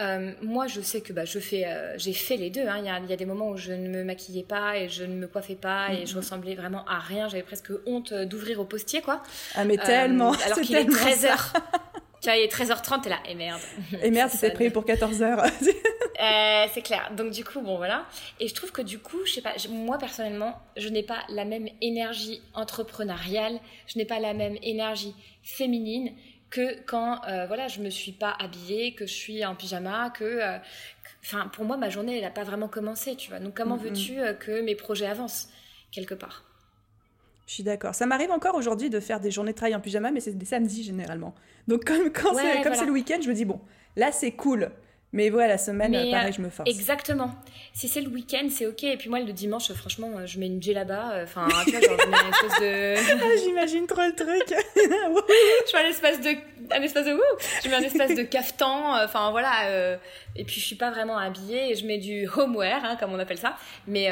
Euh, 0.00 0.32
moi, 0.42 0.66
je 0.66 0.80
sais 0.80 1.00
que 1.00 1.12
bah, 1.12 1.24
je 1.24 1.38
fais, 1.38 1.66
euh, 1.66 1.96
j'ai 1.98 2.12
fait 2.12 2.36
les 2.36 2.50
deux. 2.50 2.66
Hein. 2.66 2.78
Il, 2.78 3.10
y 3.10 3.12
a, 3.12 3.16
des 3.16 3.26
moments 3.26 3.50
où 3.50 3.56
je 3.56 3.72
ne 3.72 3.88
me 3.88 4.04
maquillais 4.04 4.42
pas 4.42 4.76
et 4.76 4.88
je 4.88 5.04
ne 5.04 5.14
me 5.14 5.26
coiffais 5.26 5.54
pas 5.54 5.92
et 5.92 6.06
je 6.06 6.12
mhm. 6.12 6.18
ressemblais 6.18 6.54
vraiment 6.54 6.84
à 6.86 6.98
rien. 6.98 7.28
J'avais 7.28 7.42
presque 7.42 7.70
honte 7.86 8.12
d'ouvrir 8.12 8.60
au 8.60 8.64
postier, 8.64 9.02
quoi. 9.02 9.22
Ah 9.54 9.64
mais 9.64 9.76
tellement. 9.76 10.32
Euh, 10.32 10.44
alors 10.46 10.60
qu'il 10.60 10.76
est 10.76 10.84
13 10.84 11.26
h 11.26 11.52
Tu 12.20 12.28
vois, 12.28 12.36
il 12.36 12.42
est 12.42 12.52
13h30, 12.52 13.02
t'es 13.02 13.10
là, 13.10 13.20
et 13.28 13.34
merde. 13.34 13.60
Et 14.02 14.10
merde, 14.10 14.30
c'était 14.30 14.50
prévu 14.50 14.70
pour 14.70 14.84
14h. 14.84 15.50
Euh, 16.20 16.66
c'est 16.74 16.82
clair. 16.82 17.12
Donc 17.16 17.30
du 17.30 17.44
coup, 17.44 17.60
bon 17.60 17.76
voilà. 17.76 18.04
Et 18.40 18.48
je 18.48 18.54
trouve 18.54 18.72
que 18.72 18.82
du 18.82 18.98
coup, 18.98 19.24
je 19.24 19.34
sais 19.34 19.40
pas, 19.40 19.54
moi 19.70 19.98
personnellement, 19.98 20.60
je 20.76 20.88
n'ai 20.88 21.04
pas 21.04 21.20
la 21.28 21.44
même 21.44 21.68
énergie 21.80 22.42
entrepreneuriale, 22.54 23.60
je 23.86 23.98
n'ai 23.98 24.04
pas 24.04 24.18
la 24.18 24.34
même 24.34 24.56
énergie 24.62 25.14
féminine 25.44 26.12
que 26.50 26.80
quand 26.86 27.20
euh, 27.28 27.46
voilà, 27.46 27.68
je 27.68 27.78
me 27.78 27.88
suis 27.88 28.10
pas 28.10 28.34
habillée, 28.36 28.94
que 28.94 29.06
je 29.06 29.14
suis 29.14 29.44
en 29.44 29.54
pyjama, 29.54 30.10
que 30.10 30.24
euh, 30.24 30.58
enfin 31.22 31.46
pour 31.52 31.64
moi 31.64 31.76
ma 31.76 31.88
journée 31.88 32.16
elle 32.16 32.24
n'a 32.24 32.30
pas 32.30 32.42
vraiment 32.42 32.68
commencé, 32.68 33.14
tu 33.14 33.30
vois. 33.30 33.38
Donc 33.38 33.56
comment 33.56 33.76
veux-tu 33.76 34.18
que 34.40 34.60
mes 34.60 34.74
projets 34.74 35.06
avancent 35.06 35.50
quelque 35.92 36.14
part? 36.14 36.47
Je 37.48 37.54
suis 37.54 37.62
d'accord. 37.62 37.94
Ça 37.94 38.04
m'arrive 38.04 38.30
encore 38.30 38.54
aujourd'hui 38.56 38.90
de 38.90 39.00
faire 39.00 39.20
des 39.20 39.30
journées 39.30 39.52
de 39.52 39.56
travail 39.56 39.74
en 39.74 39.80
pyjama, 39.80 40.10
mais 40.10 40.20
c'est 40.20 40.36
des 40.36 40.44
samedis 40.44 40.82
généralement. 40.82 41.34
Donc 41.66 41.86
comme, 41.86 42.12
quand 42.12 42.34
c'est, 42.34 42.62
comme 42.62 42.74
c'est 42.74 42.84
le 42.84 42.92
week-end, 42.92 43.16
je 43.22 43.28
me 43.28 43.34
dis, 43.34 43.46
bon, 43.46 43.58
là 43.96 44.12
c'est 44.12 44.32
cool. 44.32 44.70
Mais 45.12 45.30
voilà, 45.30 45.48
la 45.48 45.58
semaine, 45.58 45.92
pareil, 46.10 46.34
je 46.34 46.42
me 46.42 46.50
force. 46.50 46.68
Exactement. 46.68 47.34
Si 47.72 47.88
c'est 47.88 48.02
le 48.02 48.08
week-end, 48.08 48.46
c'est 48.50 48.66
ok. 48.66 48.84
Et 48.84 48.96
puis 48.98 49.08
moi, 49.08 49.20
le 49.20 49.32
dimanche, 49.32 49.72
franchement, 49.72 50.26
je 50.26 50.38
mets 50.38 50.46
une 50.46 50.60
là-bas. 50.60 51.12
Euh, 51.12 51.24
enfin, 51.24 51.48
tu 51.64 51.70
vois, 51.70 51.80
genre, 51.80 51.98
je 51.98 52.10
mets 52.10 52.16
une 52.18 52.28
espèce 52.28 52.60
de. 52.60 53.18
Ah, 53.28 53.36
j'imagine 53.42 53.86
trop 53.86 54.02
le 54.02 54.14
truc. 54.14 54.44
je 54.76 55.70
fais 55.70 55.78
un 55.78 55.88
espèce 55.88 56.20
de, 56.20 56.28
un 56.74 56.82
espèce 56.82 57.06
de, 57.06 57.18
je 57.64 57.68
mets 57.70 57.76
un 57.76 57.82
espèce 57.82 58.14
de 58.14 58.22
cafetan. 58.22 58.96
Euh, 58.96 59.04
enfin, 59.06 59.30
voilà. 59.30 59.68
Euh, 59.68 59.96
et 60.36 60.44
puis, 60.44 60.60
je 60.60 60.66
suis 60.66 60.76
pas 60.76 60.90
vraiment 60.90 61.16
habillée. 61.16 61.72
Et 61.72 61.74
je 61.74 61.86
mets 61.86 61.98
du 61.98 62.28
homeware, 62.36 62.84
hein, 62.84 62.96
comme 63.00 63.12
on 63.14 63.18
appelle 63.18 63.38
ça. 63.38 63.56
Mais, 63.86 64.10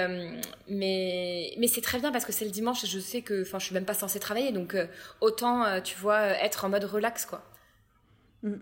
mais, 0.67 1.53
mais 1.59 1.67
c'est 1.67 1.83
très 1.83 1.99
bien 1.99 2.11
parce 2.11 2.25
que 2.25 2.33
c'est 2.33 2.47
le 2.47 2.51
dimanche 2.51 2.85
et 2.85 2.87
je 2.87 2.99
sais 2.99 3.21
que, 3.21 3.43
enfin, 3.43 3.59
je 3.59 3.67
suis 3.67 3.75
même 3.75 3.85
pas 3.85 3.95
censée 3.95 4.19
travailler. 4.19 4.51
Donc, 4.51 4.75
autant, 5.21 5.79
tu 5.83 5.95
vois, 5.99 6.23
être 6.43 6.65
en 6.65 6.71
mode 6.71 6.85
relax, 6.85 7.27
quoi. 7.27 7.43
Mm. 8.43 8.55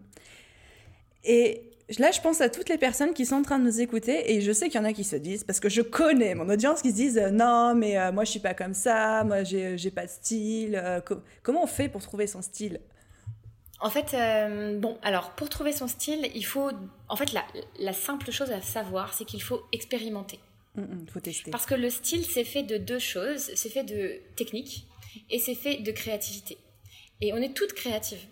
Et 1.26 1.62
là, 1.98 2.10
je 2.10 2.20
pense 2.20 2.40
à 2.40 2.48
toutes 2.48 2.68
les 2.68 2.78
personnes 2.78 3.12
qui 3.12 3.26
sont 3.26 3.36
en 3.36 3.42
train 3.42 3.58
de 3.58 3.64
nous 3.64 3.80
écouter 3.80 4.32
et 4.32 4.40
je 4.40 4.52
sais 4.52 4.68
qu'il 4.68 4.80
y 4.80 4.82
en 4.82 4.86
a 4.86 4.92
qui 4.92 5.04
se 5.04 5.16
disent, 5.16 5.44
parce 5.44 5.60
que 5.60 5.68
je 5.68 5.82
connais 5.82 6.34
mon 6.34 6.48
audience, 6.48 6.82
qui 6.82 6.90
se 6.90 6.96
disent 6.96 7.18
euh, 7.18 7.30
non, 7.30 7.74
mais 7.74 7.98
euh, 7.98 8.12
moi 8.12 8.24
je 8.24 8.30
suis 8.30 8.40
pas 8.40 8.54
comme 8.54 8.74
ça, 8.74 9.24
moi 9.24 9.44
j'ai, 9.44 9.76
j'ai 9.76 9.90
pas 9.90 10.06
de 10.06 10.10
style. 10.10 10.80
Euh, 10.82 11.00
comment 11.42 11.64
on 11.64 11.66
fait 11.66 11.88
pour 11.88 12.02
trouver 12.02 12.26
son 12.26 12.42
style? 12.42 12.80
En 13.80 13.90
fait, 13.90 14.16
bon, 14.78 14.96
alors 15.02 15.32
pour 15.32 15.50
trouver 15.50 15.72
son 15.72 15.88
style, 15.88 16.30
il 16.34 16.46
faut. 16.46 16.70
En 17.08 17.16
fait, 17.16 17.32
la, 17.32 17.44
la 17.78 17.92
simple 17.92 18.30
chose 18.30 18.50
à 18.50 18.62
savoir, 18.62 19.12
c'est 19.12 19.26
qu'il 19.26 19.42
faut 19.42 19.60
expérimenter. 19.72 20.38
Il 20.76 20.82
mm, 20.82 20.86
mm, 20.86 21.06
faut 21.12 21.20
tester. 21.20 21.50
Parce 21.50 21.66
que 21.66 21.74
le 21.74 21.90
style, 21.90 22.24
c'est 22.24 22.44
fait 22.44 22.62
de 22.62 22.78
deux 22.78 22.98
choses 22.98 23.50
c'est 23.54 23.68
fait 23.68 23.84
de 23.84 24.20
technique 24.36 24.86
et 25.28 25.38
c'est 25.38 25.54
fait 25.54 25.82
de 25.82 25.92
créativité. 25.92 26.56
Et 27.20 27.32
on 27.32 27.36
est 27.36 27.54
toutes 27.54 27.74
créatives 27.74 28.24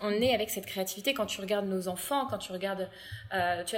On 0.00 0.10
est 0.10 0.34
avec 0.34 0.50
cette 0.50 0.66
créativité. 0.66 1.14
Quand 1.14 1.26
tu 1.26 1.40
regardes 1.40 1.66
nos 1.66 1.88
enfants, 1.88 2.26
quand 2.28 2.38
tu 2.38 2.52
regardes, 2.52 2.88
euh, 3.34 3.64
tu 3.64 3.76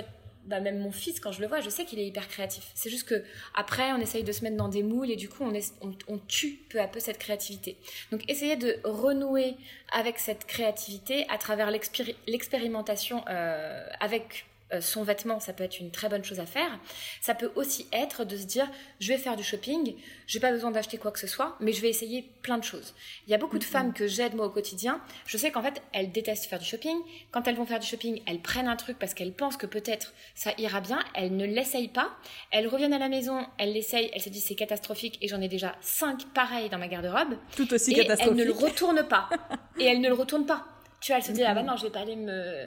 bah, 0.48 0.60
même 0.60 0.78
mon 0.78 0.92
fils, 0.92 1.20
quand 1.20 1.30
je 1.30 1.42
le 1.42 1.46
vois, 1.46 1.60
je 1.60 1.68
sais 1.68 1.84
qu'il 1.84 1.98
est 1.98 2.06
hyper 2.06 2.26
créatif. 2.26 2.70
C'est 2.74 2.88
juste 2.88 3.06
que 3.06 3.22
après, 3.54 3.92
on 3.92 3.98
essaye 3.98 4.24
de 4.24 4.32
se 4.32 4.42
mettre 4.42 4.56
dans 4.56 4.68
des 4.68 4.82
moules 4.82 5.10
et 5.10 5.16
du 5.16 5.28
coup, 5.28 5.44
on, 5.44 6.18
tue 6.26 6.60
peu 6.70 6.80
à 6.80 6.88
peu 6.88 7.00
cette 7.00 7.18
créativité. 7.18 7.76
Donc, 8.12 8.24
essayez 8.28 8.56
de 8.56 8.78
renouer 8.82 9.56
avec 9.92 10.18
cette 10.18 10.46
créativité 10.46 11.26
à 11.28 11.36
travers 11.36 11.70
l'expérimentation 11.70 13.24
euh, 13.28 13.86
avec 14.00 14.46
son 14.80 15.02
vêtement, 15.02 15.40
ça 15.40 15.52
peut 15.52 15.64
être 15.64 15.80
une 15.80 15.90
très 15.90 16.08
bonne 16.08 16.24
chose 16.24 16.40
à 16.40 16.46
faire. 16.46 16.78
Ça 17.20 17.34
peut 17.34 17.50
aussi 17.54 17.86
être 17.92 18.24
de 18.24 18.36
se 18.36 18.44
dire, 18.44 18.68
je 19.00 19.08
vais 19.08 19.18
faire 19.18 19.36
du 19.36 19.42
shopping, 19.42 19.94
j'ai 20.26 20.40
pas 20.40 20.50
besoin 20.50 20.70
d'acheter 20.70 20.98
quoi 20.98 21.10
que 21.10 21.18
ce 21.18 21.26
soit, 21.26 21.56
mais 21.60 21.72
je 21.72 21.80
vais 21.80 21.88
essayer 21.88 22.28
plein 22.42 22.58
de 22.58 22.64
choses. 22.64 22.94
Il 23.26 23.30
y 23.30 23.34
a 23.34 23.38
beaucoup 23.38 23.58
de 23.58 23.64
femmes 23.64 23.92
que 23.92 24.06
j'aide 24.06 24.34
moi 24.34 24.46
au 24.46 24.50
quotidien. 24.50 25.00
Je 25.26 25.36
sais 25.36 25.50
qu'en 25.50 25.62
fait, 25.62 25.82
elles 25.92 26.12
détestent 26.12 26.46
faire 26.46 26.58
du 26.58 26.64
shopping. 26.64 26.96
Quand 27.30 27.46
elles 27.48 27.56
vont 27.56 27.66
faire 27.66 27.78
du 27.78 27.86
shopping, 27.86 28.20
elles 28.26 28.40
prennent 28.40 28.68
un 28.68 28.76
truc 28.76 28.98
parce 28.98 29.14
qu'elles 29.14 29.32
pensent 29.32 29.56
que 29.56 29.66
peut-être 29.66 30.12
ça 30.34 30.52
ira 30.58 30.80
bien. 30.80 31.00
Elles 31.14 31.36
ne 31.36 31.46
l'essayent 31.46 31.88
pas. 31.88 32.10
Elles 32.50 32.68
reviennent 32.68 32.92
à 32.92 32.98
la 32.98 33.08
maison, 33.08 33.46
elles 33.58 33.72
l'essayent, 33.72 34.10
elles 34.14 34.22
se 34.22 34.28
disent 34.28 34.44
c'est 34.44 34.54
catastrophique 34.54 35.18
et 35.22 35.28
j'en 35.28 35.40
ai 35.40 35.48
déjà 35.48 35.74
cinq 35.80 36.26
pareils 36.34 36.68
dans 36.68 36.78
ma 36.78 36.88
garde-robe. 36.88 37.36
Tout 37.56 37.72
aussi 37.72 37.92
et 37.92 37.94
catastrophique. 37.94 38.38
Elles 38.38 38.46
ne 38.46 38.52
le 38.52 38.52
retournent 38.52 39.08
pas. 39.08 39.28
et 39.78 39.84
elles 39.84 40.00
ne 40.00 40.08
le 40.08 40.14
retournent 40.14 40.46
pas. 40.46 40.66
Tu 41.00 41.12
elle 41.12 41.22
se 41.22 41.32
dit, 41.32 41.44
ah 41.44 41.54
bah 41.54 41.62
non, 41.62 41.76
je 41.76 41.84
vais 41.84 41.90
pas 41.90 42.00
aller 42.00 42.16
me. 42.16 42.66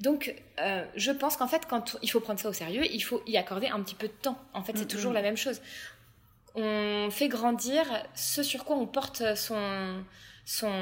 Donc, 0.00 0.34
euh, 0.60 0.84
je 0.96 1.12
pense 1.12 1.36
qu'en 1.36 1.46
fait, 1.46 1.66
quand 1.66 1.96
il 2.02 2.10
faut 2.10 2.20
prendre 2.20 2.40
ça 2.40 2.48
au 2.48 2.52
sérieux, 2.52 2.84
il 2.90 3.00
faut 3.00 3.22
y 3.26 3.36
accorder 3.36 3.68
un 3.68 3.80
petit 3.82 3.94
peu 3.94 4.08
de 4.08 4.12
temps. 4.12 4.38
En 4.52 4.62
fait, 4.62 4.76
c'est 4.76 4.88
toujours 4.88 5.12
la 5.12 5.22
même 5.22 5.36
chose. 5.36 5.60
On 6.54 7.08
fait 7.10 7.28
grandir 7.28 7.84
ce 8.14 8.42
sur 8.42 8.64
quoi 8.64 8.76
on 8.76 8.86
porte 8.86 9.36
son, 9.36 10.02
son, 10.44 10.72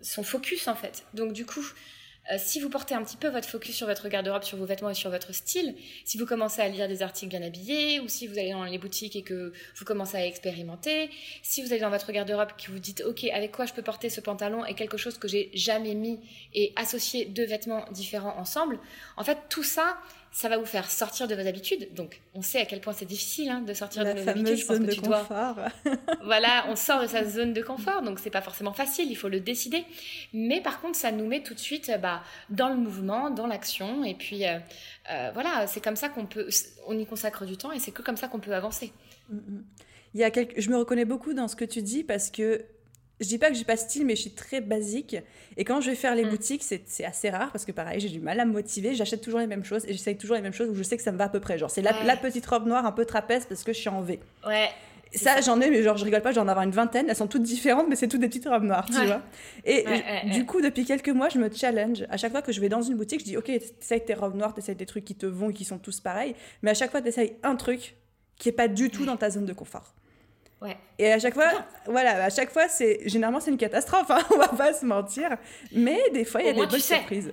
son 0.00 0.22
focus, 0.22 0.68
en 0.68 0.74
fait. 0.74 1.04
Donc, 1.12 1.32
du 1.32 1.44
coup, 1.44 1.64
euh, 2.32 2.36
si 2.38 2.60
vous 2.60 2.70
portez 2.70 2.94
un 2.94 3.02
petit 3.02 3.16
peu 3.16 3.28
votre 3.28 3.48
focus 3.48 3.76
sur 3.76 3.86
votre 3.86 4.08
garde-robe, 4.08 4.42
sur 4.42 4.56
vos 4.56 4.64
vêtements 4.64 4.90
et 4.90 4.94
sur 4.94 5.10
votre 5.10 5.34
style, 5.34 5.74
si 6.04 6.16
vous 6.16 6.26
commencez 6.26 6.62
à 6.62 6.68
lire 6.68 6.88
des 6.88 7.02
articles 7.02 7.30
bien 7.30 7.42
habillés, 7.42 8.00
ou 8.00 8.08
si 8.08 8.26
vous 8.26 8.38
allez 8.38 8.52
dans 8.52 8.64
les 8.64 8.78
boutiques 8.78 9.16
et 9.16 9.22
que 9.22 9.52
vous 9.76 9.84
commencez 9.84 10.16
à 10.16 10.26
expérimenter, 10.26 11.10
si 11.42 11.62
vous 11.62 11.72
allez 11.72 11.82
dans 11.82 11.90
votre 11.90 12.12
garde-robe 12.12 12.48
et 12.58 12.62
que 12.62 12.70
vous 12.70 12.78
dites 12.78 13.02
ok 13.02 13.24
avec 13.24 13.52
quoi 13.52 13.66
je 13.66 13.72
peux 13.74 13.82
porter 13.82 14.08
ce 14.08 14.20
pantalon 14.20 14.64
et 14.64 14.74
quelque 14.74 14.96
chose 14.96 15.18
que 15.18 15.28
j'ai 15.28 15.50
jamais 15.52 15.94
mis 15.94 16.18
et 16.54 16.72
associer 16.76 17.26
deux 17.26 17.46
vêtements 17.46 17.84
différents 17.92 18.36
ensemble, 18.38 18.78
en 19.16 19.24
fait 19.24 19.38
tout 19.48 19.62
ça 19.62 19.98
ça 20.34 20.48
va 20.48 20.58
vous 20.58 20.66
faire 20.66 20.90
sortir 20.90 21.28
de 21.28 21.34
vos 21.36 21.46
habitudes. 21.46 21.94
Donc, 21.94 22.20
on 22.34 22.42
sait 22.42 22.60
à 22.60 22.64
quel 22.64 22.80
point 22.80 22.92
c'est 22.92 23.04
difficile 23.04 23.48
hein, 23.50 23.60
de 23.60 23.72
sortir 23.72 24.04
de 24.04 24.12
nos 24.12 24.28
habitudes. 24.28 24.56
Je 24.56 24.66
pense 24.66 24.80
que 24.80 24.90
tu 24.90 25.00
confort. 25.00 25.54
dois. 25.54 25.68
voilà, 26.24 26.66
on 26.68 26.74
sort 26.74 27.02
de 27.02 27.06
sa 27.06 27.24
zone 27.24 27.52
de 27.52 27.62
confort, 27.62 28.02
donc 28.02 28.18
c'est 28.18 28.30
pas 28.30 28.40
forcément 28.40 28.72
facile. 28.72 29.08
Il 29.12 29.14
faut 29.14 29.28
le 29.28 29.38
décider. 29.38 29.84
Mais 30.32 30.60
par 30.60 30.80
contre, 30.80 30.98
ça 30.98 31.12
nous 31.12 31.24
met 31.24 31.44
tout 31.44 31.54
de 31.54 31.60
suite 31.60 31.88
bah, 32.02 32.24
dans 32.50 32.68
le 32.68 32.74
mouvement, 32.74 33.30
dans 33.30 33.46
l'action, 33.46 34.02
et 34.02 34.14
puis 34.14 34.44
euh, 34.44 34.58
euh, 35.12 35.30
voilà, 35.34 35.68
c'est 35.68 35.80
comme 35.80 35.94
ça 35.94 36.08
qu'on 36.08 36.26
peut, 36.26 36.48
on 36.88 36.98
y 36.98 37.06
consacre 37.06 37.44
du 37.44 37.56
temps, 37.56 37.70
et 37.70 37.78
c'est 37.78 37.92
que 37.92 38.02
comme 38.02 38.16
ça 38.16 38.26
qu'on 38.26 38.40
peut 38.40 38.54
avancer. 38.54 38.92
Mm, 39.30 39.36
mm. 39.36 39.64
Il 40.14 40.20
y 40.20 40.24
a. 40.24 40.30
Je 40.56 40.68
me 40.68 40.76
reconnais 40.76 41.04
beaucoup 41.04 41.32
dans 41.32 41.46
ce 41.46 41.54
que 41.54 41.64
tu 41.64 41.80
dis 41.80 42.02
parce 42.02 42.30
que 42.30 42.64
je 43.20 43.28
dis 43.28 43.38
pas 43.38 43.48
que 43.48 43.54
j'ai 43.54 43.64
pas 43.64 43.76
style, 43.76 44.04
mais 44.04 44.16
je 44.16 44.22
suis 44.22 44.30
très 44.30 44.60
basique. 44.60 45.16
Et 45.56 45.64
quand 45.64 45.80
je 45.80 45.90
vais 45.90 45.96
faire 45.96 46.14
les 46.14 46.24
mm. 46.24 46.30
boutiques, 46.30 46.64
c'est 46.64 47.04
assez 47.04 47.30
rare 47.30 47.52
parce 47.52 47.64
que 47.64 47.72
pareil, 47.72 48.00
j'ai 48.00 48.08
du 48.08 48.20
mal 48.20 48.40
à 48.40 48.44
me 48.44 48.52
motiver. 48.52 48.94
J'achète 48.94 49.20
toujours 49.20 49.40
les 49.40 49.46
mêmes 49.46 49.64
choses 49.64 49.84
et 49.86 49.92
j'essaye 49.92 50.16
toujours 50.16 50.36
les 50.36 50.42
mêmes 50.42 50.52
choses 50.52 50.68
où 50.68 50.74
je 50.74 50.82
sais 50.82 50.96
que 50.96 51.02
ça 51.02 51.12
me 51.12 51.18
va 51.18 51.24
à 51.24 51.28
peu 51.28 51.40
près. 51.40 51.58
Genre, 51.58 51.70
c'est 51.70 51.82
la, 51.82 52.16
petite 52.16 52.46
robe 52.46 52.66
noire 52.66 52.86
un 52.86 52.92
peu 52.92 53.04
trapèze 53.04 53.46
parce 53.46 53.62
que 53.62 53.72
je 53.72 53.78
suis 53.78 53.88
en 53.88 54.02
V. 54.02 54.18
Ouais. 54.46 54.68
Ça, 55.12 55.40
j'en 55.40 55.60
ai, 55.60 55.70
mais 55.70 55.80
genre, 55.84 55.96
je 55.96 56.04
rigole 56.04 56.22
pas, 56.22 56.32
j'en 56.32 56.46
ai 56.48 56.50
avoir 56.50 56.64
une 56.64 56.72
vingtaine. 56.72 57.06
Elles 57.08 57.14
sont 57.14 57.28
toutes 57.28 57.44
différentes, 57.44 57.86
mais 57.88 57.94
c'est 57.94 58.08
toutes 58.08 58.20
des 58.20 58.26
petites 58.26 58.48
robes 58.48 58.64
noires, 58.64 58.86
tu 58.86 59.04
vois. 59.06 59.22
Et 59.64 59.84
du 60.32 60.44
coup, 60.44 60.60
depuis 60.60 60.84
quelques 60.84 61.10
mois, 61.10 61.28
je 61.28 61.38
me 61.38 61.48
challenge. 61.52 62.04
À 62.10 62.16
chaque 62.16 62.32
fois 62.32 62.42
que 62.42 62.50
je 62.50 62.60
vais 62.60 62.68
dans 62.68 62.82
une 62.82 62.96
boutique, 62.96 63.20
je 63.20 63.24
dis, 63.24 63.36
OK, 63.36 63.46
t'essayes 63.46 64.04
tes 64.04 64.14
robes 64.14 64.34
noires, 64.34 64.54
t'essayes 64.54 64.74
des 64.74 64.86
trucs 64.86 65.04
qui 65.04 65.14
te 65.14 65.26
vont 65.26 65.50
et 65.50 65.52
qui 65.54 65.64
sont 65.64 65.78
tous 65.78 66.00
pareils. 66.00 66.34
Mais 66.62 66.72
à 66.72 66.74
chaque 66.74 66.90
fois, 66.90 67.00
t'essayes 67.00 67.36
un 67.44 67.54
truc 67.54 67.94
qui 68.36 68.48
est 68.48 68.52
pas 68.52 68.66
du 68.66 68.90
tout 68.90 69.04
dans 69.04 69.16
ta 69.16 69.30
zone 69.30 69.46
de 69.46 69.52
confort. 69.52 69.94
Et 70.98 71.12
à 71.12 71.18
chaque 71.18 71.34
fois, 71.34 71.50
voilà, 71.86 72.24
à 72.24 72.30
chaque 72.30 72.50
fois, 72.50 72.68
c'est 72.68 73.08
généralement 73.08 73.40
c'est 73.40 73.50
une 73.50 73.58
catastrophe, 73.58 74.10
hein, 74.10 74.22
on 74.30 74.38
va 74.38 74.48
pas 74.48 74.72
se 74.72 74.84
mentir. 74.84 75.36
Mais 75.72 75.98
des 76.12 76.24
fois, 76.24 76.42
il 76.42 76.46
y 76.46 76.50
a 76.50 76.52
des 76.52 76.66
bonnes 76.66 76.80
surprises. 76.80 77.32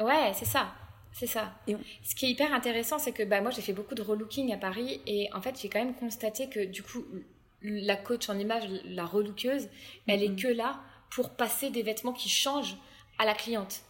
Ouais, 0.00 0.32
c'est 0.34 0.46
ça. 0.46 0.72
C'est 1.12 1.26
ça. 1.26 1.52
Ce 1.66 2.14
qui 2.14 2.26
est 2.26 2.30
hyper 2.30 2.54
intéressant, 2.54 2.98
c'est 2.98 3.12
que 3.12 3.22
bah, 3.22 3.40
moi, 3.40 3.50
j'ai 3.50 3.60
fait 3.60 3.74
beaucoup 3.74 3.94
de 3.94 4.02
relooking 4.02 4.52
à 4.52 4.56
Paris 4.56 5.00
et 5.06 5.28
en 5.34 5.42
fait, 5.42 5.54
j'ai 5.60 5.68
quand 5.68 5.78
même 5.78 5.94
constaté 5.94 6.48
que 6.48 6.64
du 6.64 6.82
coup, 6.82 7.04
la 7.62 7.96
coach 7.96 8.28
en 8.28 8.38
image, 8.38 8.64
la 8.86 9.04
relookeuse, 9.04 9.68
elle 10.08 10.22
est 10.22 10.28
mm-hmm. 10.28 10.42
que 10.42 10.48
là 10.48 10.80
pour 11.10 11.30
passer 11.30 11.68
des 11.68 11.82
vêtements 11.82 12.14
qui 12.14 12.30
changent 12.30 12.76
à 13.18 13.26
la 13.26 13.34
cliente. 13.34 13.82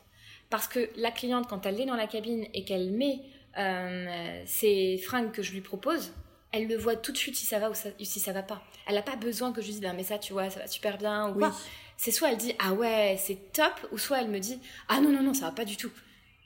Parce 0.51 0.66
que 0.66 0.90
la 0.96 1.12
cliente, 1.12 1.46
quand 1.48 1.64
elle 1.64 1.81
est 1.81 1.87
dans 1.87 1.94
la 1.94 2.09
cabine 2.09 2.44
et 2.53 2.64
qu'elle 2.64 2.90
met 2.90 3.20
euh, 3.59 4.42
ces 4.44 4.98
fringues 4.98 5.31
que 5.31 5.42
je 5.42 5.53
lui 5.53 5.61
propose, 5.61 6.12
elle 6.52 6.68
le 6.68 6.76
voit 6.76 6.96
tout 6.96 7.12
de 7.12 7.16
suite 7.16 7.36
si 7.36 7.46
ça 7.46 7.58
va 7.58 7.70
ou 7.70 7.74
si 7.74 8.20
ça 8.20 8.32
va 8.32 8.42
pas. 8.42 8.62
Elle 8.86 8.94
n'a 8.94 9.02
pas 9.02 9.16
besoin 9.16 9.52
que 9.52 9.60
je 9.60 9.66
lui 9.66 9.74
dise, 9.74 9.92
mais 9.94 10.04
ça, 10.04 10.18
tu 10.18 10.32
vois, 10.32 10.50
ça 10.50 10.60
va 10.60 10.66
super 10.66 10.98
bien 10.98 11.30
ou 11.30 11.38
quoi. 11.38 11.52
C'est 11.96 12.10
soit 12.10 12.30
elle 12.30 12.36
dit, 12.36 12.54
ah 12.58 12.72
ouais, 12.72 13.16
c'est 13.18 13.52
top, 13.52 13.72
ou 13.92 13.98
soit 13.98 14.20
elle 14.20 14.28
me 14.28 14.38
dit, 14.38 14.58
ah 14.88 15.00
non, 15.00 15.10
non, 15.10 15.22
non, 15.22 15.34
ça 15.34 15.46
va 15.46 15.52
pas 15.52 15.64
du 15.64 15.76
tout. 15.76 15.90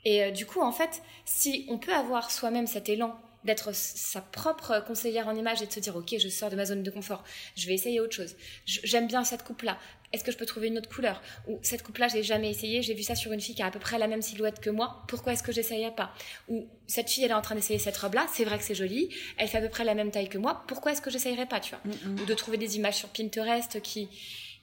Et 0.05 0.23
euh, 0.23 0.31
du 0.31 0.45
coup, 0.45 0.61
en 0.61 0.71
fait, 0.71 1.01
si 1.25 1.65
on 1.69 1.77
peut 1.77 1.93
avoir 1.93 2.31
soi-même 2.31 2.67
cet 2.67 2.89
élan 2.89 3.19
d'être 3.43 3.73
sa 3.73 4.21
propre 4.21 4.83
conseillère 4.85 5.27
en 5.27 5.35
image 5.35 5.61
et 5.61 5.67
de 5.67 5.71
se 5.71 5.79
dire 5.79 5.95
ok 5.95 6.15
je 6.19 6.27
sors 6.27 6.49
de 6.49 6.55
ma 6.55 6.65
zone 6.65 6.83
de 6.83 6.91
confort 6.91 7.23
je 7.55 7.67
vais 7.67 7.75
essayer 7.75 8.01
autre 8.01 8.15
chose 8.15 8.35
j'aime 8.65 9.07
bien 9.07 9.23
cette 9.23 9.43
coupe 9.43 9.61
là 9.61 9.77
est-ce 10.13 10.23
que 10.23 10.31
je 10.31 10.37
peux 10.37 10.45
trouver 10.45 10.67
une 10.67 10.77
autre 10.77 10.89
couleur? 10.89 11.21
Ou 11.47 11.59
cette 11.61 11.83
coupe 11.83 11.97
là 11.97 12.07
j'ai 12.07 12.23
jamais 12.23 12.49
essayé 12.49 12.81
j'ai 12.81 12.93
vu 12.93 13.03
ça 13.03 13.15
sur 13.15 13.31
une 13.31 13.41
fille 13.41 13.55
qui 13.55 13.61
a 13.61 13.67
à 13.67 13.71
peu 13.71 13.79
près 13.79 13.97
la 13.97 14.07
même 14.07 14.21
silhouette 14.21 14.59
que 14.59 14.69
moi 14.69 15.03
pourquoi 15.07 15.33
est-ce 15.33 15.43
que 15.43 15.51
j'essayerais 15.51 15.95
pas? 15.95 16.13
Ou 16.47 16.67
cette 16.87 17.09
fille 17.09 17.23
elle 17.23 17.31
est 17.31 17.35
en 17.35 17.41
train 17.41 17.55
d'essayer 17.55 17.79
cette 17.79 17.97
robe 17.97 18.13
là 18.13 18.27
c'est 18.31 18.45
vrai 18.45 18.57
que 18.57 18.63
c'est 18.63 18.75
joli 18.75 19.09
elle 19.37 19.47
fait 19.47 19.57
à 19.57 19.61
peu 19.61 19.69
près 19.69 19.83
la 19.83 19.95
même 19.95 20.11
taille 20.11 20.29
que 20.29 20.37
moi 20.37 20.63
pourquoi 20.67 20.91
est-ce 20.91 21.01
que 21.01 21.09
j'essayerais 21.09 21.47
pas 21.47 21.59
tu 21.59 21.75
vois? 21.75 21.81
Mm, 21.85 22.11
mm. 22.11 22.21
ou 22.21 22.25
de 22.25 22.33
trouver 22.33 22.57
des 22.57 22.77
images 22.77 22.95
sur 22.95 23.09
Pinterest 23.09 23.81
qui 23.81 24.09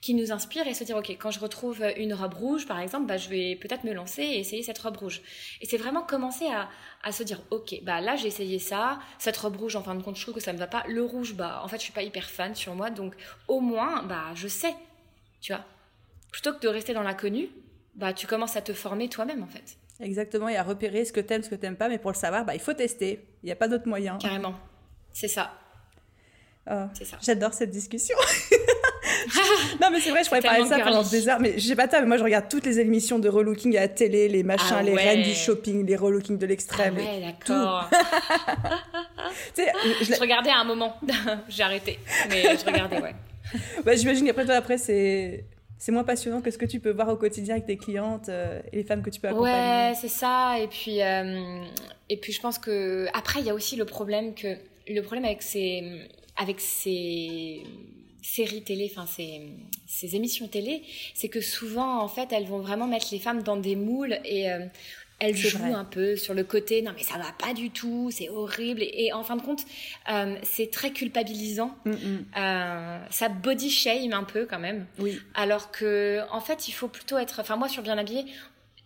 qui 0.05 0.13
nous 0.13 0.31
inspire 0.31 0.67
et 0.67 0.75
se 0.75 0.83
dire, 0.83 0.97
OK, 0.97 1.09
quand 1.19 1.31
je 1.31 1.39
retrouve 1.39 1.83
une 1.97 2.13
robe 2.13 2.35
rouge, 2.35 2.67
par 2.67 2.79
exemple, 2.79 3.07
bah, 3.07 3.17
je 3.17 3.27
vais 3.27 3.55
peut-être 3.55 3.83
me 3.85 3.91
lancer 3.91 4.21
et 4.21 4.37
essayer 4.37 4.61
cette 4.61 4.77
robe 4.77 4.97
rouge. 4.97 5.23
Et 5.61 5.65
c'est 5.65 5.77
vraiment 5.77 6.03
commencer 6.03 6.45
à, 6.45 6.69
à, 7.03 7.11
se 7.11 7.23
dire, 7.23 7.41
OK, 7.49 7.73
bah 7.81 8.01
là, 8.01 8.15
j'ai 8.15 8.27
essayé 8.27 8.59
ça, 8.59 8.99
cette 9.17 9.35
robe 9.35 9.55
rouge, 9.57 9.75
en 9.75 9.81
fin 9.81 9.95
de 9.95 10.03
compte, 10.03 10.15
je 10.15 10.21
trouve 10.21 10.35
que 10.35 10.41
ça 10.41 10.53
me 10.53 10.59
va 10.59 10.67
pas. 10.67 10.83
Le 10.87 11.01
rouge, 11.01 11.33
bah, 11.33 11.59
en 11.63 11.67
fait, 11.67 11.77
je 11.77 11.83
suis 11.85 11.91
pas 11.91 12.03
hyper 12.03 12.29
fan 12.29 12.53
sur 12.53 12.75
moi, 12.75 12.91
donc 12.91 13.15
au 13.47 13.61
moins, 13.61 14.03
bah, 14.03 14.25
je 14.35 14.47
sais, 14.47 14.75
tu 15.45 15.53
vois. 15.53 15.63
Plutôt 16.31 16.53
que 16.53 16.59
de 16.59 16.67
rester 16.67 16.95
dans 16.95 17.03
l'inconnu, 17.03 17.49
bah, 17.93 18.13
tu 18.13 18.25
commences 18.25 18.55
à 18.55 18.61
te 18.63 18.73
former 18.73 19.09
toi-même, 19.09 19.43
en 19.43 19.47
fait. 19.47 19.77
Exactement, 19.99 20.49
et 20.49 20.57
à 20.57 20.63
repérer 20.63 21.05
ce 21.05 21.13
que 21.13 21.19
t'aimes, 21.19 21.43
ce 21.43 21.49
que 21.49 21.55
t'aimes 21.55 21.75
pas, 21.75 21.87
mais 21.87 21.99
pour 21.99 22.09
le 22.09 22.17
savoir, 22.17 22.45
bah, 22.45 22.55
il 22.55 22.59
faut 22.59 22.73
tester. 22.73 23.23
Il 23.43 23.45
n'y 23.45 23.51
a 23.51 23.55
pas 23.55 23.67
d'autre 23.67 23.87
moyen. 23.87 24.17
Carrément. 24.17 24.55
C'est 25.13 25.27
ça. 25.27 25.53
Oh, 26.67 26.85
c'est 26.95 27.05
ça. 27.05 27.17
J'adore 27.21 27.53
cette 27.53 27.69
discussion. 27.69 28.17
non, 29.81 29.89
mais 29.91 29.99
c'est 29.99 30.09
vrai, 30.09 30.23
je 30.23 30.29
pourrais 30.29 30.41
parler 30.41 30.63
de 30.63 30.67
ça 30.67 30.79
pendant 30.79 31.03
des 31.03 31.29
heures. 31.29 31.39
Mais 31.39 31.59
je 31.59 31.67
sais 31.67 31.75
pas 31.75 31.87
toi, 31.87 32.01
mais 32.01 32.07
moi 32.07 32.17
je 32.17 32.23
regarde 32.23 32.49
toutes 32.49 32.65
les 32.65 32.79
émissions 32.79 33.19
de 33.19 33.29
relooking 33.29 33.77
à 33.77 33.81
la 33.81 33.87
télé, 33.87 34.27
les 34.27 34.41
machins, 34.41 34.77
ah 34.79 34.81
les 34.81 34.95
reines 34.95 35.21
du 35.21 35.35
shopping, 35.35 35.85
les 35.85 35.95
relooking 35.95 36.39
de 36.39 36.45
l'extrême. 36.47 36.95
Ah 36.97 37.03
ouais, 37.03 37.21
d'accord. 37.21 37.89
je, 39.55 40.05
je 40.05 40.19
regardais 40.19 40.49
à 40.49 40.57
un 40.57 40.63
moment. 40.63 40.99
J'ai 41.49 41.61
arrêté. 41.61 41.99
Mais 42.29 42.57
je 42.57 42.65
regardais, 42.65 42.99
ouais. 42.99 43.13
Bah, 43.85 43.95
J'imagine 43.95 44.25
qu'après 44.25 44.45
toi, 44.45 44.55
après, 44.55 44.77
c'est. 44.77 45.45
C'est 45.77 45.91
moins 45.91 46.05
passionnant 46.05 46.39
que 46.39 46.49
ce 46.51 46.57
que 46.57 46.65
tu 46.65 46.79
peux 46.79 46.91
voir 46.91 47.09
au 47.09 47.17
quotidien 47.17 47.55
avec 47.55 47.67
tes 47.67 47.75
clientes 47.75 48.29
euh, 48.29 48.61
et 48.71 48.77
les 48.77 48.83
femmes 48.85 49.03
que 49.03 49.09
tu 49.09 49.19
peux 49.19 49.27
accompagner. 49.27 49.89
Ouais, 49.89 49.93
c'est 49.99 50.07
ça. 50.07 50.57
Et 50.57 50.67
puis, 50.67 51.01
euh, 51.01 51.61
et 52.07 52.15
puis 52.15 52.31
je 52.31 52.39
pense 52.39 52.57
que 52.57 53.07
après 53.13 53.41
il 53.41 53.45
y 53.45 53.49
a 53.49 53.53
aussi 53.53 53.75
le 53.75 53.83
problème 53.83 54.33
que 54.35 54.55
le 54.87 55.01
problème 55.01 55.25
avec 55.25 55.41
ces 55.41 55.83
avec 56.37 56.61
ces 56.61 57.61
séries 58.21 58.63
télé, 58.63 58.91
enfin 58.91 59.05
ces, 59.05 59.41
ces 59.85 60.15
émissions 60.15 60.47
télé, 60.47 60.81
c'est 61.13 61.29
que 61.29 61.41
souvent 61.41 61.99
en 62.01 62.07
fait 62.07 62.31
elles 62.31 62.45
vont 62.45 62.59
vraiment 62.59 62.87
mettre 62.87 63.07
les 63.11 63.19
femmes 63.19 63.43
dans 63.43 63.57
des 63.57 63.75
moules 63.75 64.17
et 64.25 64.51
euh, 64.51 64.65
elles 65.19 65.35
jouent 65.35 65.75
un 65.75 65.85
peu 65.85 66.15
sur 66.15 66.33
le 66.33 66.43
côté 66.43 66.81
non 66.81 66.91
mais 66.95 67.03
ça 67.03 67.17
va 67.17 67.31
pas 67.37 67.53
du 67.53 67.69
tout, 67.69 68.09
c'est 68.11 68.29
horrible 68.29 68.81
et, 68.83 69.13
en 69.13 69.23
fin 69.23 69.35
de 69.35 69.41
compte 69.41 69.65
euh, 70.11 70.35
c'est 70.43 70.71
très 70.71 70.91
culpabilisant, 70.91 71.75
mm, 71.85 71.91
mm. 71.91 72.25
Euh, 72.37 72.99
ça 73.09 73.29
body 73.29 73.69
shame 73.69 74.13
un 74.13 74.23
peu 74.23 74.45
quand 74.45 74.59
même. 74.59 74.85
Oui. 74.99 75.19
Alors 75.33 75.71
que 75.71 76.21
en 76.31 76.41
fait 76.41 76.67
il 76.67 76.71
faut 76.71 76.87
plutôt 76.87 77.17
être, 77.17 77.39
enfin 77.39 77.55
moi 77.55 77.69
sur 77.69 77.81
bien 77.81 77.97
habillé 77.97 78.25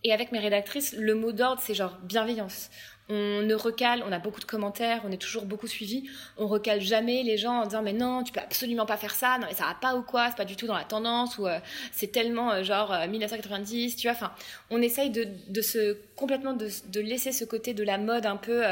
et 0.03 0.13
avec 0.13 0.31
mes 0.31 0.39
rédactrices 0.39 0.93
le 0.97 1.15
mot 1.15 1.31
d'ordre 1.31 1.61
c'est 1.63 1.73
genre 1.73 1.97
bienveillance 2.03 2.69
on 3.09 3.41
ne 3.41 3.55
recale, 3.55 4.03
on 4.07 4.11
a 4.11 4.19
beaucoup 4.19 4.39
de 4.39 4.45
commentaires, 4.45 5.01
on 5.03 5.11
est 5.11 5.17
toujours 5.17 5.45
beaucoup 5.45 5.67
suivi, 5.67 6.07
on 6.37 6.47
recale 6.47 6.79
jamais 6.79 7.23
les 7.23 7.37
gens 7.37 7.61
en 7.61 7.65
disant 7.65 7.81
mais 7.81 7.93
non, 7.93 8.23
tu 8.23 8.31
peux 8.31 8.39
absolument 8.39 8.85
pas 8.85 8.97
faire 8.97 9.15
ça, 9.15 9.37
non 9.39 9.47
mais 9.47 9.55
ça 9.55 9.65
va 9.65 9.73
pas 9.73 9.95
ou 9.95 10.03
quoi, 10.03 10.29
c'est 10.29 10.37
pas 10.37 10.45
du 10.45 10.55
tout 10.55 10.67
dans 10.67 10.77
la 10.77 10.83
tendance 10.83 11.39
ou 11.39 11.47
euh, 11.47 11.57
c'est 11.91 12.11
tellement 12.11 12.51
euh, 12.51 12.63
genre 12.63 12.95
1990, 13.07 13.93
euh, 13.93 13.97
tu 13.97 14.07
vois, 14.07 14.15
enfin, 14.15 14.31
on 14.69 14.79
essaye 14.81 15.09
de, 15.09 15.27
de 15.47 15.61
se 15.61 15.97
complètement 16.15 16.53
de, 16.53 16.69
de, 16.89 16.99
laisser 16.99 17.31
ce 17.31 17.45
côté 17.45 17.73
de 17.73 17.83
la 17.83 17.97
mode 17.97 18.25
un 18.27 18.37
peu 18.37 18.63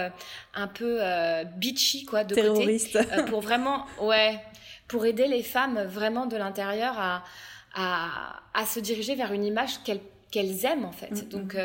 un 0.53 0.67
peu 0.67 0.99
bitchy 1.55 2.05
quoi 2.05 2.23
de 2.23 2.35
Terroriste. 2.35 2.93
côté 2.93 3.23
pour 3.23 3.41
vraiment 3.41 3.85
ouais, 4.01 4.39
pour 4.87 5.05
aider 5.05 5.27
les 5.27 5.43
femmes 5.43 5.81
vraiment 5.83 6.25
de 6.27 6.37
l'intérieur 6.37 6.93
à, 6.99 7.23
à, 7.73 8.41
à 8.53 8.65
se 8.65 8.79
diriger 8.79 9.15
vers 9.15 9.31
une 9.31 9.45
image 9.45 9.81
qu'elles 9.83 10.01
qu'elles 10.29 10.65
aiment 10.65 10.85
en 10.85 10.91
fait. 10.91 11.13
Mm-hmm. 11.13 11.29
Donc 11.29 11.55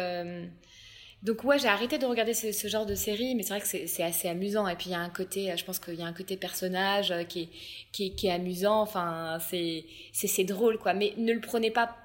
donc 1.22 1.44
ouais, 1.44 1.56
j'ai 1.58 1.68
arrêté 1.68 1.98
de 1.98 2.06
regarder 2.06 2.34
ce, 2.34 2.66
genre 2.66 2.84
de 2.84 2.96
série, 2.96 3.36
mais 3.36 3.44
c'est 3.44 3.54
vrai 3.56 3.60
que 3.60 3.86
c'est 3.86 4.02
assez 4.02 4.28
amusant. 4.28 4.66
Et 4.66 4.74
puis 4.74 4.86
il 4.86 4.92
y 4.92 4.96
a 4.96 5.00
un 5.00 5.08
côté, 5.08 5.54
je 5.56 5.64
pense 5.64 5.78
qu'il 5.78 5.94
y 5.94 6.02
a 6.02 6.06
un 6.06 6.12
côté 6.12 6.36
personnage 6.36 7.12
euh, 7.12 7.22
qui 7.22 7.42
est, 7.42 7.48
qui 7.92 8.16
qui 8.16 8.26
est 8.26 8.32
amusant. 8.32 8.80
Enfin, 8.80 9.38
c'est 9.48 9.84
c'est 10.12 10.44
drôle 10.44 10.78
quoi. 10.78 10.94
Mais 10.94 11.14
ne 11.16 11.32
le 11.32 11.40
prenez 11.40 11.70
pas, 11.70 11.96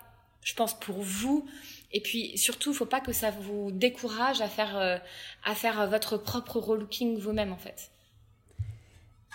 je 0.44 0.54
pense 0.54 0.80
pour 0.80 1.02
vous, 1.02 1.48
Et 1.92 2.02
puis 2.02 2.38
surtout, 2.38 2.74
faut 2.74 2.86
pas 2.86 3.00
que 3.00 3.12
ça 3.12 3.32
vous 3.32 3.72
décourage 3.72 4.42
à 4.42 4.48
faire, 4.48 4.78
euh, 4.78 4.98
à 5.44 5.56
faire 5.56 5.88
votre 5.90 6.18
propre 6.18 6.60
relooking 6.60 7.18
vous-même 7.18 7.52
en 7.52 7.58
fait. 7.58 7.90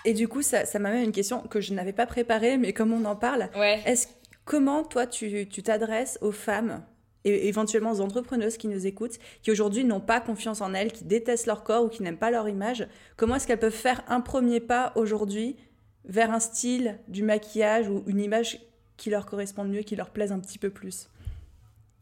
Et 0.05 0.15
du 0.15 0.29
coup, 0.29 0.43
ça, 0.43 0.65
ça 0.65 0.79
m'amène 0.79 1.05
une 1.05 1.13
question 1.13 1.41
que 1.41 1.61
je 1.61 1.75
n'avais 1.75 1.93
pas 1.93 2.07
préparée, 2.07 2.57
mais 2.57 2.73
comme 2.73 2.93
on 2.93 3.05
en 3.05 3.17
parle, 3.17 3.51
est-ce 3.85 4.09
comment 4.45 4.85
toi 4.85 5.07
tu 5.07 5.47
t'adresses 5.49 6.19
aux 6.21 6.33
femmes 6.33 6.85
et 7.25 7.49
éventuellement 7.49 7.93
aux 7.93 8.01
entrepreneuses 8.01 8.57
qui 8.57 8.69
nous 8.69 8.87
écoutent, 8.87 9.19
qui 9.43 9.51
aujourd'hui 9.51 9.85
n'ont 9.85 10.01
pas 10.01 10.21
confiance 10.21 10.61
en 10.61 10.75
elles, 10.75 10.93
qui 10.93 11.05
détestent 11.05 11.47
leur 11.47 11.63
corps 11.63 11.85
ou 11.85 11.89
qui 11.89 12.03
n'aiment 12.03 12.19
pas 12.19 12.31
leur 12.31 12.49
image, 12.49 12.87
comment 13.17 13.37
est-ce 13.37 13.47
qu'elles 13.47 13.59
peuvent 13.59 13.73
faire 13.73 14.03
un 14.09 14.21
premier 14.21 14.61
pas 14.61 14.93
aujourd'hui 14.97 15.57
vers 16.05 16.33
un 16.33 16.41
style, 16.41 16.99
du 17.09 17.23
maquillage 17.23 17.89
ou 17.89 18.03
une 18.07 18.21
image 18.21 18.59
qui 18.97 19.11
leur 19.11 19.27
corresponde 19.27 19.69
mieux, 19.69 19.83
qui 19.83 19.97
leur 19.97 20.11
plaise 20.11 20.33
un 20.33 20.41
petit 20.41 20.59
peu 20.59 20.71
plus? 20.71 21.09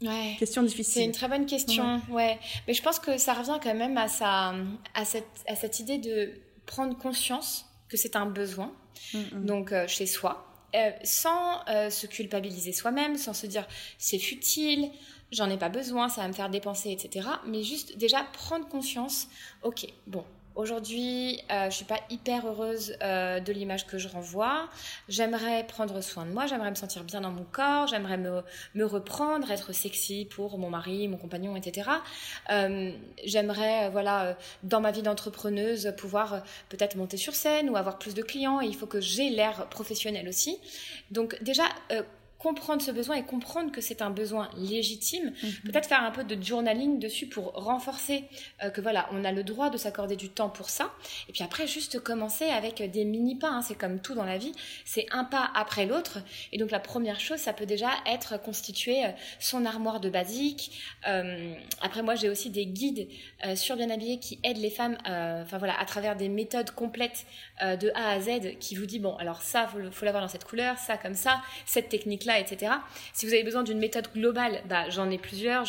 Ouais. 0.02 0.36
Question 0.38 0.62
difficile. 0.62 1.02
C'est 1.02 1.04
une 1.04 1.12
très 1.12 1.28
bonne 1.28 1.44
question, 1.44 2.00
ouais. 2.10 2.38
Mais 2.66 2.72
je 2.72 2.82
pense 2.82 2.98
que 2.98 3.18
ça 3.18 3.34
revient 3.34 3.58
quand 3.62 3.74
même 3.74 3.98
à, 3.98 4.08
sa, 4.08 4.54
à, 4.94 5.04
cette, 5.04 5.26
à 5.46 5.54
cette 5.54 5.78
idée 5.80 5.98
de 5.98 6.32
prendre 6.64 6.96
conscience 6.96 7.66
que 7.88 7.96
c'est 7.96 8.16
un 8.16 8.26
besoin, 8.26 8.72
mm, 9.12 9.18
mm. 9.18 9.44
donc 9.44 9.72
euh, 9.72 9.86
chez 9.86 10.06
soi, 10.06 10.49
euh, 10.74 10.90
sans 11.02 11.66
euh, 11.68 11.90
se 11.90 12.06
culpabiliser 12.06 12.72
soi-même, 12.72 13.16
sans 13.16 13.32
se 13.32 13.46
dire 13.46 13.66
c'est 13.98 14.18
futile, 14.18 14.90
j'en 15.32 15.50
ai 15.50 15.56
pas 15.56 15.68
besoin, 15.68 16.08
ça 16.08 16.22
va 16.22 16.28
me 16.28 16.32
faire 16.32 16.50
dépenser, 16.50 16.90
etc. 16.90 17.28
Mais 17.46 17.62
juste 17.62 17.98
déjà 17.98 18.22
prendre 18.32 18.68
conscience, 18.68 19.28
ok, 19.62 19.86
bon, 20.06 20.24
Aujourd'hui, 20.60 21.40
euh, 21.50 21.70
je 21.70 21.74
suis 21.74 21.86
pas 21.86 22.00
hyper 22.10 22.46
heureuse 22.46 22.94
euh, 23.02 23.40
de 23.40 23.50
l'image 23.50 23.86
que 23.86 23.96
je 23.96 24.08
renvoie. 24.08 24.68
J'aimerais 25.08 25.66
prendre 25.66 26.02
soin 26.02 26.26
de 26.26 26.32
moi, 26.32 26.46
j'aimerais 26.46 26.68
me 26.68 26.74
sentir 26.74 27.02
bien 27.02 27.22
dans 27.22 27.30
mon 27.30 27.44
corps, 27.44 27.86
j'aimerais 27.86 28.18
me, 28.18 28.84
reprendre, 28.84 29.50
être 29.50 29.72
sexy 29.72 30.26
pour 30.26 30.58
mon 30.58 30.68
mari, 30.68 31.08
mon 31.08 31.16
compagnon, 31.16 31.56
etc. 31.56 31.88
Euh, 32.50 32.92
j'aimerais, 33.24 33.88
voilà, 33.88 34.36
dans 34.62 34.82
ma 34.82 34.90
vie 34.90 35.00
d'entrepreneuse, 35.00 35.94
pouvoir 35.96 36.42
peut-être 36.68 36.94
monter 36.94 37.16
sur 37.16 37.34
scène 37.34 37.70
ou 37.70 37.76
avoir 37.78 37.98
plus 37.98 38.12
de 38.12 38.20
clients. 38.20 38.60
Il 38.60 38.76
faut 38.76 38.86
que 38.86 39.00
j'ai 39.00 39.30
l'air 39.30 39.66
professionnel 39.70 40.28
aussi. 40.28 40.58
Donc 41.10 41.42
déjà, 41.42 41.64
comprendre 42.40 42.80
ce 42.80 42.90
besoin 42.90 43.16
et 43.16 43.22
comprendre 43.22 43.70
que 43.70 43.82
c'est 43.82 44.00
un 44.00 44.08
besoin 44.08 44.48
légitime. 44.56 45.32
Mhm. 45.42 45.52
Peut-être 45.66 45.86
faire 45.86 46.02
un 46.02 46.10
peu 46.10 46.24
de 46.24 46.42
journaling 46.42 46.98
dessus 46.98 47.26
pour 47.26 47.52
renforcer 47.52 48.24
euh, 48.64 48.70
que 48.70 48.80
voilà, 48.80 49.08
on 49.12 49.24
a 49.24 49.30
le 49.30 49.44
droit 49.44 49.68
de 49.68 49.76
s'accorder 49.76 50.16
du 50.16 50.30
temps 50.30 50.48
pour 50.48 50.70
ça. 50.70 50.90
Et 51.28 51.32
puis 51.32 51.44
après, 51.44 51.66
juste 51.66 52.00
commencer 52.00 52.46
avec 52.46 52.82
des 52.90 53.04
mini 53.04 53.36
pas. 53.36 53.50
Hein. 53.50 53.62
C'est 53.62 53.74
comme 53.74 54.00
tout 54.00 54.14
dans 54.14 54.24
la 54.24 54.38
vie, 54.38 54.52
c'est 54.86 55.06
un 55.10 55.24
pas 55.24 55.50
après 55.54 55.84
l'autre. 55.84 56.18
Et 56.52 56.58
donc 56.58 56.70
la 56.70 56.80
première 56.80 57.20
chose, 57.20 57.38
ça 57.38 57.52
peut 57.52 57.66
déjà 57.66 57.90
être 58.06 58.40
constituer 58.40 59.04
euh, 59.04 59.10
son 59.38 59.66
armoire 59.66 60.00
de 60.00 60.08
basique. 60.08 60.72
Euh, 61.08 61.54
après, 61.82 62.02
moi, 62.02 62.14
j'ai 62.14 62.30
aussi 62.30 62.48
des 62.48 62.66
guides 62.66 63.08
sur 63.54 63.76
bien 63.76 63.90
habillé 63.90 64.18
qui 64.18 64.38
aident 64.44 64.58
les 64.58 64.70
femmes, 64.70 64.96
enfin 65.04 65.58
voilà, 65.58 65.78
à 65.78 65.84
travers 65.84 66.16
des 66.16 66.28
méthodes 66.28 66.70
complètes 66.72 67.26
de 67.62 67.90
A 67.94 68.10
à 68.10 68.20
Z, 68.20 68.58
qui 68.58 68.74
vous 68.74 68.86
dit 68.86 68.98
bon, 68.98 69.16
alors 69.16 69.42
ça, 69.42 69.66
faut, 69.66 69.78
faut 69.90 70.04
l'avoir 70.04 70.22
dans 70.22 70.28
cette 70.28 70.44
couleur, 70.44 70.78
ça 70.78 70.96
comme 70.96 71.14
ça, 71.14 71.40
cette 71.66 71.88
technique 71.88 72.24
là 72.24 72.29
etc. 72.38 72.72
Si 73.12 73.26
vous 73.26 73.32
avez 73.32 73.42
besoin 73.42 73.62
d'une 73.62 73.78
méthode 73.78 74.08
globale, 74.14 74.62
bah, 74.68 74.88
j'en 74.90 75.10
ai 75.10 75.18
plusieurs. 75.18 75.64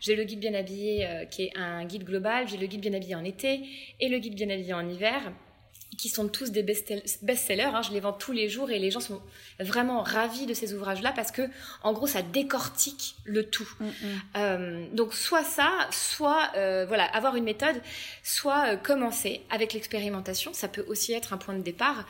J'ai 0.00 0.16
le 0.16 0.24
guide 0.24 0.40
bien 0.40 0.54
habillé 0.54 1.06
euh, 1.06 1.24
qui 1.24 1.44
est 1.44 1.56
un 1.56 1.84
guide 1.84 2.04
global, 2.04 2.48
j'ai 2.48 2.56
le 2.56 2.66
guide 2.66 2.80
bien 2.80 2.94
habillé 2.94 3.14
en 3.14 3.24
été 3.24 3.62
et 4.00 4.08
le 4.08 4.18
guide 4.18 4.34
bien 4.34 4.50
habillé 4.50 4.72
en 4.72 4.88
hiver 4.88 5.32
qui 5.96 6.08
sont 6.08 6.28
tous 6.28 6.50
des 6.50 6.62
best-sellers. 6.62 7.62
Hein. 7.62 7.80
je 7.82 7.92
les 7.92 8.00
vends 8.00 8.12
tous 8.12 8.32
les 8.32 8.48
jours 8.48 8.70
et 8.70 8.78
les 8.78 8.90
gens 8.90 9.00
sont 9.00 9.22
vraiment 9.58 10.02
ravis 10.02 10.46
de 10.46 10.52
ces 10.52 10.74
ouvrages-là 10.74 11.12
parce 11.16 11.30
que, 11.30 11.48
en 11.82 11.92
gros, 11.92 12.06
ça 12.06 12.22
décortique 12.22 13.16
le 13.24 13.48
tout. 13.48 13.68
Mm, 13.80 13.86
mm. 13.86 13.92
Euh, 14.36 14.86
donc, 14.92 15.14
soit 15.14 15.44
ça, 15.44 15.70
soit 15.90 16.50
euh, 16.56 16.84
voilà, 16.86 17.04
avoir 17.04 17.36
une 17.36 17.44
méthode, 17.44 17.80
soit 18.22 18.76
commencer 18.76 19.40
avec 19.50 19.72
l'expérimentation. 19.72 20.52
Ça 20.52 20.68
peut 20.68 20.84
aussi 20.86 21.12
être 21.12 21.32
un 21.32 21.38
point 21.38 21.54
de 21.54 21.62
départ 21.62 22.06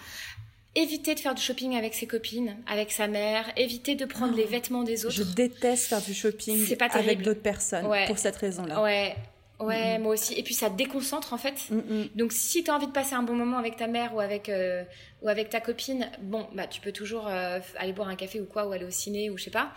éviter 0.77 1.15
de 1.15 1.21
faire 1.21 1.35
du 1.35 1.43
shopping 1.43 1.75
avec 1.75 1.95
ses 1.95 2.07
copines, 2.07 2.57
avec 2.67 2.93
sa 2.93 3.09
mère, 3.09 3.51
éviter 3.57 3.97
de 3.97 4.05
prendre 4.05 4.37
les 4.37 4.45
oh. 4.45 4.51
vêtements 4.51 4.83
des 4.85 5.07
autres. 5.07 5.15
Je 5.15 5.23
déteste 5.23 5.87
faire 5.87 6.03
du 6.03 6.15
shopping 6.15 6.77
avec 6.93 7.23
d'autres 7.23 7.43
personnes 7.43 7.89
pour 8.07 8.19
cette 8.19 8.37
raison-là. 8.37 8.83
Ouais. 8.83 9.17
Ouais, 9.59 9.99
moi 9.99 10.13
aussi. 10.13 10.35
Et 10.35 10.43
puis 10.43 10.55
ça 10.55 10.69
déconcentre 10.69 11.33
en 11.33 11.39
fait. 11.39 11.71
Donc 12.15 12.33
si 12.33 12.63
tu 12.63 12.71
as 12.71 12.75
envie 12.75 12.87
de 12.87 12.93
passer 12.93 13.15
un 13.15 13.23
bon 13.23 13.35
moment 13.35 13.57
avec 13.57 13.77
ta 13.77 13.87
mère 13.87 14.15
ou 14.15 14.21
avec 14.21 14.49
euh, 14.49 14.85
ou 15.23 15.29
avec 15.29 15.49
ta 15.49 15.61
copine, 15.61 16.11
bon, 16.21 16.47
bah 16.55 16.67
tu 16.67 16.81
peux 16.81 16.93
toujours 16.93 17.27
euh, 17.27 17.59
aller 17.79 17.93
boire 17.93 18.09
un 18.09 18.17
café 18.17 18.41
ou 18.41 18.45
quoi 18.45 18.67
ou 18.67 18.73
aller 18.73 18.85
au 18.85 18.91
ciné 18.91 19.31
ou 19.31 19.39
je 19.39 19.45
sais 19.45 19.51
pas 19.51 19.73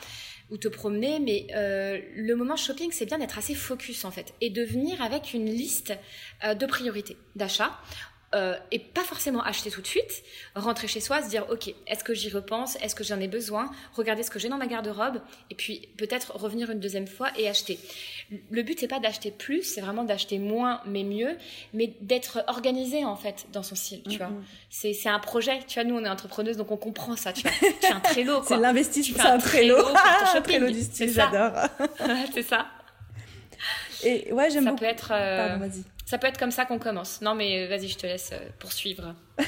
ou 0.51 0.57
te 0.57 0.67
promener, 0.67 1.19
mais 1.19 1.45
euh, 1.55 1.99
le 2.15 2.35
moment 2.35 2.55
shopping, 2.55 2.89
c'est 2.91 3.05
bien 3.05 3.19
d'être 3.19 3.37
assez 3.37 3.53
focus 3.53 4.03
en 4.03 4.09
fait 4.09 4.33
et 4.41 4.49
de 4.49 4.63
venir 4.63 4.99
avec 4.99 5.35
une 5.35 5.45
liste 5.45 5.93
de 6.43 6.65
priorités 6.65 7.17
d'achat 7.35 7.79
euh, 8.35 8.55
et 8.71 8.77
pas 8.77 9.03
forcément 9.03 9.41
acheter 9.41 9.71
tout 9.71 9.81
de 9.81 9.87
suite, 9.87 10.23
rentrer 10.53 10.87
chez 10.87 10.99
soi, 10.99 11.23
se 11.23 11.29
dire 11.29 11.47
ok, 11.49 11.73
est-ce 11.87 12.03
que 12.03 12.13
j'y 12.13 12.29
repense, 12.29 12.75
est-ce 12.75 12.93
que 12.93 13.03
j'en 13.03 13.19
ai 13.19 13.27
besoin, 13.27 13.71
regarder 13.95 14.21
ce 14.21 14.29
que 14.29 14.37
j'ai 14.37 14.49
dans 14.49 14.57
ma 14.57 14.67
garde-robe, 14.67 15.19
et 15.49 15.55
puis 15.55 15.89
peut-être 15.97 16.33
revenir 16.35 16.69
une 16.69 16.79
deuxième 16.79 17.07
fois 17.07 17.29
et 17.37 17.49
acheter. 17.49 17.79
Le 18.51 18.61
but 18.61 18.79
c'est 18.79 18.87
pas 18.87 18.99
d'acheter 18.99 19.31
plus, 19.31 19.63
c'est 19.63 19.81
vraiment 19.81 20.03
d'acheter 20.03 20.37
moins 20.37 20.81
mais 20.85 21.03
mieux, 21.03 21.37
mais 21.73 21.95
d'être 22.01 22.43
organisé 22.47 23.03
en 23.03 23.15
fait 23.15 23.47
dans 23.51 23.63
son 23.63 23.73
style, 23.73 24.03
tu 24.07 24.17
vois. 24.17 24.29
C'est 24.69 24.93
un 25.07 25.19
projet, 25.19 25.59
tu 25.67 25.79
vois. 25.79 25.89
Nous 25.89 25.95
on 25.95 26.05
est 26.05 26.09
entrepreneuse 26.09 26.55
donc 26.55 26.71
on 26.71 26.77
comprend 26.77 27.15
ça, 27.15 27.33
tu 27.33 27.41
vois. 27.41 27.51
C'est 27.81 27.91
un 27.91 27.99
Trello 27.99 28.43
C'est 28.47 28.57
l'investissement, 28.57 29.23
c'est 29.23 29.29
un 29.29 29.37
Trello. 29.39 29.77
un 30.35 30.41
Trello 30.41 30.67
du 30.69 30.81
style, 30.81 31.11
j'adore. 31.11 31.53
c'est 32.33 32.43
ça. 32.43 32.67
Et 34.03 34.31
ouais, 34.31 34.49
j'aime 34.51 34.65
beaucoup. 34.65 34.77
Peut 34.77 34.85
être, 34.85 35.11
euh, 35.11 35.47
Pardon, 35.47 35.65
vas-y 35.65 35.83
ça 36.09 36.17
peut 36.17 36.25
être 36.25 36.39
comme 36.39 36.49
ça 36.49 36.65
qu'on 36.65 36.79
commence. 36.79 37.21
Non, 37.21 37.35
mais 37.35 37.67
vas-y, 37.67 37.87
je 37.87 37.95
te 37.95 38.07
laisse 38.07 38.31
euh, 38.33 38.39
poursuivre. 38.57 39.13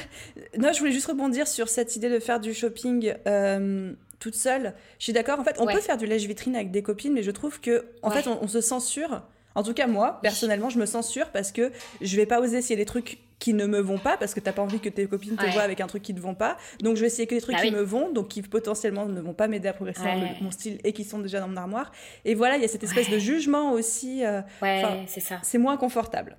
non, 0.58 0.72
je 0.72 0.78
voulais 0.78 0.92
juste 0.92 1.08
rebondir 1.08 1.48
sur 1.48 1.68
cette 1.68 1.96
idée 1.96 2.08
de 2.08 2.20
faire 2.20 2.38
du 2.38 2.54
shopping 2.54 3.14
euh, 3.26 3.92
toute 4.20 4.36
seule. 4.36 4.72
Je 5.00 5.04
suis 5.04 5.12
d'accord. 5.12 5.40
En 5.40 5.44
fait, 5.44 5.56
on 5.58 5.66
peut 5.66 5.80
faire 5.80 5.96
du 5.96 6.06
lèche-vitrine 6.06 6.54
avec 6.54 6.70
des 6.70 6.84
copines, 6.84 7.14
mais 7.14 7.24
je 7.24 7.32
trouve 7.32 7.60
que, 7.60 7.86
en 8.02 8.10
fait, 8.10 8.28
on, 8.28 8.46
se 8.46 8.60
censure. 8.60 9.22
En 9.56 9.64
tout 9.64 9.74
cas, 9.74 9.88
moi, 9.88 10.20
personnellement, 10.22 10.70
je 10.70 10.78
me 10.78 10.86
censure 10.86 11.30
parce 11.30 11.50
que 11.50 11.72
je 12.00 12.16
vais 12.16 12.26
pas 12.26 12.40
oser 12.40 12.58
essayer 12.58 12.76
des 12.76 12.84
trucs 12.84 13.18
qui 13.40 13.54
ne 13.54 13.66
me 13.66 13.80
vont 13.80 13.98
pas 13.98 14.16
parce 14.16 14.32
que 14.32 14.38
t'as 14.38 14.52
pas 14.52 14.62
envie 14.62 14.78
que 14.78 14.88
tes 14.88 15.08
copines 15.08 15.34
te 15.34 15.50
voient 15.50 15.62
avec 15.62 15.80
un 15.80 15.88
truc 15.88 16.04
qui 16.04 16.14
ne 16.14 16.20
vont 16.20 16.36
pas. 16.36 16.58
Donc, 16.80 16.94
je 16.94 17.00
vais 17.00 17.08
essayer 17.08 17.26
que 17.26 17.34
des 17.34 17.40
trucs 17.40 17.56
bah 17.56 17.62
qui 17.62 17.72
me 17.72 17.82
vont, 17.82 18.12
donc 18.12 18.28
qui 18.28 18.40
potentiellement 18.40 19.04
ne 19.06 19.20
vont 19.20 19.34
pas 19.34 19.48
m'aider 19.48 19.66
à 19.66 19.72
progresser 19.72 20.04
dans 20.04 20.44
mon 20.44 20.52
style 20.52 20.78
et 20.84 20.92
qui 20.92 21.02
sont 21.02 21.18
déjà 21.18 21.40
dans 21.40 21.48
mon 21.48 21.56
armoire. 21.56 21.90
Et 22.24 22.36
voilà, 22.36 22.54
il 22.54 22.62
y 22.62 22.64
a 22.64 22.68
cette 22.68 22.84
espèce 22.84 23.10
de 23.10 23.18
jugement 23.18 23.72
aussi. 23.72 24.24
Euh, 24.24 24.42
ouais, 24.62 24.84
c'est 25.08 25.18
ça. 25.18 25.40
C'est 25.42 25.58
moins 25.58 25.76
confortable. 25.76 26.36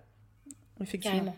Carrément. 1.01 1.35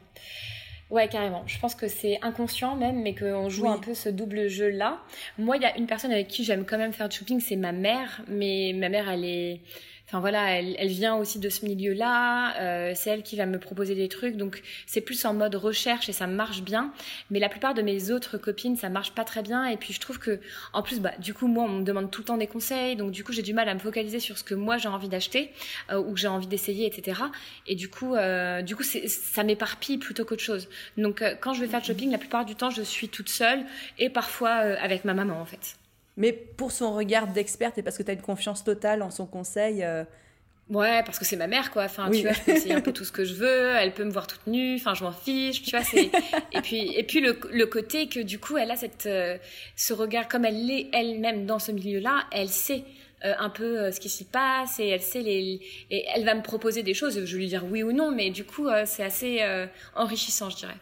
Ouais, 0.91 1.07
carrément. 1.07 1.43
Je 1.47 1.57
pense 1.59 1.73
que 1.73 1.87
c'est 1.87 2.19
inconscient 2.21 2.75
même, 2.75 3.01
mais 3.01 3.15
qu'on 3.15 3.49
joue 3.49 3.67
un 3.67 3.79
peu 3.79 3.95
ce 3.95 4.07
double 4.09 4.47
jeu-là. 4.47 4.99
Moi, 5.39 5.57
il 5.57 5.63
y 5.63 5.65
a 5.65 5.75
une 5.77 5.87
personne 5.87 6.11
avec 6.11 6.27
qui 6.27 6.43
j'aime 6.43 6.63
quand 6.63 6.77
même 6.77 6.93
faire 6.93 7.09
du 7.09 7.17
shopping, 7.17 7.39
c'est 7.39 7.55
ma 7.55 7.71
mère. 7.71 8.21
Mais 8.27 8.71
ma 8.75 8.89
mère, 8.89 9.09
elle 9.09 9.25
est 9.25 9.61
Enfin 10.07 10.19
voilà, 10.19 10.51
elle, 10.51 10.75
elle 10.77 10.89
vient 10.89 11.15
aussi 11.15 11.39
de 11.39 11.49
ce 11.49 11.65
milieu-là. 11.65 12.59
Euh, 12.61 12.93
c'est 12.95 13.09
elle 13.09 13.23
qui 13.23 13.35
va 13.35 13.45
me 13.45 13.59
proposer 13.59 13.95
des 13.95 14.07
trucs, 14.07 14.37
donc 14.37 14.61
c'est 14.85 15.01
plus 15.01 15.25
en 15.25 15.33
mode 15.33 15.55
recherche 15.55 16.09
et 16.09 16.13
ça 16.13 16.27
marche 16.27 16.61
bien. 16.61 16.93
Mais 17.31 17.39
la 17.39 17.49
plupart 17.49 17.73
de 17.73 17.81
mes 17.81 18.11
autres 18.11 18.37
copines, 18.37 18.75
ça 18.75 18.89
marche 18.89 19.11
pas 19.11 19.23
très 19.23 19.41
bien. 19.41 19.65
Et 19.65 19.77
puis 19.77 19.93
je 19.93 19.99
trouve 19.99 20.19
que, 20.19 20.39
en 20.73 20.83
plus, 20.83 20.99
bah 20.99 21.13
du 21.19 21.33
coup 21.33 21.47
moi 21.47 21.63
on 21.63 21.69
me 21.79 21.83
demande 21.83 22.11
tout 22.11 22.21
le 22.21 22.25
temps 22.25 22.37
des 22.37 22.47
conseils, 22.47 22.95
donc 22.95 23.11
du 23.11 23.23
coup 23.23 23.33
j'ai 23.33 23.41
du 23.41 23.53
mal 23.53 23.67
à 23.67 23.73
me 23.73 23.79
focaliser 23.79 24.19
sur 24.19 24.37
ce 24.37 24.43
que 24.43 24.55
moi 24.55 24.77
j'ai 24.77 24.89
envie 24.89 25.09
d'acheter 25.09 25.51
euh, 25.91 25.97
ou 25.97 26.13
que 26.13 26.19
j'ai 26.19 26.27
envie 26.27 26.47
d'essayer, 26.47 26.85
etc. 26.85 27.21
Et 27.67 27.75
du 27.75 27.89
coup, 27.89 28.15
euh, 28.15 28.61
du 28.61 28.75
coup 28.75 28.83
ça 28.83 29.43
m'éparpille 29.43 29.97
plutôt 29.97 30.25
qu'autre 30.25 30.43
chose. 30.43 30.67
Donc 30.97 31.21
euh, 31.21 31.35
quand 31.39 31.53
je 31.53 31.61
vais 31.61 31.67
faire 31.67 31.81
du 31.81 31.87
shopping, 31.87 32.11
la 32.11 32.17
plupart 32.17 32.45
du 32.45 32.55
temps 32.55 32.69
je 32.69 32.81
suis 32.81 33.09
toute 33.09 33.29
seule 33.29 33.65
et 33.97 34.09
parfois 34.09 34.63
euh, 34.63 34.75
avec 34.79 35.05
ma 35.05 35.13
maman 35.13 35.39
en 35.39 35.45
fait 35.45 35.77
mais 36.17 36.31
pour 36.31 36.71
son 36.71 36.93
regard 36.93 37.27
d'experte 37.27 37.77
et 37.77 37.83
parce 37.83 37.97
que 37.97 38.03
tu 38.03 38.11
as 38.11 38.13
une 38.13 38.21
confiance 38.21 38.63
totale 38.63 39.01
en 39.01 39.11
son 39.11 39.25
conseil. 39.25 39.83
Euh, 39.83 40.03
ouais, 40.69 41.03
parce 41.03 41.19
que 41.19 41.25
c'est 41.25 41.35
ma 41.35 41.47
mère, 41.47 41.71
quoi. 41.71 41.83
Enfin, 41.83 42.09
tu 42.09 42.21
vois, 42.21 42.31
je 42.31 42.41
peux 42.41 42.51
essayer 42.51 42.73
un 42.73 42.81
peu 42.81 42.93
tout 42.93 43.03
ce 43.03 43.11
que 43.11 43.25
je 43.25 43.33
veux. 43.33 43.75
Elle 43.75 43.93
peut 43.93 44.05
me 44.05 44.11
voir 44.11 44.27
toute 44.27 44.47
nue. 44.47 44.75
Enfin, 44.75 44.93
je 44.93 45.03
m'en 45.03 45.11
fiche. 45.11 45.61
Tu 45.63 45.71
vois, 45.71 45.83
c'est. 45.83 46.09
et 46.53 46.61
puis, 46.61 46.95
et 46.95 47.03
puis 47.03 47.19
le, 47.19 47.37
le, 47.51 47.65
côté 47.65 48.07
que 48.07 48.19
du 48.19 48.39
coup, 48.39 48.57
elle 48.57 48.71
a 48.71 48.77
cette, 48.77 49.05
euh, 49.07 49.37
ce 49.75 49.93
regard 49.93 50.27
comme 50.27 50.45
elle 50.45 50.65
l'est 50.65 50.89
elle-même 50.93 51.45
dans 51.45 51.59
ce 51.59 51.71
milieu-là. 51.71 52.25
Elle 52.31 52.49
sait. 52.49 52.83
Euh, 53.23 53.33
un 53.39 53.49
peu 53.49 53.91
ce 53.93 53.99
qui 54.01 54.09
s'y 54.09 54.25
passe 54.25 54.77
et 54.77 54.89
elle 54.89 55.01
sait 55.01 55.21
les 55.21 55.61
et 55.89 56.05
elle 56.13 56.25
va 56.25 56.35
me 56.35 56.43
proposer 56.43 56.83
des 56.83 56.93
choses 56.93 57.23
je 57.23 57.35
vais 57.35 57.43
lui 57.43 57.47
dire 57.47 57.63
oui 57.63 57.81
ou 57.81 57.93
non 57.93 58.11
mais 58.11 58.29
du 58.29 58.43
coup 58.43 58.67
c'est 58.83 59.03
assez 59.03 59.39
enrichissant 59.95 60.49
je 60.49 60.57
dirais 60.57 60.75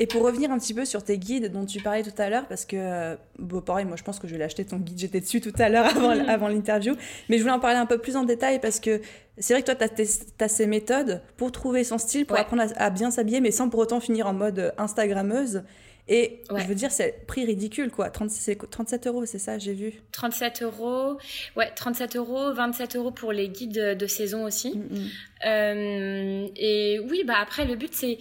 et 0.00 0.06
pour 0.06 0.22
revenir 0.22 0.50
un 0.50 0.58
petit 0.58 0.72
peu 0.72 0.86
sur 0.86 1.04
tes 1.04 1.18
guides 1.18 1.52
dont 1.52 1.66
tu 1.66 1.78
parlais 1.82 2.02
tout 2.02 2.10
à 2.16 2.30
l'heure, 2.30 2.46
parce 2.48 2.64
que, 2.64 3.18
bon, 3.38 3.60
pareil, 3.60 3.84
moi 3.84 3.96
je 3.96 4.02
pense 4.02 4.18
que 4.18 4.26
je 4.26 4.32
vais 4.32 4.38
l'acheter 4.38 4.64
ton 4.64 4.78
guide, 4.78 4.98
j'étais 4.98 5.20
dessus 5.20 5.42
tout 5.42 5.52
à 5.58 5.68
l'heure 5.68 5.84
avant, 5.94 6.10
avant 6.26 6.48
l'interview, 6.48 6.96
mais 7.28 7.36
je 7.36 7.42
voulais 7.42 7.54
en 7.54 7.60
parler 7.60 7.76
un 7.76 7.84
peu 7.84 7.98
plus 7.98 8.16
en 8.16 8.24
détail 8.24 8.60
parce 8.60 8.80
que 8.80 9.02
c'est 9.36 9.52
vrai 9.52 9.62
que 9.62 9.70
toi, 9.70 9.88
tu 9.88 10.02
as, 10.42 10.48
ces 10.48 10.66
méthodes 10.66 11.20
pour 11.36 11.52
trouver 11.52 11.84
son 11.84 11.98
style, 11.98 12.24
pour 12.24 12.38
apprendre 12.38 12.62
à, 12.76 12.88
bien 12.88 13.10
s'habiller, 13.10 13.42
mais 13.42 13.50
sans 13.50 13.68
pour 13.68 13.80
autant 13.80 14.00
finir 14.00 14.26
en 14.26 14.32
mode 14.32 14.72
Instagrammeuse. 14.78 15.64
Et 16.08 16.42
je 16.56 16.64
veux 16.64 16.74
dire, 16.74 16.90
c'est 16.90 17.26
prix 17.26 17.44
ridicule, 17.44 17.90
quoi. 17.90 18.08
37 18.08 19.06
euros, 19.06 19.26
c'est 19.26 19.38
ça, 19.38 19.58
j'ai 19.58 19.74
vu. 19.74 19.92
37 20.12 20.62
euros, 20.62 21.18
ouais, 21.56 21.70
37 21.76 22.16
euros, 22.16 22.54
27 22.54 22.96
euros 22.96 23.10
pour 23.10 23.32
les 23.32 23.50
guides 23.50 23.96
de 23.98 24.06
saison 24.06 24.44
aussi. 24.44 24.76
Mm, 24.76 24.80
mm. 24.80 25.08
Euh, 25.46 26.48
et 26.56 27.00
oui, 27.08 27.22
bah 27.24 27.34
après, 27.40 27.66
le 27.66 27.76
but, 27.76 27.94
c'est 27.94 28.18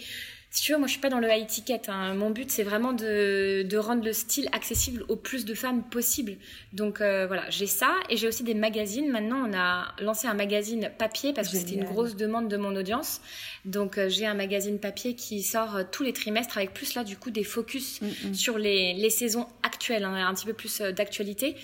si 0.52 0.64
tu 0.64 0.72
veux, 0.72 0.80
moi 0.80 0.88
je 0.88 0.94
suis 0.94 1.02
pas 1.02 1.10
dans 1.10 1.20
le 1.20 1.30
high 1.30 1.46
ticket. 1.46 1.82
Hein. 1.90 2.16
Mon 2.16 2.32
but 2.32 2.50
c'est 2.50 2.64
vraiment 2.64 2.94
de, 2.94 3.62
de, 3.62 3.78
rendre 3.78 4.04
le 4.04 4.14
style 4.14 4.50
accessible 4.52 5.06
au 5.08 5.16
plus 5.16 5.46
de 5.46 5.54
femmes 5.54 5.84
possible. 5.84 6.38
Donc 6.74 7.02
euh, 7.02 7.28
voilà, 7.28 7.48
j'ai 7.52 7.68
ça 7.68 7.94
et 8.10 8.18
j'ai 8.18 8.28
aussi 8.28 8.44
des 8.44 8.56
magazines. 8.56 9.12
Maintenant, 9.12 9.48
on 9.48 9.54
a 9.56 9.94
lancé 10.02 10.28
un 10.28 10.34
magazine 10.34 10.90
papier 10.98 11.34
parce 11.34 11.50
que 11.50 11.58
c'était 11.58 11.76
une 11.76 11.84
grosse 11.84 12.16
demande 12.16 12.48
de 12.48 12.58
mon 12.58 12.76
audience. 12.76 13.22
Donc 13.66 14.00
euh, 14.00 14.10
j'ai 14.10 14.26
un 14.26 14.34
magazine 14.34 14.80
papier 14.80 15.14
qui 15.14 15.44
sort 15.44 15.76
euh, 15.76 15.84
tous 15.90 16.02
les 16.02 16.14
trimestres 16.14 16.58
avec 16.58 16.74
plus 16.74 16.96
là 16.96 17.04
du 17.04 17.16
coup 17.16 17.30
des 17.30 17.44
focus 17.44 18.02
mm, 18.02 18.08
mm. 18.30 18.34
sur 18.34 18.58
les, 18.58 18.96
les, 18.96 19.10
saisons 19.12 19.46
actuelles, 19.62 20.04
hein, 20.04 20.28
un 20.28 20.34
petit 20.34 20.48
peu 20.48 20.54
plus 20.54 20.82
d'actualité. 20.82 21.56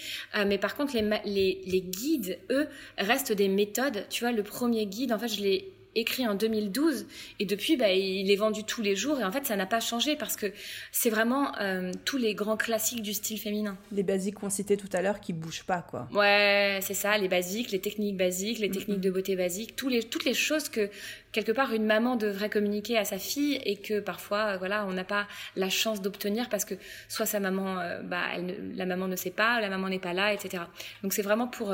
mais 0.46 0.58
par 0.58 0.76
contre, 0.76 0.94
les, 0.94 1.02
les, 1.26 1.62
les 1.66 1.82
guides, 1.82 2.38
eux, 2.52 2.68
restent 2.98 3.32
des 3.32 3.48
méthodes. 3.48 4.06
Tu 4.10 4.24
vois, 4.24 4.32
le 4.32 4.44
premier 4.44 4.86
guide, 4.86 5.12
en 5.12 5.20
fait, 5.20 5.28
je 5.28 5.42
l'ai 5.42 5.75
écrit 5.96 6.28
en 6.28 6.36
2012 6.36 7.08
et 7.40 7.46
depuis 7.46 7.78
bah, 7.78 7.92
il 7.92 8.30
est 8.30 8.36
vendu 8.36 8.64
tous 8.64 8.82
les 8.82 8.96
jours 8.96 9.20
et 9.20 9.24
en 9.24 9.32
fait 9.32 9.46
ça 9.46 9.56
n'a 9.56 9.66
pas 9.66 9.80
changé 9.80 10.16
parce 10.16 10.36
que 10.36 10.48
c'est 10.92 11.10
vraiment 11.10 11.58
euh, 11.60 11.92
tous 12.04 12.18
les 12.18 12.36
grands 12.36 12.58
classiques 12.58 13.02
du 13.02 13.14
style 13.14 13.40
féminin. 13.40 13.78
Les 13.92 14.04
basiques 14.04 14.36
qu'on 14.36 14.50
citait 14.50 14.78
tout 14.78 14.90
à 14.94 15.02
l'heure 15.02 15.20
qui 15.20 15.34
bougent 15.34 15.64
pas 15.64 15.82
quoi. 15.82 16.08
Ouais 16.14 16.80
c'est 16.82 16.94
ça, 16.94 17.18
les 17.18 17.28
basiques, 17.28 17.72
les 17.72 17.80
techniques 17.80 18.18
basiques, 18.18 18.60
les 18.60 18.70
techniques 18.70 19.02
de 19.02 19.10
beauté 19.10 19.36
basiques, 19.36 19.76
tous 19.76 19.90
les, 19.90 20.04
toutes 20.04 20.26
les 20.26 20.34
choses 20.34 20.70
que 20.70 20.90
quelque 21.32 21.52
part 21.52 21.74
une 21.74 21.86
maman 21.86 22.16
devrait 22.16 22.50
communiquer 22.50 22.98
à 22.98 23.06
sa 23.06 23.18
fille 23.18 23.60
et 23.66 23.78
que 23.78 24.00
parfois 24.00 24.54
euh, 24.54 24.58
voilà 24.58 24.86
on 24.86 24.94
n'a 24.94 25.04
pas 25.04 25.28
la 25.56 25.70
chance 25.70 26.02
d'obtenir 26.02 26.50
parce 26.50 26.66
que 26.66 26.76
soit 27.08 27.26
sa 27.26 27.40
maman 27.40 27.80
euh, 27.80 28.02
bah 28.04 28.24
elle 28.34 28.76
la 28.76 28.86
maman 28.86 29.08
ne 29.08 29.16
sait 29.16 29.32
pas, 29.32 29.62
la 29.62 29.70
maman 29.70 29.90
n'est 29.90 30.00
pas 30.00 30.14
là 30.14 30.34
etc. 30.34 30.64
Donc 31.04 31.14
c'est 31.14 31.22
vraiment 31.22 31.48
pour 31.48 31.74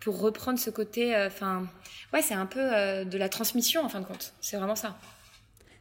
pour 0.00 0.20
reprendre 0.20 0.58
ce 0.58 0.70
côté. 0.70 1.14
Euh, 1.14 1.28
enfin, 1.28 1.66
ouais, 2.12 2.22
c'est 2.22 2.34
un 2.34 2.46
peu 2.46 2.60
euh, 2.60 3.04
de 3.04 3.18
la 3.18 3.28
transmission 3.28 3.82
en 3.84 3.88
fin 3.88 4.00
de 4.00 4.06
compte. 4.06 4.34
C'est 4.40 4.56
vraiment 4.56 4.76
ça. 4.76 4.96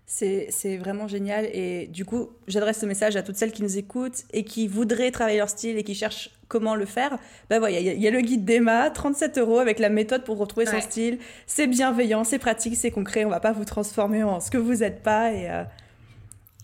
C'est 0.06 0.78
vraiment 0.78 1.08
génial. 1.08 1.46
Et 1.54 1.88
du 1.88 2.06
coup, 2.06 2.30
j'adresse 2.48 2.80
ce 2.80 2.86
message 2.86 3.16
à 3.16 3.24
toutes 3.24 3.36
celles 3.36 3.52
qui 3.52 3.64
nous 3.64 3.78
écoutent 3.78 4.26
et 4.32 4.44
qui 4.44 4.68
voudraient 4.68 5.10
travailler 5.10 5.40
leur 5.40 5.50
style 5.50 5.78
et 5.78 5.84
qui 5.84 5.96
cherchent 5.96 6.30
comment 6.48 6.76
le 6.76 6.86
faire. 6.86 7.18
Ben 7.50 7.58
voilà, 7.58 7.80
il 7.80 8.00
y, 8.00 8.08
a 8.08 8.12
le 8.12 8.22
guide 8.22 8.46
d'Emma, 8.46 8.92
37 8.92 9.40
euros 9.40 9.58
avec 9.58 9.80
la 9.80 9.90
méthode 9.90 10.24
pour 10.24 10.38
retrouver 10.38 10.68
son 10.68 10.80
style. 10.82 11.18
C'est 11.48 11.66
bienveillant, 11.66 12.24
c'est 12.24 12.38
pratique, 12.38 12.76
c'est 12.76 12.92
concret. 12.92 13.26
On 13.26 13.30
va 13.30 13.40
pas 13.40 13.54
vous 13.54 13.66
transformer 13.66 14.22
en 14.24 14.40
ce 14.40 14.52
que 14.52 14.60
vous 14.60 14.76
n'êtes 14.76 15.02
pas. 15.02 15.32
Et, 15.32 15.50
euh, 15.50 15.64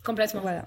Complètement. 0.05 0.41
Voilà. 0.41 0.65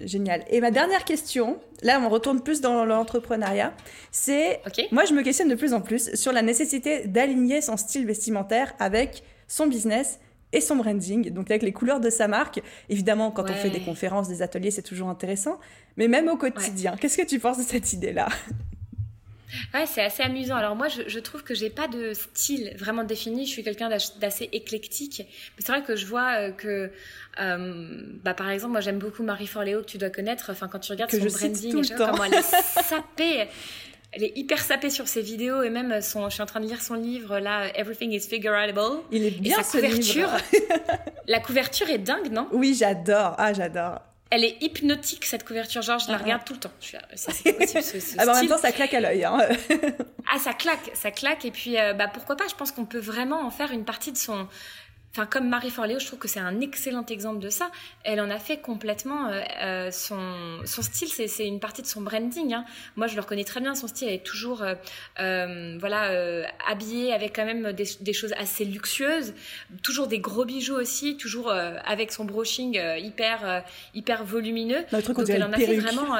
Génial. 0.00 0.44
Et 0.48 0.60
ma 0.60 0.70
dernière 0.70 1.04
question, 1.04 1.58
là 1.82 2.00
on 2.04 2.08
retourne 2.08 2.40
plus 2.40 2.60
dans 2.60 2.84
l'entrepreneuriat, 2.84 3.74
c'est 4.10 4.60
moi 4.92 5.04
je 5.04 5.14
me 5.14 5.22
questionne 5.22 5.48
de 5.48 5.54
plus 5.54 5.74
en 5.74 5.80
plus 5.80 6.14
sur 6.14 6.32
la 6.32 6.42
nécessité 6.42 7.06
d'aligner 7.06 7.60
son 7.60 7.76
style 7.76 8.06
vestimentaire 8.06 8.74
avec 8.78 9.22
son 9.48 9.66
business 9.66 10.18
et 10.52 10.60
son 10.60 10.76
branding, 10.76 11.30
donc 11.30 11.50
avec 11.50 11.62
les 11.62 11.72
couleurs 11.72 12.00
de 12.00 12.10
sa 12.10 12.26
marque. 12.28 12.60
Évidemment, 12.88 13.30
quand 13.30 13.48
on 13.48 13.54
fait 13.54 13.70
des 13.70 13.80
conférences, 13.80 14.28
des 14.28 14.42
ateliers, 14.42 14.70
c'est 14.70 14.82
toujours 14.82 15.08
intéressant, 15.08 15.58
mais 15.96 16.08
même 16.08 16.28
au 16.28 16.36
quotidien, 16.36 16.96
qu'est-ce 16.96 17.18
que 17.18 17.26
tu 17.26 17.38
penses 17.38 17.58
de 17.58 17.62
cette 17.62 17.92
idée-là? 17.92 18.28
Ouais, 19.74 19.86
c'est 19.86 20.02
assez 20.02 20.22
amusant. 20.22 20.56
Alors 20.56 20.76
moi, 20.76 20.88
je, 20.88 21.02
je 21.06 21.18
trouve 21.18 21.42
que 21.42 21.54
j'ai 21.54 21.70
pas 21.70 21.88
de 21.88 22.12
style 22.14 22.72
vraiment 22.76 23.04
défini. 23.04 23.46
Je 23.46 23.50
suis 23.50 23.64
quelqu'un 23.64 23.88
d'assez 23.88 24.48
éclectique. 24.52 25.22
Mais 25.56 25.64
c'est 25.64 25.72
vrai 25.72 25.82
que 25.82 25.96
je 25.96 26.06
vois 26.06 26.32
euh, 26.38 26.52
que, 26.52 26.90
euh, 27.40 28.02
bah, 28.22 28.34
par 28.34 28.50
exemple, 28.50 28.72
moi 28.72 28.80
j'aime 28.80 28.98
beaucoup 28.98 29.22
Marie 29.22 29.46
Forleo 29.46 29.80
que 29.80 29.86
tu 29.86 29.98
dois 29.98 30.10
connaître. 30.10 30.50
Enfin, 30.50 30.68
quand 30.68 30.78
tu 30.78 30.92
regardes 30.92 31.10
son 31.10 31.18
branding, 31.18 31.84
je 31.84 31.94
comment 31.94 32.24
elle 32.24 32.34
est 32.34 32.42
sapée. 32.82 33.48
Elle 34.12 34.24
est 34.24 34.36
hyper 34.36 34.58
sapée 34.58 34.90
sur 34.90 35.06
ses 35.06 35.22
vidéos 35.22 35.62
et 35.62 35.70
même 35.70 36.00
son, 36.00 36.28
je 36.28 36.34
suis 36.34 36.42
en 36.42 36.46
train 36.46 36.58
de 36.58 36.66
lire 36.66 36.82
son 36.82 36.94
livre 36.94 37.38
là, 37.38 37.68
Everything 37.76 38.10
is 38.10 38.20
Figureable. 38.20 39.02
Il 39.12 39.24
est 39.24 39.30
bien 39.30 39.56
et 39.56 39.62
sa 39.62 39.78
couverture. 39.78 40.30
la 41.28 41.38
couverture 41.38 41.88
est 41.88 41.98
dingue, 41.98 42.32
non? 42.32 42.48
Oui, 42.50 42.74
j'adore. 42.76 43.36
Ah, 43.38 43.52
j'adore. 43.52 44.00
Elle 44.30 44.44
est 44.44 44.62
hypnotique 44.62 45.24
cette 45.24 45.44
couverture, 45.44 45.82
genre 45.82 45.98
je 45.98 46.08
la 46.08 46.14
ah, 46.14 46.18
regarde 46.18 46.44
tout 46.44 46.52
le 46.52 46.60
temps. 46.60 46.70
C'est 46.80 47.52
possible, 47.58 47.82
ce, 47.82 47.98
ce 47.98 48.14
ah 48.16 48.26
bah 48.26 48.32
en 48.32 48.36
même 48.36 48.48
temps, 48.48 48.58
ça 48.58 48.70
claque 48.70 48.94
à 48.94 49.00
l'œil. 49.00 49.24
Hein. 49.24 49.38
ah, 50.32 50.38
ça 50.38 50.52
claque, 50.52 50.90
ça 50.94 51.10
claque. 51.10 51.44
Et 51.44 51.50
puis, 51.50 51.78
euh, 51.78 51.94
bah 51.94 52.06
pourquoi 52.06 52.36
pas 52.36 52.46
Je 52.48 52.54
pense 52.54 52.70
qu'on 52.70 52.84
peut 52.84 53.00
vraiment 53.00 53.44
en 53.44 53.50
faire 53.50 53.72
une 53.72 53.84
partie 53.84 54.12
de 54.12 54.16
son 54.16 54.46
Enfin, 55.12 55.26
comme 55.26 55.48
Marie 55.48 55.70
Forleo, 55.70 55.98
je 55.98 56.06
trouve 56.06 56.20
que 56.20 56.28
c'est 56.28 56.38
un 56.38 56.60
excellent 56.60 57.04
exemple 57.06 57.40
de 57.40 57.50
ça. 57.50 57.70
Elle 58.04 58.20
en 58.20 58.30
a 58.30 58.38
fait 58.38 58.58
complètement 58.58 59.26
euh, 59.26 59.40
euh 59.62 59.90
son, 59.90 60.20
son 60.64 60.82
style, 60.82 61.08
c'est 61.08 61.46
une 61.46 61.58
partie 61.58 61.82
de 61.82 61.88
son 61.88 62.00
branding. 62.00 62.54
Hein. 62.54 62.64
Moi, 62.94 63.08
je 63.08 63.16
le 63.16 63.20
reconnais 63.20 63.42
très 63.42 63.60
bien. 63.60 63.74
Son 63.74 63.88
style, 63.88 64.06
elle 64.06 64.14
est 64.14 64.24
toujours, 64.24 64.62
euh, 64.62 64.74
euh 65.18 65.76
voilà, 65.80 66.44
habillée 66.68 67.12
avec 67.12 67.34
quand 67.34 67.44
même 67.44 67.72
des, 67.72 67.88
des, 68.00 68.12
choses 68.12 68.32
assez 68.38 68.64
luxueuses, 68.64 69.34
toujours 69.82 70.06
des 70.06 70.20
gros 70.20 70.44
bijoux 70.44 70.76
aussi, 70.76 71.16
toujours 71.16 71.50
avec 71.50 72.12
son 72.12 72.24
brushing 72.24 72.80
hyper, 72.98 73.64
hyper 73.94 74.24
volumineux. 74.24 74.84
Le 74.92 75.02
truc, 75.02 75.16
Donc, 75.16 75.28
elle 75.28 75.42
en 75.42 75.52
a 75.52 75.58
fait 75.58 75.76
vraiment. 75.76 76.18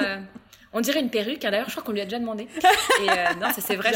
on 0.73 0.81
dirait 0.81 1.01
une 1.01 1.11
perruque. 1.11 1.45
Hein. 1.45 1.53
D'ailleurs, 1.53 1.69
je 1.69 1.73
crois 1.73 1.85
qu'on 1.85 1.93
lui 1.93 2.01
a 2.01 2.05
déjà 2.05 2.19
demandé. 2.19 2.49
Et 3.03 3.07
non, 3.39 3.51
ça 3.53 3.61
c'est 3.61 3.77
vrai 3.77 3.93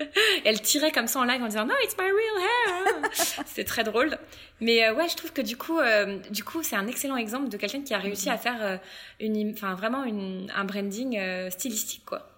elle 0.44 0.60
tirait 0.60 0.92
comme 0.92 1.06
ça 1.06 1.20
en 1.20 1.24
live 1.24 1.42
en 1.42 1.46
disant 1.46 1.66
No, 1.66 1.74
it's 1.82 1.96
my 1.96 2.04
real 2.04 2.44
hair. 2.44 3.10
c'est 3.46 3.64
très 3.64 3.84
drôle. 3.84 4.18
Mais 4.60 4.84
euh, 4.84 4.94
ouais, 4.94 5.08
je 5.08 5.16
trouve 5.16 5.32
que 5.32 5.42
du 5.42 5.56
coup, 5.56 5.78
euh, 5.78 6.18
du 6.30 6.44
coup, 6.44 6.62
c'est 6.62 6.76
un 6.76 6.86
excellent 6.86 7.16
exemple 7.16 7.48
de 7.48 7.56
quelqu'un 7.56 7.82
qui 7.82 7.94
a 7.94 7.98
réussi 7.98 8.30
à 8.30 8.36
faire 8.36 8.58
euh, 8.62 8.76
une, 9.20 9.52
enfin 9.52 9.74
vraiment 9.74 10.04
une, 10.04 10.50
un 10.54 10.64
branding 10.64 11.18
stylistique 11.50 12.04
quoi. 12.04 12.28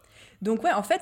Donc 0.40 0.64
ouais, 0.64 0.72
en 0.72 0.82
fait, 0.82 1.00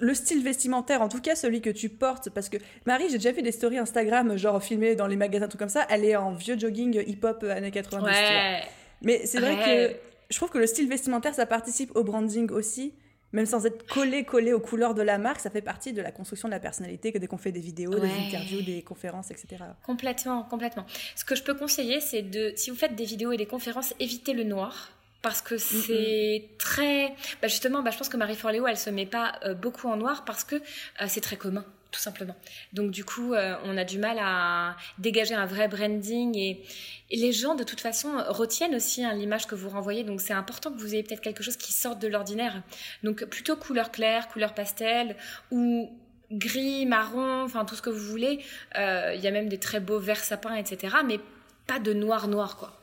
le 0.00 0.14
style 0.14 0.42
vestimentaire, 0.42 1.02
en 1.02 1.08
tout 1.08 1.20
cas 1.20 1.34
celui 1.34 1.60
que 1.60 1.70
tu 1.70 1.88
portes, 1.88 2.30
parce 2.30 2.48
que 2.48 2.56
Marie, 2.86 3.08
j'ai 3.10 3.18
déjà 3.18 3.32
vu 3.32 3.42
des 3.42 3.52
stories 3.52 3.78
Instagram, 3.78 4.36
genre 4.36 4.62
filmées 4.62 4.94
dans 4.94 5.06
les 5.06 5.16
magasins, 5.16 5.48
tout 5.48 5.58
comme 5.58 5.68
ça, 5.68 5.86
elle 5.90 6.04
est 6.04 6.16
en 6.16 6.32
vieux 6.32 6.58
jogging 6.58 7.02
hip-hop 7.06 7.42
années 7.44 7.70
90. 7.70 8.06
Ouais. 8.06 8.62
Mais 9.02 9.26
c'est 9.26 9.40
vrai 9.40 9.56
que 9.56 9.96
je 10.30 10.36
trouve 10.36 10.50
que 10.50 10.58
le 10.58 10.66
style 10.66 10.88
vestimentaire, 10.88 11.34
ça 11.34 11.46
participe 11.46 11.94
au 11.96 12.04
branding 12.04 12.50
aussi 12.50 12.94
même 13.32 13.46
sans 13.46 13.66
être 13.66 13.86
collé 13.86 14.24
collé 14.24 14.52
aux 14.52 14.60
couleurs 14.60 14.94
de 14.94 15.02
la 15.02 15.18
marque, 15.18 15.40
ça 15.40 15.50
fait 15.50 15.62
partie 15.62 15.92
de 15.92 16.02
la 16.02 16.12
construction 16.12 16.48
de 16.48 16.52
la 16.52 16.60
personnalité 16.60 17.12
que 17.12 17.18
dès 17.18 17.26
qu'on 17.26 17.38
fait 17.38 17.52
des 17.52 17.60
vidéos, 17.60 17.98
des 17.98 18.10
interviews, 18.26 18.62
des 18.62 18.82
conférences, 18.82 19.30
etc. 19.30 19.64
Complètement, 19.84 20.44
complètement. 20.44 20.86
Ce 21.16 21.24
que 21.24 21.34
je 21.34 21.42
peux 21.42 21.54
conseiller, 21.54 22.00
c'est 22.00 22.22
de, 22.22 22.52
si 22.56 22.70
vous 22.70 22.76
faites 22.76 22.94
des 22.94 23.04
vidéos 23.04 23.32
et 23.32 23.36
des 23.36 23.46
conférences, 23.46 23.94
évitez 24.00 24.32
le 24.32 24.44
noir. 24.44 24.90
Parce 25.20 25.42
que 25.42 25.58
c'est 25.58 26.44
très, 26.58 27.08
bah 27.42 27.48
justement, 27.48 27.82
bah 27.82 27.90
je 27.90 27.98
pense 27.98 28.08
que 28.08 28.16
Marie 28.16 28.36
Forleo, 28.36 28.68
elle 28.68 28.76
se 28.76 28.88
met 28.88 29.04
pas 29.04 29.40
euh, 29.44 29.52
beaucoup 29.52 29.88
en 29.88 29.96
noir 29.96 30.24
parce 30.24 30.44
que 30.44 30.54
euh, 30.54 31.06
c'est 31.08 31.20
très 31.20 31.36
commun 31.36 31.64
tout 31.90 32.00
simplement. 32.00 32.36
Donc 32.72 32.90
du 32.90 33.04
coup, 33.04 33.32
euh, 33.32 33.56
on 33.64 33.76
a 33.76 33.84
du 33.84 33.98
mal 33.98 34.18
à 34.20 34.76
dégager 34.98 35.34
un 35.34 35.46
vrai 35.46 35.68
branding 35.68 36.36
et, 36.36 36.62
les 37.10 37.32
gens 37.32 37.54
de 37.54 37.64
toute 37.64 37.80
façon 37.80 38.22
retiennent 38.28 38.74
aussi 38.74 39.02
hein, 39.02 39.14
l'image 39.14 39.46
que 39.46 39.54
vous 39.54 39.70
renvoyez. 39.70 40.04
Donc 40.04 40.20
c'est 40.20 40.34
important 40.34 40.70
que 40.70 40.78
vous 40.78 40.92
ayez 40.92 41.02
peut-être 41.02 41.22
quelque 41.22 41.42
chose 41.42 41.56
qui 41.56 41.72
sorte 41.72 41.98
de 41.98 42.06
l'ordinaire. 42.06 42.62
Donc 43.02 43.24
plutôt 43.24 43.56
couleur 43.56 43.90
claire, 43.90 44.28
couleur 44.28 44.52
pastel 44.52 45.16
ou 45.50 45.90
gris, 46.30 46.84
marron, 46.84 47.44
enfin 47.44 47.64
tout 47.64 47.76
ce 47.76 47.80
que 47.80 47.88
vous 47.88 48.04
voulez. 48.04 48.44
Euh, 48.76 49.14
il 49.14 49.22
y 49.22 49.26
a 49.26 49.30
même 49.30 49.48
des 49.48 49.56
très 49.56 49.80
beaux 49.80 49.98
verts 49.98 50.22
sapins, 50.22 50.54
etc. 50.54 50.96
Mais 51.06 51.18
pas 51.66 51.78
de 51.78 51.94
noir 51.94 52.28
noir 52.28 52.58
quoi. 52.58 52.78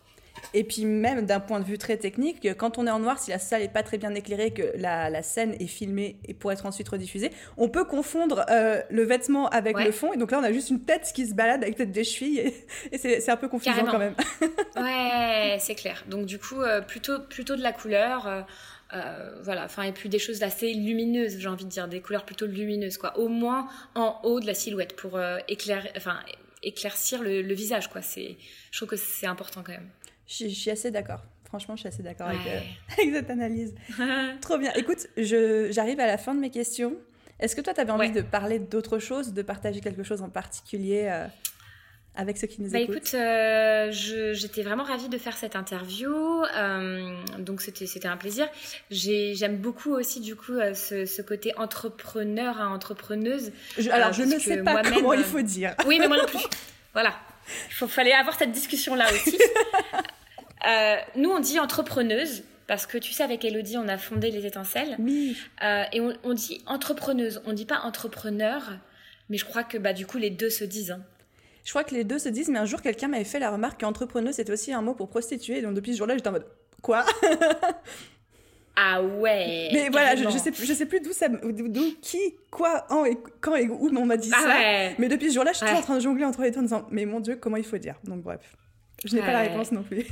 Et 0.53 0.63
puis 0.63 0.85
même 0.85 1.25
d'un 1.25 1.39
point 1.39 1.59
de 1.59 1.65
vue 1.65 1.77
très 1.77 1.97
technique, 1.97 2.47
quand 2.57 2.77
on 2.77 2.87
est 2.87 2.91
en 2.91 2.99
noir, 2.99 3.19
si 3.19 3.31
la 3.31 3.39
salle 3.39 3.61
n'est 3.61 3.69
pas 3.69 3.83
très 3.83 3.97
bien 3.97 4.13
éclairée, 4.13 4.51
que 4.51 4.63
la, 4.75 5.21
scène 5.21 5.55
est 5.59 5.67
filmée 5.67 6.17
et 6.25 6.33
pour 6.33 6.51
être 6.51 6.65
ensuite 6.65 6.87
rediffusée, 6.89 7.31
on 7.57 7.69
peut 7.69 7.85
confondre 7.85 8.45
euh, 8.49 8.81
le 8.89 9.03
vêtement 9.03 9.49
avec 9.49 9.77
le 9.77 9.91
fond. 9.91 10.13
Et 10.13 10.17
donc 10.17 10.31
là, 10.31 10.39
on 10.39 10.43
a 10.43 10.51
juste 10.51 10.69
une 10.69 10.81
tête 10.81 11.11
qui 11.13 11.25
se 11.25 11.33
balade 11.33 11.63
avec 11.63 11.77
peut-être 11.77 11.91
des 11.91 12.03
chevilles. 12.03 12.53
Et, 12.91 12.97
c'est 12.97 13.29
un 13.29 13.37
peu 13.37 13.47
confusant 13.47 13.85
quand 13.85 13.99
même. 13.99 14.15
ouais, 14.75 15.57
c'est 15.59 15.75
clair. 15.75 16.03
Donc 16.07 16.25
du 16.25 16.39
coup, 16.39 16.61
euh, 16.61 16.81
plutôt, 16.81 17.19
plutôt 17.19 17.55
de 17.55 17.61
la 17.61 17.71
couleur. 17.71 18.45
Euh, 18.93 19.41
voilà, 19.41 19.65
enfin 19.65 19.83
et 19.83 19.91
puis 19.91 20.09
des 20.09 20.19
choses 20.19 20.43
assez 20.43 20.73
lumineuses, 20.73 21.39
j'ai 21.39 21.49
envie 21.49 21.65
de 21.65 21.69
dire, 21.69 21.87
des 21.87 22.01
couleurs 22.01 22.23
plutôt 22.23 22.45
lumineuses 22.45 22.97
quoi. 22.97 23.17
Au 23.17 23.27
moins 23.27 23.67
en 23.95 24.19
haut 24.23 24.39
de 24.39 24.45
la 24.45 24.53
silhouette 24.53 24.95
pour 24.95 25.19
enfin 25.97 26.19
éclaircir 26.61 27.21
le, 27.21 27.41
le 27.41 27.53
visage 27.53 27.89
quoi. 27.89 28.01
C'est, 28.01 28.37
je 28.71 28.77
trouve 28.77 28.89
que 28.89 28.95
c'est 28.95 29.27
important 29.27 29.63
quand 29.63 29.73
même. 29.73 29.89
Je, 30.27 30.47
suis 30.47 30.71
assez 30.71 30.91
d'accord. 30.91 31.21
Franchement, 31.45 31.75
je 31.75 31.81
suis 31.81 31.87
assez 31.87 32.03
d'accord 32.03 32.27
avec, 32.27 32.41
euh, 32.47 32.59
cette 33.13 33.29
analyse. 33.29 33.73
Trop 34.41 34.57
bien. 34.57 34.71
Écoute, 34.75 35.07
j'arrive 35.17 35.99
à 35.99 36.07
la 36.07 36.17
fin 36.17 36.33
de 36.33 36.39
mes 36.39 36.49
questions. 36.49 36.93
Est-ce 37.39 37.55
que 37.55 37.61
toi, 37.61 37.73
tu 37.73 37.81
avais 37.81 37.91
envie 37.91 38.11
de 38.11 38.21
parler 38.21 38.59
d'autre 38.59 38.99
chose, 38.99 39.33
de 39.33 39.41
partager 39.41 39.81
quelque 39.81 40.03
chose 40.03 40.21
en 40.21 40.29
particulier 40.29 41.07
euh, 41.09 41.27
avec 42.15 42.37
ceux 42.37 42.47
qui 42.47 42.61
nous 42.61 42.71
bah, 42.71 42.79
écoutent 42.79 42.95
Écoute, 42.95 43.13
euh, 43.15 43.89
j'étais 43.91 44.63
vraiment 44.63 44.83
ravie 44.85 45.09
de 45.09 45.17
faire 45.17 45.35
cette 45.35 45.57
interview. 45.57 46.13
donc, 47.39 47.61
c'était 47.61 48.07
un 48.07 48.17
plaisir. 48.17 48.47
J'aime 48.89 49.57
beaucoup 49.57 49.93
aussi, 49.93 50.21
du 50.21 50.35
coup, 50.35 50.53
ce, 50.73 51.21
côté 51.21 51.51
entrepreneur, 51.57 52.59
hein, 52.59 52.73
entrepreneuse. 52.73 53.51
alors, 53.91 54.13
je 54.13 54.23
ne 54.23 54.39
sais 54.39 54.63
pas 54.63 54.81
comment 54.81 55.13
il 55.13 55.23
faut 55.23 55.41
dire. 55.41 55.75
Oui, 55.85 55.97
mais 55.99 56.07
moi 56.07 56.17
non 56.17 56.25
plus. 56.25 56.39
Voilà. 56.93 57.13
Il 57.81 57.87
fallait 57.87 58.13
avoir 58.13 58.37
cette 58.37 58.51
discussion-là 58.51 59.05
aussi. 59.11 59.37
Euh, 60.67 60.95
nous, 61.15 61.29
on 61.29 61.39
dit 61.39 61.59
entrepreneuse. 61.59 62.43
Parce 62.67 62.87
que 62.87 62.97
tu 62.97 63.13
sais, 63.13 63.23
avec 63.23 63.45
Elodie, 63.45 63.77
on 63.77 63.87
a 63.87 63.97
fondé 63.97 64.31
les 64.31 64.47
étincelles. 64.47 64.95
Oui. 64.97 65.37
Euh, 65.63 65.83
et 65.93 66.01
on, 66.01 66.33
dit 66.33 66.63
entrepreneuse. 66.65 67.41
On 67.45 67.53
dit 67.53 67.65
pas 67.65 67.81
entrepreneur. 67.81 68.79
Mais 69.29 69.37
je 69.37 69.45
crois 69.45 69.63
que 69.63 69.77
bah, 69.77 69.93
du 69.93 70.07
coup, 70.07 70.17
les 70.17 70.31
deux 70.31 70.49
se 70.49 70.63
disent. 70.63 70.91
Hein. 70.91 71.01
Je 71.63 71.69
crois 71.69 71.83
que 71.83 71.93
les 71.93 72.03
deux 72.03 72.19
se 72.19 72.29
disent, 72.29 72.49
mais 72.49 72.59
un 72.59 72.65
jour, 72.65 72.81
quelqu'un 72.81 73.07
m'avait 73.07 73.23
fait 73.23 73.39
la 73.39 73.51
remarque 73.51 73.81
qu'entrepreneuse, 73.81 74.35
c'était 74.35 74.51
aussi 74.51 74.73
un 74.73 74.81
mot 74.81 74.93
pour 74.95 75.09
prostituée. 75.09 75.61
Donc 75.61 75.75
depuis 75.75 75.93
ce 75.93 75.99
jour-là, 75.99 76.15
j'étais 76.15 76.29
en 76.29 76.33
mode 76.33 76.47
Quoi? 76.81 77.05
Ah 78.77 79.01
ouais. 79.01 79.69
Mais 79.71 79.87
voilà, 79.89 80.17
je, 80.17 80.29
je, 80.29 80.37
sais, 80.37 80.51
je 80.53 80.73
sais 80.73 80.85
plus 80.85 80.99
d'où 80.99 81.13
ça, 81.13 81.29
d'où, 81.29 81.95
qui, 82.01 82.19
quoi, 82.51 82.85
et 83.07 83.17
quand 83.39 83.55
et 83.55 83.69
où 83.69 83.89
on 83.95 84.05
m'a 84.05 84.17
dit 84.17 84.29
ah 84.33 84.41
ça. 84.41 84.95
Mais 84.99 85.07
depuis 85.07 85.29
ce 85.29 85.35
jour-là, 85.35 85.53
je 85.53 85.59
suis 85.59 85.65
toujours 85.65 85.79
en 85.79 85.83
train 85.83 85.95
de 85.95 86.01
jongler 86.01 86.25
entre 86.25 86.41
les 86.41 86.51
deux 86.51 86.59
en 86.59 86.63
disant, 86.63 86.85
mais 86.91 87.05
mon 87.05 87.21
Dieu, 87.21 87.37
comment 87.37 87.55
il 87.55 87.63
faut 87.63 87.77
dire? 87.77 87.95
Donc 88.03 88.21
bref, 88.21 88.41
je 89.05 89.15
n'ai 89.15 89.21
pas 89.21 89.31
la 89.31 89.39
réponse 89.43 89.71
non 89.71 89.83
plus. 89.83 90.05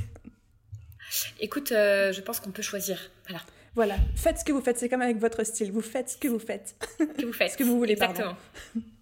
Écoute, 1.40 1.72
euh, 1.72 2.12
je 2.12 2.20
pense 2.20 2.40
qu'on 2.40 2.50
peut 2.50 2.62
choisir. 2.62 3.10
Voilà. 3.28 3.42
Voilà, 3.74 3.96
faites 4.14 4.38
ce 4.38 4.44
que 4.44 4.52
vous 4.52 4.60
faites. 4.60 4.78
C'est 4.78 4.88
comme 4.88 5.02
avec 5.02 5.18
votre 5.18 5.42
style. 5.42 5.72
Vous 5.72 5.80
faites 5.80 6.10
ce 6.10 6.16
que 6.16 6.28
vous 6.28 6.38
faites. 6.38 6.76
Que 6.98 7.26
vous 7.26 7.32
faites. 7.32 7.50
ce 7.52 7.56
que 7.56 7.64
vous 7.64 7.76
voulez. 7.76 7.94
Exactement. 7.94 8.36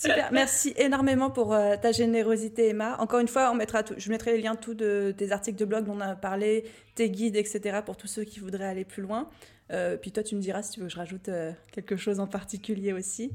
Super, 0.00 0.30
merci 0.32 0.74
énormément 0.76 1.28
pour 1.28 1.52
euh, 1.52 1.74
ta 1.76 1.90
générosité, 1.90 2.68
Emma. 2.68 2.96
Encore 3.00 3.18
une 3.18 3.26
fois, 3.26 3.50
on 3.50 3.54
mettra 3.56 3.82
je 3.96 4.10
mettrai 4.10 4.36
les 4.36 4.42
liens 4.42 4.54
tous 4.54 4.74
de 4.74 5.12
tes 5.16 5.32
articles 5.32 5.58
de 5.58 5.64
blog 5.64 5.86
dont 5.86 5.96
on 5.96 6.00
a 6.00 6.14
parlé, 6.14 6.64
tes 6.94 7.10
guides, 7.10 7.34
etc. 7.34 7.80
pour 7.84 7.96
tous 7.96 8.06
ceux 8.06 8.22
qui 8.22 8.38
voudraient 8.38 8.66
aller 8.66 8.84
plus 8.84 9.02
loin. 9.02 9.28
Euh, 9.72 9.96
puis 9.96 10.12
toi, 10.12 10.22
tu 10.22 10.36
me 10.36 10.40
diras 10.40 10.62
si 10.62 10.70
tu 10.70 10.80
veux 10.80 10.86
que 10.86 10.92
je 10.92 10.98
rajoute 10.98 11.28
euh, 11.28 11.50
quelque 11.72 11.96
chose 11.96 12.20
en 12.20 12.28
particulier 12.28 12.92
aussi. 12.92 13.32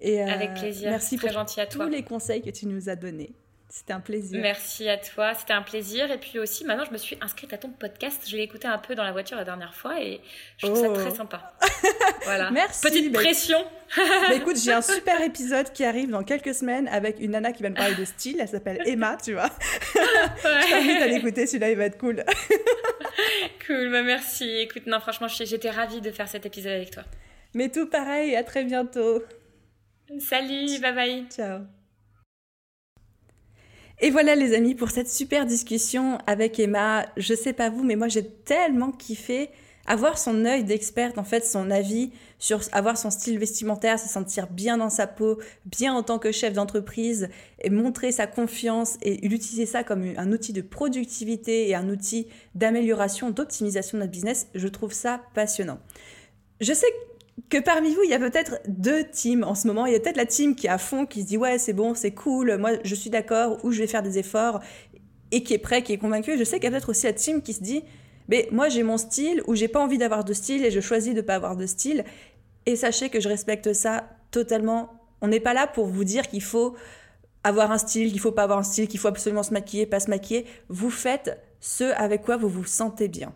Et, 0.00 0.20
Avec 0.20 0.54
plaisir. 0.54 0.90
Merci 0.90 1.16
Très 1.16 1.28
pour 1.28 1.34
gentil 1.34 1.60
à 1.60 1.66
toi. 1.66 1.86
tous 1.86 1.92
les 1.92 2.02
conseils 2.02 2.42
que 2.42 2.50
tu 2.50 2.66
nous 2.66 2.88
as 2.88 2.96
donnés. 2.96 3.32
C'était 3.70 3.92
un 3.92 4.00
plaisir. 4.00 4.40
Merci 4.40 4.88
à 4.88 4.96
toi, 4.96 5.34
c'était 5.34 5.52
un 5.52 5.60
plaisir. 5.60 6.10
Et 6.10 6.16
puis 6.16 6.38
aussi, 6.38 6.64
maintenant, 6.64 6.86
je 6.86 6.90
me 6.90 6.96
suis 6.96 7.18
inscrite 7.20 7.52
à 7.52 7.58
ton 7.58 7.68
podcast. 7.68 8.22
Je 8.26 8.34
l'ai 8.36 8.42
écouté 8.42 8.66
un 8.66 8.78
peu 8.78 8.94
dans 8.94 9.04
la 9.04 9.12
voiture 9.12 9.36
la 9.36 9.44
dernière 9.44 9.74
fois 9.74 10.00
et 10.00 10.22
je 10.56 10.66
trouve 10.66 10.80
ça 10.80 10.88
très 10.88 11.12
oh. 11.12 11.14
sympa. 11.14 11.52
Voilà. 12.24 12.50
Merci. 12.50 12.82
Petite 12.82 13.12
bah, 13.12 13.20
pression. 13.20 13.58
bah, 13.96 14.02
écoute, 14.34 14.56
j'ai 14.62 14.72
un 14.72 14.82
super 14.82 15.20
épisode 15.22 15.72
qui 15.72 15.84
arrive 15.84 16.10
dans 16.10 16.24
quelques 16.24 16.54
semaines 16.54 16.88
avec 16.88 17.20
une 17.20 17.30
nana 17.30 17.52
qui 17.52 17.62
va 17.62 17.70
me 17.70 17.74
parler 17.74 17.94
de 17.94 18.04
style. 18.04 18.36
Elle 18.38 18.48
s'appelle 18.48 18.82
Emma, 18.84 19.16
tu 19.22 19.32
vois. 19.32 19.50
je 19.94 20.70
t'invite 20.70 21.00
à 21.00 21.06
l'écouter, 21.06 21.46
celui-là, 21.46 21.70
il 21.70 21.76
va 21.76 21.84
être 21.84 21.96
cool. 21.96 22.22
cool, 23.66 23.90
bah 23.90 24.02
merci. 24.02 24.46
Écoute, 24.58 24.86
non, 24.86 25.00
franchement, 25.00 25.28
j'étais 25.28 25.70
ravie 25.70 26.02
de 26.02 26.10
faire 26.10 26.28
cet 26.28 26.44
épisode 26.44 26.72
avec 26.72 26.90
toi. 26.90 27.04
Mais 27.54 27.70
tout 27.70 27.86
pareil, 27.86 28.36
à 28.36 28.44
très 28.44 28.64
bientôt. 28.64 29.22
Salut, 30.18 30.78
bye 30.80 30.94
bye. 30.94 31.24
Ciao. 31.30 31.77
Et 34.00 34.10
voilà 34.10 34.36
les 34.36 34.54
amis 34.54 34.76
pour 34.76 34.90
cette 34.90 35.10
super 35.10 35.44
discussion 35.44 36.18
avec 36.26 36.60
Emma. 36.60 37.06
Je 37.16 37.34
sais 37.34 37.52
pas 37.52 37.68
vous, 37.68 37.82
mais 37.82 37.96
moi 37.96 38.06
j'ai 38.08 38.24
tellement 38.24 38.92
kiffé 38.92 39.50
avoir 39.88 40.18
son 40.18 40.44
œil 40.44 40.64
d'experte, 40.64 41.18
en 41.18 41.24
fait, 41.24 41.44
son 41.44 41.70
avis 41.70 42.12
sur 42.38 42.60
avoir 42.72 42.98
son 42.98 43.10
style 43.10 43.38
vestimentaire, 43.38 43.98
se 43.98 44.06
sentir 44.06 44.46
bien 44.46 44.76
dans 44.76 44.90
sa 44.90 45.06
peau, 45.06 45.38
bien 45.64 45.94
en 45.94 46.02
tant 46.02 46.18
que 46.18 46.30
chef 46.30 46.52
d'entreprise, 46.52 47.30
et 47.62 47.70
montrer 47.70 48.12
sa 48.12 48.26
confiance 48.26 48.98
et 49.02 49.26
l'utiliser 49.26 49.66
ça 49.66 49.82
comme 49.82 50.12
un 50.16 50.30
outil 50.30 50.52
de 50.52 50.60
productivité 50.60 51.68
et 51.68 51.74
un 51.74 51.88
outil 51.88 52.28
d'amélioration, 52.54 53.30
d'optimisation 53.30 53.96
de 53.96 54.02
notre 54.02 54.12
business. 54.12 54.48
Je 54.54 54.68
trouve 54.68 54.92
ça 54.92 55.22
passionnant. 55.34 55.80
Je 56.60 56.74
sais 56.74 56.92
que 57.48 57.58
parmi 57.58 57.94
vous, 57.94 58.02
il 58.04 58.10
y 58.10 58.14
a 58.14 58.18
peut-être 58.18 58.60
deux 58.66 59.04
teams 59.04 59.44
en 59.44 59.54
ce 59.54 59.66
moment. 59.66 59.86
Il 59.86 59.92
y 59.92 59.96
a 59.96 60.00
peut-être 60.00 60.16
la 60.16 60.26
team 60.26 60.54
qui 60.54 60.66
est 60.66 60.70
à 60.70 60.78
fond, 60.78 61.06
qui 61.06 61.22
se 61.22 61.26
dit 61.26 61.36
ouais, 61.36 61.58
c'est 61.58 61.72
bon, 61.72 61.94
c'est 61.94 62.12
cool, 62.12 62.56
moi 62.58 62.72
je 62.82 62.94
suis 62.94 63.10
d'accord, 63.10 63.64
ou 63.64 63.72
je 63.72 63.78
vais 63.78 63.86
faire 63.86 64.02
des 64.02 64.18
efforts, 64.18 64.60
et 65.30 65.42
qui 65.42 65.54
est 65.54 65.58
prêt, 65.58 65.82
qui 65.82 65.92
est 65.92 65.98
convaincu. 65.98 66.36
je 66.38 66.44
sais 66.44 66.56
qu'il 66.56 66.64
y 66.64 66.66
a 66.68 66.70
peut-être 66.70 66.90
aussi 66.90 67.06
la 67.06 67.12
team 67.12 67.42
qui 67.42 67.52
se 67.52 67.62
dit 67.62 67.84
mais 68.28 68.46
moi 68.52 68.68
j'ai 68.68 68.82
mon 68.82 68.98
style, 68.98 69.42
ou 69.46 69.54
j'ai 69.54 69.68
pas 69.68 69.80
envie 69.80 69.98
d'avoir 69.98 70.22
de 70.24 70.34
style, 70.34 70.64
et 70.64 70.70
je 70.70 70.80
choisis 70.80 71.14
de 71.14 71.22
pas 71.22 71.34
avoir 71.34 71.56
de 71.56 71.66
style. 71.66 72.04
Et 72.66 72.76
sachez 72.76 73.08
que 73.08 73.20
je 73.20 73.28
respecte 73.28 73.72
ça 73.72 74.04
totalement. 74.30 74.90
On 75.22 75.28
n'est 75.28 75.40
pas 75.40 75.54
là 75.54 75.66
pour 75.66 75.86
vous 75.86 76.04
dire 76.04 76.28
qu'il 76.28 76.42
faut 76.42 76.76
avoir 77.42 77.72
un 77.72 77.78
style, 77.78 78.10
qu'il 78.10 78.20
faut 78.20 78.32
pas 78.32 78.42
avoir 78.42 78.58
un 78.58 78.62
style, 78.62 78.86
qu'il 78.86 79.00
faut 79.00 79.08
absolument 79.08 79.42
se 79.42 79.52
maquiller, 79.52 79.86
pas 79.86 80.00
se 80.00 80.10
maquiller. 80.10 80.44
Vous 80.68 80.90
faites 80.90 81.40
ce 81.60 81.84
avec 81.84 82.22
quoi 82.22 82.36
vous 82.36 82.48
vous 82.48 82.64
sentez 82.64 83.08
bien. 83.08 83.34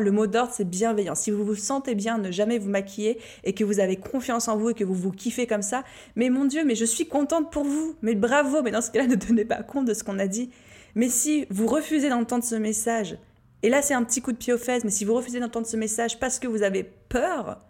Le 0.00 0.10
mot 0.12 0.28
d'ordre, 0.28 0.52
c'est 0.54 0.68
bienveillant. 0.68 1.16
Si 1.16 1.32
vous 1.32 1.44
vous 1.44 1.56
sentez 1.56 1.96
bien, 1.96 2.18
ne 2.18 2.30
jamais 2.30 2.58
vous 2.58 2.70
maquiller 2.70 3.18
et 3.42 3.52
que 3.52 3.64
vous 3.64 3.80
avez 3.80 3.96
confiance 3.96 4.46
en 4.46 4.56
vous 4.56 4.70
et 4.70 4.74
que 4.74 4.84
vous 4.84 4.94
vous 4.94 5.10
kiffez 5.10 5.48
comme 5.48 5.62
ça, 5.62 5.82
mais 6.14 6.30
mon 6.30 6.44
Dieu, 6.44 6.64
mais 6.64 6.76
je 6.76 6.84
suis 6.84 7.06
contente 7.06 7.50
pour 7.50 7.64
vous. 7.64 7.96
Mais 8.00 8.14
bravo, 8.14 8.62
mais 8.62 8.70
dans 8.70 8.80
ce 8.80 8.92
cas-là, 8.92 9.06
ne 9.08 9.16
tenez 9.16 9.44
pas 9.44 9.62
compte 9.62 9.86
de 9.86 9.94
ce 9.94 10.04
qu'on 10.04 10.20
a 10.20 10.28
dit. 10.28 10.50
Mais 10.94 11.08
si 11.08 11.46
vous 11.50 11.66
refusez 11.66 12.10
d'entendre 12.10 12.44
ce 12.44 12.54
message, 12.54 13.18
et 13.64 13.70
là 13.70 13.82
c'est 13.82 13.94
un 13.94 14.04
petit 14.04 14.20
coup 14.20 14.32
de 14.32 14.36
pied 14.36 14.52
aux 14.52 14.58
fesses, 14.58 14.84
mais 14.84 14.90
si 14.90 15.04
vous 15.04 15.14
refusez 15.14 15.40
d'entendre 15.40 15.66
ce 15.66 15.76
message 15.76 16.20
parce 16.20 16.38
que 16.38 16.46
vous 16.46 16.62
avez 16.62 16.84
peur 17.08 17.60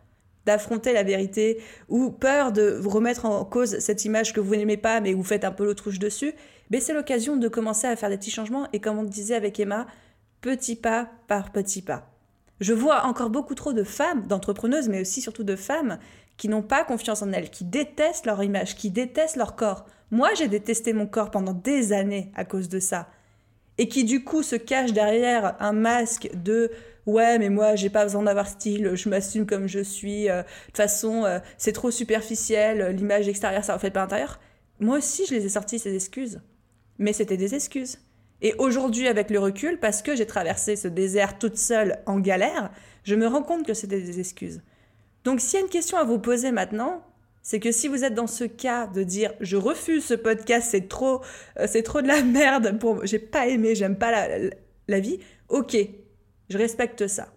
d'affronter 0.45 0.93
la 0.93 1.05
vérité 1.05 1.63
ou 1.89 2.11
peur 2.11 2.51
de 2.51 2.77
vous 2.81 2.91
remettre 2.91 3.27
en 3.27 3.45
cause 3.45 3.79
cette 3.79 4.05
image 4.05 4.33
que 4.33 4.41
vous 4.41 4.57
n'aimez 4.57 4.77
pas 4.77 5.01
mais 5.01 5.13
vous 5.13 5.23
faites 5.23 5.45
un 5.45 5.53
peu 5.53 5.65
l'autruche 5.65 6.01
dessus, 6.01 6.33
mais 6.71 6.81
c'est 6.81 6.95
l'occasion 6.95 7.37
de 7.37 7.47
commencer 7.47 7.87
à 7.87 7.95
faire 7.95 8.09
des 8.09 8.19
petits 8.19 8.33
changements 8.33 8.67
et 8.73 8.81
comme 8.81 8.99
on 8.99 9.05
disait 9.05 9.37
avec 9.37 9.61
Emma, 9.61 9.87
petit 10.43 10.76
pas 10.76 11.09
par 11.28 11.53
petit 11.53 11.80
pas. 11.80 12.11
Je 12.61 12.74
vois 12.74 13.07
encore 13.07 13.30
beaucoup 13.30 13.55
trop 13.55 13.72
de 13.72 13.84
femmes, 13.84 14.26
d'entrepreneuses, 14.26 14.88
mais 14.88 15.01
aussi 15.01 15.22
surtout 15.22 15.45
de 15.45 15.57
femmes 15.57 15.99
qui 16.36 16.49
n'ont 16.49 16.62
pas 16.62 16.84
confiance 16.84 17.22
en 17.22 17.32
elles, 17.32 17.51
qui 17.51 17.64
détestent 17.64 18.26
leur 18.26 18.43
image, 18.43 18.76
qui 18.76 18.90
détestent 18.90 19.36
leur 19.36 19.57
corps. 19.57 19.86
Moi, 20.11 20.30
j'ai 20.34 20.49
détesté 20.49 20.93
mon 20.93 21.07
corps 21.07 21.30
pendant 21.30 21.55
des 21.55 21.93
années 21.93 22.30
à 22.34 22.45
cause 22.45 22.68
de 22.68 22.80
ça. 22.80 23.09
Et 23.78 23.88
qui 23.88 24.05
du 24.05 24.22
coup 24.22 24.43
se 24.43 24.57
cachent 24.57 24.93
derrière 24.93 25.57
un 25.61 25.72
masque 25.72 26.28
de 26.34 26.70
ouais 27.07 27.38
mais 27.38 27.49
moi 27.49 27.74
j'ai 27.74 27.90
pas 27.90 28.05
besoin 28.05 28.22
d'avoir 28.22 28.47
style, 28.47 28.95
je 28.95 29.09
m'assume 29.09 29.47
comme 29.47 29.66
je 29.66 29.80
suis, 29.80 30.28
euh, 30.28 30.43
de 30.43 30.47
toute 30.66 30.76
façon 30.76 31.24
euh, 31.24 31.38
c'est 31.57 31.72
trop 31.72 31.90
superficiel, 31.90 32.95
l'image 32.95 33.28
extérieure 33.28 33.64
ça 33.64 33.74
reflète 33.74 33.95
pas 33.95 34.01
l'intérieur. 34.01 34.38
Moi 34.78 34.99
aussi 34.99 35.24
je 35.26 35.34
les 35.34 35.47
ai 35.47 35.49
sortis 35.49 35.78
ces 35.78 35.95
excuses. 35.95 36.43
Mais 36.99 37.14
c'était 37.14 37.38
des 37.38 37.55
excuses. 37.55 37.99
Et 38.43 38.55
aujourd'hui, 38.59 39.07
avec 39.07 39.30
le 39.30 39.38
recul, 39.38 39.78
parce 39.78 40.03
que 40.03 40.16
j'ai 40.16 40.26
traversé 40.26 40.74
ce 40.74 40.88
désert 40.88 41.38
toute 41.38 41.57
seule 41.57 42.01
en 42.07 42.18
galère, 42.18 42.72
je 43.05 43.14
me 43.14 43.26
rends 43.26 43.45
compte 43.45 43.64
que 43.64 43.72
c'était 43.72 44.01
des 44.01 44.18
excuses. 44.18 44.61
Donc 45.24 45.40
s'il 45.40 45.61
y 45.61 45.62
a 45.62 45.64
une 45.64 45.70
question 45.70 45.97
à 45.97 46.05
vous 46.05 46.18
poser 46.18 46.51
maintenant, 46.51 47.05
c'est 47.43 47.61
que 47.61 47.70
si 47.70 47.86
vous 47.86 48.05
êtes 48.05 48.14
dans 48.14 48.26
ce 48.26 48.45
cas 48.45 48.88
de 48.88 49.05
dire 49.05 49.32
je 49.40 49.57
refuse 49.57 50.05
ce 50.05 50.14
podcast, 50.14 50.68
c'est 50.70 50.88
trop, 50.88 51.22
euh, 51.59 51.66
c'est 51.68 51.84
trop 51.84 52.03
de 52.03 52.09
la 52.09 52.22
merde 52.24 52.78
pour, 52.80 53.07
j'ai 53.07 53.20
pas 53.20 53.47
aimé, 53.47 53.76
j'aime 53.76 53.97
pas 53.97 54.11
la, 54.11 54.51
la, 54.88 55.01
vie, 55.01 55.20
ok, 55.49 55.76
je 56.51 56.59
respecte 56.59 57.07
ça. 57.07 57.32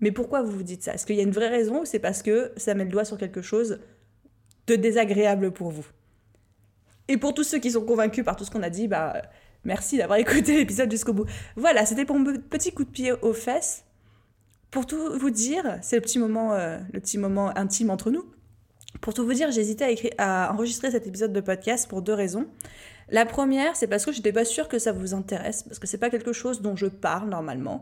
Mais 0.00 0.12
pourquoi 0.12 0.42
vous 0.42 0.52
vous 0.52 0.62
dites 0.62 0.82
ça? 0.82 0.94
Est-ce 0.94 1.04
qu'il 1.04 1.16
y 1.16 1.20
a 1.20 1.24
une 1.24 1.30
vraie 1.30 1.48
raison 1.48 1.82
ou 1.82 1.84
c'est 1.84 1.98
parce 1.98 2.22
que 2.22 2.52
ça 2.56 2.72
met 2.74 2.84
le 2.84 2.90
doigt 2.90 3.04
sur 3.04 3.18
quelque 3.18 3.42
chose 3.42 3.80
de 4.66 4.76
désagréable 4.76 5.50
pour 5.50 5.70
vous? 5.70 5.86
Et 7.08 7.16
pour 7.16 7.34
tous 7.34 7.44
ceux 7.44 7.58
qui 7.58 7.70
sont 7.70 7.84
convaincus 7.84 8.24
par 8.24 8.36
tout 8.36 8.44
ce 8.44 8.50
qu'on 8.50 8.62
a 8.62 8.70
dit, 8.70 8.86
bah 8.86 9.22
Merci 9.64 9.98
d'avoir 9.98 10.18
écouté 10.20 10.56
l'épisode 10.56 10.90
jusqu'au 10.90 11.12
bout. 11.12 11.26
Voilà, 11.56 11.86
c'était 11.86 12.04
pour 12.04 12.18
mon 12.18 12.32
petit 12.38 12.72
coup 12.72 12.84
de 12.84 12.90
pied 12.90 13.12
aux 13.12 13.32
fesses. 13.32 13.84
Pour 14.70 14.86
tout 14.86 15.18
vous 15.18 15.30
dire, 15.30 15.78
c'est 15.82 15.96
le 15.96 16.02
petit 16.02 16.18
moment, 16.18 16.52
euh, 16.52 16.78
le 16.92 17.00
petit 17.00 17.18
moment 17.18 17.56
intime 17.56 17.90
entre 17.90 18.10
nous. 18.10 18.24
Pour 19.00 19.14
tout 19.14 19.24
vous 19.24 19.32
dire, 19.32 19.48
hésité 19.48 20.12
à, 20.18 20.48
à 20.48 20.52
enregistrer 20.52 20.90
cet 20.90 21.06
épisode 21.06 21.32
de 21.32 21.40
podcast 21.40 21.88
pour 21.88 22.02
deux 22.02 22.12
raisons. 22.12 22.46
La 23.10 23.24
première, 23.24 23.76
c'est 23.76 23.86
parce 23.86 24.04
que 24.04 24.12
je 24.12 24.18
n'étais 24.18 24.32
pas 24.32 24.44
sûre 24.44 24.68
que 24.68 24.78
ça 24.78 24.92
vous 24.92 25.14
intéresse, 25.14 25.62
parce 25.62 25.78
que 25.78 25.86
c'est 25.86 25.98
pas 25.98 26.10
quelque 26.10 26.32
chose 26.32 26.60
dont 26.60 26.76
je 26.76 26.86
parle 26.86 27.30
normalement. 27.30 27.80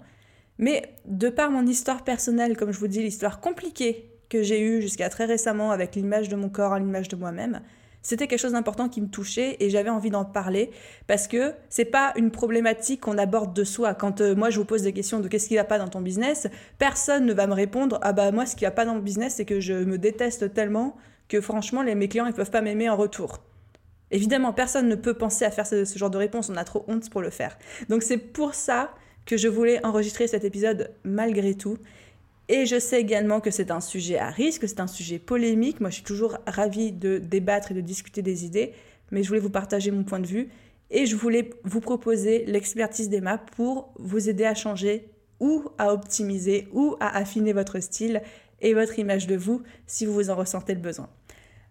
Mais 0.58 0.94
de 1.04 1.28
par 1.28 1.50
mon 1.50 1.66
histoire 1.66 2.04
personnelle, 2.04 2.56
comme 2.56 2.72
je 2.72 2.78
vous 2.78 2.86
dis, 2.86 3.02
l'histoire 3.02 3.40
compliquée 3.40 4.10
que 4.28 4.42
j'ai 4.42 4.60
eue 4.60 4.80
jusqu'à 4.80 5.08
très 5.08 5.24
récemment 5.24 5.70
avec 5.70 5.94
l'image 5.94 6.28
de 6.28 6.36
mon 6.36 6.48
corps 6.48 6.78
l'image 6.78 7.08
de 7.08 7.16
moi-même, 7.16 7.60
c'était 8.06 8.28
quelque 8.28 8.38
chose 8.38 8.52
d'important 8.52 8.88
qui 8.88 9.00
me 9.00 9.08
touchait 9.08 9.56
et 9.58 9.68
j'avais 9.68 9.90
envie 9.90 10.10
d'en 10.10 10.24
parler 10.24 10.70
parce 11.08 11.26
que 11.26 11.54
c'est 11.68 11.84
pas 11.84 12.12
une 12.14 12.30
problématique 12.30 13.00
qu'on 13.00 13.18
aborde 13.18 13.52
de 13.52 13.64
soi. 13.64 13.94
Quand 13.94 14.20
euh, 14.20 14.36
moi 14.36 14.48
je 14.48 14.60
vous 14.60 14.64
pose 14.64 14.82
des 14.82 14.92
questions 14.92 15.18
de 15.18 15.26
qu'est-ce 15.26 15.48
qui 15.48 15.56
va 15.56 15.64
pas 15.64 15.80
dans 15.80 15.88
ton 15.88 16.00
business, 16.00 16.46
personne 16.78 17.26
ne 17.26 17.32
va 17.32 17.48
me 17.48 17.52
répondre 17.52 17.98
ah 18.02 18.12
bah 18.12 18.30
moi 18.30 18.46
ce 18.46 18.54
qui 18.54 18.64
va 18.64 18.70
pas 18.70 18.84
dans 18.84 18.94
mon 18.94 19.00
business 19.00 19.34
c'est 19.34 19.44
que 19.44 19.58
je 19.58 19.72
me 19.72 19.98
déteste 19.98 20.54
tellement 20.54 20.96
que 21.26 21.40
franchement 21.40 21.82
les, 21.82 21.96
mes 21.96 22.06
clients 22.06 22.26
ils 22.26 22.32
peuvent 22.32 22.52
pas 22.52 22.60
m'aimer 22.60 22.88
en 22.88 22.94
retour. 22.94 23.40
Évidemment, 24.12 24.52
personne 24.52 24.86
ne 24.86 24.94
peut 24.94 25.14
penser 25.14 25.44
à 25.44 25.50
faire 25.50 25.66
ce, 25.66 25.84
ce 25.84 25.98
genre 25.98 26.10
de 26.10 26.18
réponse, 26.18 26.48
on 26.48 26.54
a 26.54 26.62
trop 26.62 26.84
honte 26.86 27.10
pour 27.10 27.22
le 27.22 27.30
faire. 27.30 27.58
Donc 27.88 28.04
c'est 28.04 28.18
pour 28.18 28.54
ça 28.54 28.92
que 29.24 29.36
je 29.36 29.48
voulais 29.48 29.84
enregistrer 29.84 30.28
cet 30.28 30.44
épisode 30.44 30.92
malgré 31.02 31.56
tout 31.56 31.76
et 32.48 32.66
je 32.66 32.78
sais 32.78 33.00
également 33.00 33.40
que 33.40 33.50
c'est 33.50 33.70
un 33.70 33.80
sujet 33.80 34.18
à 34.18 34.30
risque, 34.30 34.68
c'est 34.68 34.80
un 34.80 34.86
sujet 34.86 35.18
polémique. 35.18 35.80
Moi, 35.80 35.90
je 35.90 35.96
suis 35.96 36.04
toujours 36.04 36.38
ravie 36.46 36.92
de 36.92 37.18
débattre 37.18 37.72
et 37.72 37.74
de 37.74 37.80
discuter 37.80 38.22
des 38.22 38.44
idées, 38.44 38.72
mais 39.10 39.22
je 39.22 39.28
voulais 39.28 39.40
vous 39.40 39.50
partager 39.50 39.90
mon 39.90 40.04
point 40.04 40.20
de 40.20 40.26
vue 40.26 40.48
et 40.90 41.06
je 41.06 41.16
voulais 41.16 41.50
vous 41.64 41.80
proposer 41.80 42.44
l'expertise 42.46 43.08
d'Emma 43.08 43.38
pour 43.38 43.92
vous 43.98 44.28
aider 44.28 44.44
à 44.44 44.54
changer 44.54 45.10
ou 45.40 45.64
à 45.78 45.92
optimiser 45.92 46.68
ou 46.72 46.96
à 47.00 47.16
affiner 47.16 47.52
votre 47.52 47.80
style 47.80 48.22
et 48.60 48.74
votre 48.74 48.98
image 48.98 49.26
de 49.26 49.36
vous 49.36 49.62
si 49.86 50.06
vous 50.06 50.30
en 50.30 50.36
ressentez 50.36 50.74
le 50.74 50.80
besoin. 50.80 51.08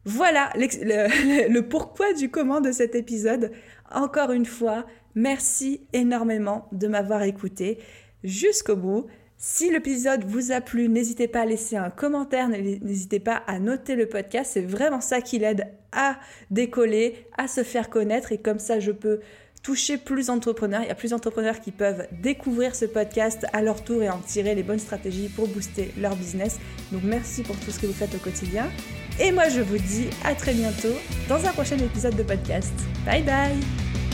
Voilà 0.04 0.52
le, 0.56 1.48
le 1.52 1.68
pourquoi 1.68 2.14
du 2.14 2.30
comment 2.30 2.62
de 2.62 2.72
cet 2.72 2.94
épisode. 2.94 3.52
Encore 3.90 4.32
une 4.32 4.46
fois, 4.46 4.86
Merci 5.16 5.88
énormément 5.94 6.68
de 6.74 6.88
m'avoir 6.88 7.24
écouté 7.24 7.80
jusqu'au 8.26 8.76
bout. 8.76 9.08
Si 9.38 9.70
l'épisode 9.70 10.24
vous 10.24 10.52
a 10.52 10.62
plu, 10.62 10.88
n'hésitez 10.88 11.28
pas 11.28 11.42
à 11.42 11.46
laisser 11.46 11.76
un 11.76 11.90
commentaire, 11.90 12.48
n'hésitez 12.48 13.20
pas 13.20 13.44
à 13.48 13.60
noter 13.60 13.96
le 13.96 14.08
podcast. 14.08 14.52
C'est 14.54 14.62
vraiment 14.62 15.02
ça 15.02 15.22
qui 15.22 15.40
l'aide 15.40 15.68
à 15.92 16.18
décoller, 16.52 17.28
à 17.38 17.48
se 17.48 17.64
faire 17.64 17.90
connaître 17.90 18.32
et 18.32 18.38
comme 18.38 18.60
ça 18.60 18.80
je 18.80 18.92
peux 18.92 19.20
toucher 19.62 19.98
plus 19.98 20.28
d'entrepreneurs. 20.28 20.84
Il 20.84 20.88
y 20.88 20.92
a 20.92 20.96
plus 20.96 21.10
d'entrepreneurs 21.10 21.60
qui 21.60 21.72
peuvent 21.72 22.08
découvrir 22.22 22.76
ce 22.76 22.86
podcast 22.86 23.46
à 23.52 23.62
leur 23.62 23.84
tour 23.84 24.04
et 24.04 24.10
en 24.10 24.20
tirer 24.20 24.56
les 24.56 24.64
bonnes 24.64 24.80
stratégies 24.80 25.28
pour 25.28 25.48
booster 25.48 25.92
leur 26.00 26.16
business. 26.16 26.60
Donc 26.92 27.02
merci 27.04 27.42
pour 27.42 27.60
tout 27.60 27.72
ce 27.72 27.80
que 27.80 27.88
vous 27.88 27.94
faites 27.94 28.16
au 28.16 28.20
quotidien. 28.20 28.70
Et 29.20 29.32
moi 29.32 29.50
je 29.50 29.62
vous 29.62 29.78
dis 29.78 30.08
à 30.24 30.34
très 30.34 30.54
bientôt 30.54 30.96
dans 31.28 31.44
un 31.46 31.52
prochain 31.52 31.78
épisode 31.78 32.16
de 32.16 32.24
podcast. 32.24 32.74
Bye 33.06 33.24
bye 33.24 34.05